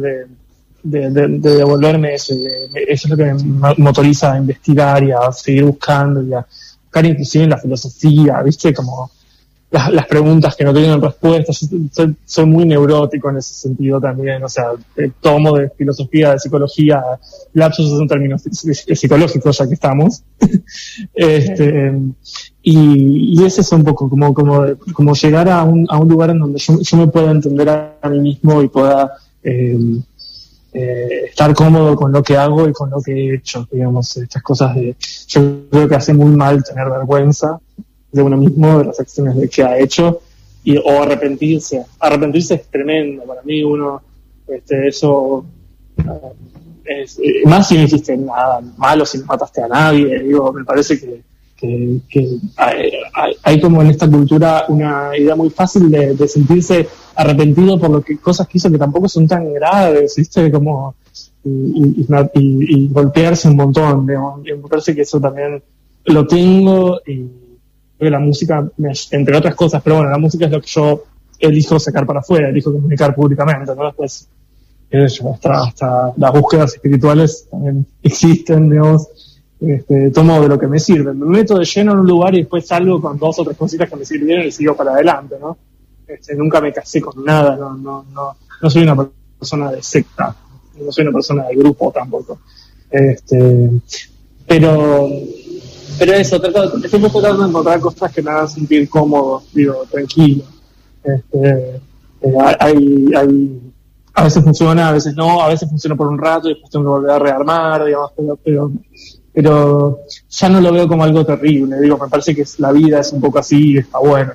de, 0.83 1.09
de, 1.09 1.27
de 1.27 1.55
devolverme 1.55 2.15
eso. 2.15 2.33
eso 2.33 3.07
es 3.07 3.09
lo 3.09 3.17
que 3.17 3.33
me 3.33 3.73
motoriza 3.77 4.33
a 4.33 4.37
investigar 4.37 5.03
y 5.03 5.11
a 5.11 5.31
seguir 5.31 5.63
buscando 5.63 6.21
y 6.21 6.33
a 6.33 6.45
buscar 6.83 7.05
inclusive 7.05 7.45
en 7.45 7.51
la 7.51 7.57
filosofía, 7.57 8.41
¿viste? 8.41 8.73
Como 8.73 9.09
las, 9.69 10.07
preguntas 10.07 10.55
que 10.55 10.63
no 10.63 10.73
tienen 10.73 11.01
respuestas. 11.01 11.69
Soy, 12.25 12.45
muy 12.45 12.65
neurótico 12.65 13.29
en 13.29 13.37
ese 13.37 13.53
sentido 13.53 13.99
también. 13.99 14.43
O 14.43 14.49
sea, 14.49 14.71
tomo 15.21 15.57
de 15.57 15.69
filosofía, 15.69 16.31
de 16.31 16.39
psicología. 16.39 17.03
Lapsus 17.53 17.87
es 17.87 17.99
un 17.99 18.07
término 18.07 18.37
psicológico, 18.37 19.51
ya 19.51 19.67
que 19.67 19.73
estamos. 19.73 20.23
este, 21.13 21.99
y, 22.61 23.39
y 23.39 23.45
ese 23.45 23.61
es 23.61 23.71
un 23.71 23.83
poco 23.83 24.09
como, 24.09 24.33
como, 24.33 24.65
como 24.93 25.13
llegar 25.13 25.49
a 25.49 25.63
un, 25.63 25.85
a 25.89 25.97
un 25.97 26.07
lugar 26.07 26.29
en 26.29 26.39
donde 26.39 26.59
yo, 26.59 26.97
me 26.97 27.07
pueda 27.07 27.31
entender 27.31 27.69
a, 27.69 28.09
mí 28.09 28.19
mismo 28.19 28.61
y 28.61 28.69
pueda, 28.69 29.17
eh, 29.43 29.77
eh, 30.73 31.25
estar 31.29 31.53
cómodo 31.55 31.95
con 31.95 32.11
lo 32.11 32.21
que 32.21 32.37
hago 32.37 32.67
y 32.67 32.73
con 32.73 32.89
lo 32.89 33.01
que 33.01 33.11
he 33.11 33.35
hecho, 33.35 33.67
digamos, 33.71 34.15
estas 34.17 34.43
cosas 34.43 34.75
de, 34.75 34.95
yo 35.27 35.69
creo 35.71 35.87
que 35.87 35.95
hace 35.95 36.13
muy 36.13 36.35
mal 36.35 36.63
tener 36.63 36.89
vergüenza 36.89 37.59
de 38.11 38.21
uno 38.21 38.37
mismo, 38.37 38.79
de 38.79 38.85
las 38.85 38.99
acciones 38.99 39.49
que 39.49 39.63
ha 39.63 39.77
hecho, 39.77 40.21
y, 40.63 40.77
o 40.77 41.01
arrepentirse. 41.01 41.85
Arrepentirse 41.99 42.55
es 42.55 42.67
tremendo 42.67 43.23
para 43.23 43.41
mí, 43.43 43.63
uno, 43.63 44.01
este, 44.47 44.87
eso, 44.87 45.45
eh, 45.97 47.03
es, 47.03 47.19
eh, 47.19 47.41
más 47.45 47.67
si 47.67 47.77
no 47.77 47.83
hiciste 47.83 48.17
nada 48.17 48.61
malo, 48.77 49.05
si 49.05 49.19
no 49.19 49.25
mataste 49.25 49.61
a 49.61 49.67
nadie, 49.67 50.19
digo, 50.23 50.51
me 50.53 50.63
parece 50.63 50.99
que, 50.99 51.21
hay, 53.43 53.59
como 53.59 53.81
en 53.81 53.89
esta 53.89 54.09
cultura 54.09 54.65
una 54.67 55.17
idea 55.17 55.35
muy 55.35 55.49
fácil 55.49 55.89
de, 55.89 56.27
sentirse 56.27 56.87
arrepentido 57.15 57.79
por 57.79 57.89
lo 57.89 58.01
que 58.01 58.17
cosas 58.17 58.47
que 58.47 58.59
hizo 58.59 58.69
que 58.69 58.77
tampoco 58.77 59.09
son 59.09 59.27
tan 59.27 59.51
graves, 59.53 60.15
¿viste? 60.15 60.51
Como, 60.51 60.95
y, 61.43 62.87
golpearse 62.89 63.47
un 63.47 63.55
montón, 63.55 64.05
digamos. 64.05 64.41
Me 64.43 64.55
parece 64.69 64.93
que 64.93 65.01
eso 65.01 65.19
también 65.19 65.63
lo 66.05 66.27
tengo 66.27 66.99
y 67.07 67.25
la 67.99 68.19
música, 68.19 68.69
entre 69.11 69.37
otras 69.37 69.55
cosas, 69.55 69.81
pero 69.83 69.97
bueno, 69.97 70.11
la 70.11 70.17
música 70.17 70.45
es 70.45 70.51
lo 70.51 70.61
que 70.61 70.67
yo 70.67 71.03
elijo 71.39 71.79
sacar 71.79 72.05
para 72.05 72.19
afuera, 72.19 72.49
elijo 72.49 72.71
comunicar 72.71 73.13
públicamente, 73.15 73.73
¿no? 73.75 73.85
Después, 73.85 74.27
hasta, 75.33 75.63
hasta 75.63 76.13
las 76.15 76.31
búsquedas 76.31 76.73
espirituales 76.75 77.47
también 77.49 77.85
existen, 78.03 78.69
digamos. 78.69 79.07
Este, 79.59 80.11
tomo 80.11 80.39
de 80.39 80.49
lo 80.49 80.59
que 80.59 80.67
me 80.67 80.79
sirve. 80.79 81.13
Me 81.13 81.25
meto 81.25 81.57
de 81.57 81.65
lleno 81.65 81.93
en 81.93 81.99
un 81.99 82.07
lugar 82.07 82.35
y 82.35 82.39
después 82.39 82.67
salgo 82.67 83.01
con 83.01 83.17
dos 83.17 83.39
o 83.39 83.43
tres 83.43 83.57
cositas 83.57 83.89
que 83.89 83.95
me 83.95 84.05
sirvieron 84.05 84.45
y 84.45 84.51
sigo 84.51 84.75
para 84.75 84.91
adelante, 84.91 85.35
¿no? 85.39 85.57
Este, 86.07 86.35
nunca 86.35 86.61
me 86.61 86.71
casé 86.71 87.01
con 87.01 87.23
nada, 87.25 87.55
no, 87.55 87.75
no, 87.75 88.05
no, 88.13 88.37
no 88.61 88.69
soy 88.69 88.83
una 88.83 89.09
persona 89.39 89.71
de 89.71 89.81
secta, 89.81 90.35
no 90.79 90.91
soy 90.91 91.03
una 91.03 91.13
persona 91.13 91.47
de 91.47 91.55
grupo 91.55 91.91
tampoco. 91.91 92.39
Este, 92.89 93.69
pero, 94.47 95.09
pero 95.97 96.13
eso, 96.13 96.39
trato, 96.39 96.79
siempre 96.87 97.09
tratando 97.09 97.43
de 97.43 97.49
encontrar 97.49 97.79
cosas 97.79 98.11
que 98.11 98.21
me 98.21 98.31
hagan 98.31 98.49
sentir 98.49 98.89
cómodo, 98.89 99.43
digo, 99.53 99.85
tranquilo. 99.89 100.43
Este, 101.03 101.81
eh, 102.21 102.33
hay, 102.59 103.05
hay, 103.15 103.61
a 104.13 104.23
veces 104.23 104.43
funciona, 104.43 104.89
a 104.89 104.91
veces 104.91 105.15
no, 105.15 105.41
a 105.41 105.49
veces 105.49 105.69
funciona 105.69 105.95
por 105.95 106.07
un 106.07 106.17
rato 106.17 106.47
y 106.47 106.53
después 106.53 106.71
tengo 106.71 106.85
que 106.85 106.89
volver 106.89 107.11
a 107.11 107.19
rearmar, 107.19 107.85
digamos, 107.85 108.11
pero, 108.15 108.39
pero, 108.43 108.71
pero 109.33 109.99
ya 110.29 110.49
no 110.49 110.61
lo 110.61 110.71
veo 110.71 110.87
como 110.87 111.03
algo 111.03 111.25
terrible, 111.25 111.79
digo, 111.79 111.97
me 111.97 112.09
parece 112.09 112.35
que 112.35 112.43
la 112.57 112.71
vida 112.71 112.99
es 112.99 113.11
un 113.13 113.21
poco 113.21 113.39
así 113.39 113.73
y 113.73 113.77
está 113.77 113.99
bueno 113.99 114.33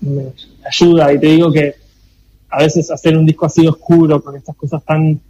me 0.00 0.32
ayuda 0.66 1.12
y 1.12 1.20
te 1.20 1.26
digo 1.26 1.52
que 1.52 1.74
a 2.50 2.58
veces 2.58 2.90
hacer 2.90 3.16
un 3.16 3.26
disco 3.26 3.46
así 3.46 3.66
oscuro 3.66 4.22
con 4.22 4.36
estas 4.36 4.56
cosas 4.56 4.82
tan 4.84 5.20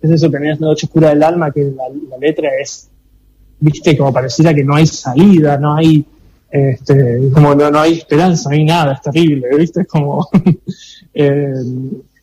es 0.00 0.10
eso 0.10 0.30
tenías 0.30 0.60
la 0.60 0.68
noche 0.68 0.86
oscura 0.86 1.08
del 1.08 1.22
alma 1.22 1.50
que 1.50 1.64
la, 1.64 1.84
letra 2.18 2.50
es 2.60 2.88
viste 3.60 3.96
como 3.96 4.12
pareciera 4.12 4.54
que 4.54 4.64
no 4.64 4.74
hay 4.74 4.86
salida 4.86 5.58
no 5.58 5.74
hay 5.76 6.04
este 6.50 7.30
como 7.32 7.54
no, 7.54 7.70
no 7.70 7.80
hay 7.80 7.94
esperanza 7.94 8.50
no 8.50 8.56
hay 8.56 8.64
nada 8.64 8.94
es 8.94 9.02
terrible 9.02 9.48
viste 9.56 9.82
es 9.82 9.88
como 9.88 10.28
eh, 11.14 11.54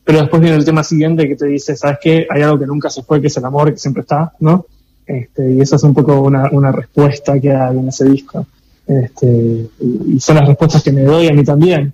pero 0.04 0.20
después 0.20 0.42
viene 0.42 0.58
el 0.58 0.66
tema 0.66 0.84
siguiente 0.84 1.28
que 1.28 1.36
te 1.36 1.46
dice 1.48 1.76
sabes 1.76 2.00
qué 2.02 2.28
hay 2.30 2.42
algo 2.42 2.60
que 2.60 2.66
nunca 2.66 2.90
se 2.90 3.04
fue 3.04 3.22
que 3.22 3.28
es 3.28 3.38
el 3.38 3.46
amor 3.46 3.72
que 3.72 3.78
siempre 3.78 4.02
está 4.02 4.34
no 4.40 4.66
este, 5.06 5.52
y 5.52 5.62
esa 5.62 5.76
es 5.76 5.84
un 5.84 5.94
poco 5.94 6.20
una, 6.22 6.50
una 6.52 6.72
respuesta 6.72 7.40
que 7.40 7.52
hay 7.52 7.78
en 7.78 7.88
ese 7.90 8.06
disco 8.06 8.48
este, 8.88 9.68
y 9.80 10.20
son 10.20 10.36
las 10.36 10.48
respuestas 10.48 10.84
que 10.84 10.92
me 10.92 11.02
doy 11.02 11.28
a 11.28 11.34
mí 11.34 11.44
también, 11.44 11.92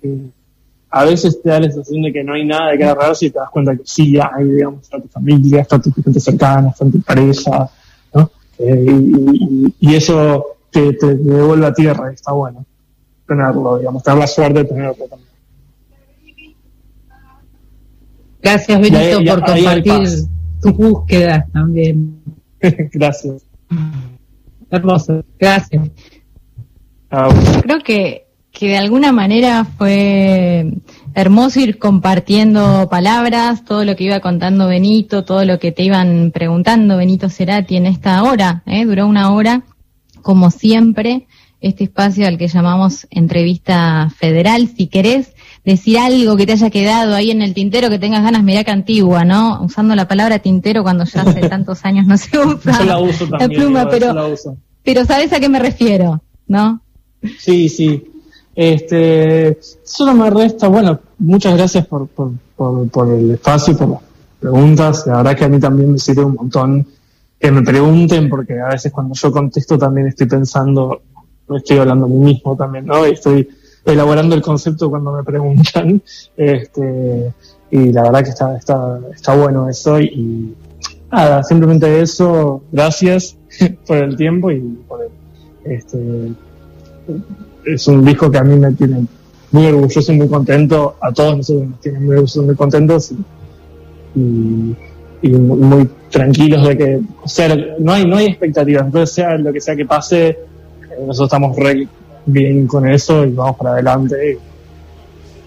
a 0.90 1.04
veces 1.04 1.40
te 1.40 1.48
da 1.48 1.60
la 1.60 1.70
sensación 1.70 2.02
de 2.02 2.12
que 2.12 2.22
no 2.22 2.34
hay 2.34 2.44
nada 2.44 2.70
de 2.70 2.78
que 2.78 2.84
agarrar 2.84 3.16
si 3.16 3.30
te 3.30 3.38
das 3.38 3.48
cuenta 3.50 3.74
que 3.74 3.82
sí 3.84 4.18
hay, 4.18 4.44
digamos, 4.44 4.82
está 4.82 5.00
tu 5.00 5.08
familia, 5.08 5.62
está 5.62 5.80
tu 5.80 5.90
gente 5.90 6.20
cercana, 6.20 6.68
está 6.68 6.84
tu 6.84 7.00
pareja. 7.00 7.70
Eh, 8.64 9.72
y, 9.80 9.94
eso 9.94 10.44
te, 10.70 10.92
te, 10.92 11.16
devuelve 11.16 11.66
a 11.66 11.74
tierra 11.74 12.10
y 12.10 12.14
está 12.14 12.32
bueno 12.32 12.64
tenerlo, 13.26 13.78
digamos, 13.78 14.02
tener 14.02 14.18
la 14.18 14.26
suerte 14.26 14.60
de 14.60 14.64
tenerlo 14.64 15.04
también. 15.08 15.32
Gracias, 18.40 18.80
Benito, 18.80 19.24
por 19.24 19.44
compartir 19.44 20.08
tu 20.60 20.72
búsqueda 20.72 21.46
también. 21.52 22.22
Gracias. 22.60 23.44
Hermoso, 24.70 25.22
gracias. 25.38 25.90
Ah, 27.10 27.28
Creo 27.62 27.80
que, 27.80 28.26
que 28.50 28.68
de 28.68 28.78
alguna 28.78 29.12
manera 29.12 29.64
fue 29.64 30.72
hermoso 31.14 31.60
ir 31.60 31.78
compartiendo 31.78 32.88
palabras, 32.90 33.64
todo 33.64 33.84
lo 33.84 33.96
que 33.96 34.04
iba 34.04 34.20
contando 34.20 34.68
Benito, 34.68 35.24
todo 35.24 35.44
lo 35.44 35.58
que 35.58 35.72
te 35.72 35.82
iban 35.82 36.30
preguntando 36.32 36.96
Benito 36.96 37.28
Cerati 37.28 37.76
en 37.76 37.86
esta 37.86 38.22
hora, 38.22 38.62
¿eh? 38.66 38.84
duró 38.84 39.06
una 39.06 39.32
hora, 39.32 39.62
como 40.22 40.50
siempre, 40.50 41.26
este 41.60 41.84
espacio 41.84 42.26
al 42.26 42.38
que 42.38 42.48
llamamos 42.48 43.06
entrevista 43.10 44.12
federal. 44.16 44.68
Si 44.76 44.88
querés 44.88 45.32
decir 45.64 45.98
algo 45.98 46.36
que 46.36 46.46
te 46.46 46.52
haya 46.52 46.70
quedado 46.70 47.14
ahí 47.14 47.30
en 47.30 47.40
el 47.40 47.54
tintero, 47.54 47.88
que 47.88 47.98
tengas 47.98 48.22
ganas, 48.22 48.42
mirá 48.42 48.64
que 48.64 48.72
antigua, 48.72 49.24
¿no? 49.24 49.62
Usando 49.62 49.94
la 49.94 50.08
palabra 50.08 50.40
tintero 50.40 50.82
cuando 50.82 51.04
ya 51.04 51.22
hace 51.22 51.40
tantos 51.48 51.84
años 51.84 52.06
no 52.06 52.16
se 52.18 52.36
usa 52.38 52.84
la, 52.84 52.98
uso 52.98 53.26
también, 53.28 53.62
pluma, 53.62 53.88
pero, 53.88 54.34
pero 54.82 55.04
sabes 55.04 55.32
a 55.32 55.40
qué 55.40 55.48
me 55.48 55.60
refiero, 55.60 56.22
¿no? 56.46 56.82
Sí, 57.38 57.68
sí. 57.68 58.02
Este, 58.54 59.58
solo 59.82 60.14
me 60.14 60.30
resta, 60.30 60.68
bueno, 60.68 61.00
muchas 61.18 61.56
gracias 61.56 61.86
por, 61.86 62.08
el 63.08 63.30
espacio, 63.30 63.76
por 63.76 63.88
las 63.88 64.00
preguntas. 64.40 65.06
La 65.06 65.18
verdad 65.18 65.36
que 65.36 65.44
a 65.44 65.48
mí 65.48 65.58
también 65.58 65.92
me 65.92 65.98
sirve 65.98 66.24
un 66.24 66.34
montón 66.34 66.86
que 67.38 67.50
me 67.50 67.62
pregunten, 67.62 68.28
porque 68.28 68.60
a 68.60 68.68
veces 68.68 68.92
cuando 68.92 69.14
yo 69.14 69.32
contesto 69.32 69.78
también 69.78 70.08
estoy 70.08 70.26
pensando, 70.26 71.02
estoy 71.48 71.78
hablando 71.78 72.06
a 72.06 72.08
mí 72.08 72.16
mismo 72.16 72.56
también, 72.56 72.86
¿no? 72.86 73.04
estoy 73.04 73.48
elaborando 73.84 74.34
el 74.34 74.42
concepto 74.42 74.90
cuando 74.90 75.12
me 75.12 75.24
preguntan. 75.24 76.02
Este, 76.36 77.32
y 77.70 77.92
la 77.92 78.02
verdad 78.02 78.22
que 78.22 78.30
está, 78.30 78.56
está, 78.56 79.00
está 79.14 79.34
bueno 79.34 79.68
eso. 79.68 79.98
Y 80.00 80.54
nada, 81.10 81.42
simplemente 81.42 82.00
eso. 82.00 82.62
Gracias 82.70 83.36
por 83.86 83.96
el 83.96 84.16
tiempo 84.16 84.50
y 84.50 84.60
por 84.86 85.00
el, 85.02 85.72
este, 85.72 86.32
es 87.64 87.86
un 87.88 88.04
disco 88.04 88.30
que 88.30 88.38
a 88.38 88.44
mí 88.44 88.56
me 88.56 88.72
tiene 88.72 89.06
muy 89.50 89.66
orgulloso 89.66 90.12
y 90.12 90.16
muy 90.16 90.28
contento, 90.28 90.96
a 91.00 91.12
todos 91.12 91.36
nosotros 91.36 91.68
nos 91.68 91.80
tienen 91.80 92.04
muy 92.04 92.14
orgullosos 92.14 92.44
muy 92.44 92.54
contentos 92.56 93.12
y, 94.14 95.28
muy, 95.28 95.88
tranquilos 96.10 96.66
de 96.66 96.76
que, 96.76 97.00
o 97.22 97.28
sea, 97.28 97.54
no 97.78 97.92
hay, 97.92 98.06
no 98.06 98.16
hay 98.16 98.26
expectativas, 98.26 98.84
entonces 98.84 99.14
sea 99.14 99.36
lo 99.36 99.52
que 99.52 99.60
sea 99.60 99.76
que 99.76 99.86
pase, 99.86 100.28
eh, 100.28 100.36
nosotros 101.06 101.28
estamos 101.28 101.56
re 101.56 101.86
bien 102.26 102.66
con 102.66 102.88
eso 102.88 103.24
y 103.24 103.30
vamos 103.30 103.56
para 103.56 103.72
adelante. 103.72 104.38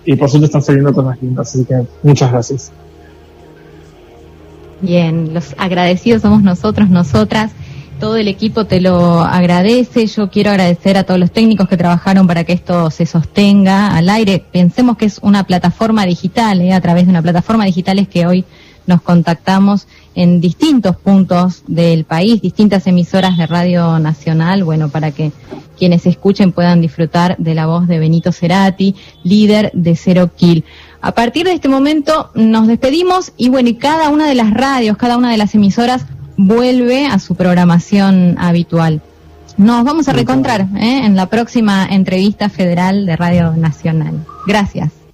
Y, 0.05 0.15
por 0.15 0.29
suerte 0.29 0.45
están 0.45 0.61
saliendo 0.61 0.93
cosas 0.93 1.21
lindas, 1.21 1.49
así 1.49 1.65
que 1.65 1.81
muchas 2.03 2.31
gracias. 2.31 2.71
Bien, 4.81 5.33
los 5.33 5.55
agradecidos 5.57 6.21
somos 6.21 6.43
nosotros, 6.43 6.89
nosotras 6.89 7.51
todo 7.99 8.17
el 8.17 8.27
equipo 8.27 8.65
te 8.65 8.81
lo 8.81 9.21
agradece. 9.21 10.07
Yo 10.07 10.29
quiero 10.29 10.51
agradecer 10.51 10.97
a 10.97 11.03
todos 11.03 11.19
los 11.19 11.31
técnicos 11.31 11.67
que 11.67 11.77
trabajaron 11.77 12.27
para 12.27 12.43
que 12.43 12.53
esto 12.53 12.89
se 12.91 13.05
sostenga 13.05 13.95
al 13.95 14.09
aire. 14.09 14.43
Pensemos 14.51 14.97
que 14.97 15.05
es 15.05 15.19
una 15.21 15.43
plataforma 15.45 16.05
digital, 16.05 16.61
¿eh? 16.61 16.73
a 16.73 16.81
través 16.81 17.05
de 17.05 17.11
una 17.11 17.21
plataforma 17.21 17.65
digital 17.65 17.99
es 17.99 18.07
que 18.07 18.27
hoy 18.27 18.45
nos 18.87 19.01
contactamos 19.01 19.87
en 20.13 20.39
distintos 20.39 20.95
puntos 20.95 21.63
del 21.67 22.05
país, 22.05 22.41
distintas 22.41 22.85
emisoras 22.87 23.37
de 23.37 23.47
Radio 23.47 23.97
Nacional, 23.99 24.63
bueno, 24.63 24.89
para 24.89 25.11
que 25.11 25.31
quienes 25.77 26.05
escuchen 26.05 26.51
puedan 26.51 26.81
disfrutar 26.81 27.35
de 27.37 27.55
la 27.55 27.65
voz 27.65 27.87
de 27.87 27.99
Benito 27.99 28.31
Cerati, 28.31 28.95
líder 29.23 29.71
de 29.73 29.95
Cero 29.95 30.29
Kill. 30.35 30.63
A 31.01 31.13
partir 31.13 31.45
de 31.45 31.53
este 31.53 31.67
momento 31.67 32.31
nos 32.35 32.67
despedimos 32.67 33.33
y 33.37 33.49
bueno, 33.49 33.69
y 33.69 33.75
cada 33.75 34.09
una 34.09 34.27
de 34.27 34.35
las 34.35 34.51
radios, 34.53 34.97
cada 34.97 35.17
una 35.17 35.31
de 35.31 35.37
las 35.37 35.53
emisoras 35.55 36.05
vuelve 36.37 37.07
a 37.07 37.19
su 37.19 37.35
programación 37.35 38.35
habitual. 38.39 39.01
Nos 39.57 39.85
vamos 39.85 40.09
a 40.09 40.13
recontrar 40.13 40.67
¿eh? 40.75 41.05
en 41.05 41.15
la 41.15 41.27
próxima 41.27 41.85
entrevista 41.85 42.49
federal 42.49 43.05
de 43.05 43.15
Radio 43.15 43.53
Nacional. 43.55 44.25
Gracias. 44.45 45.04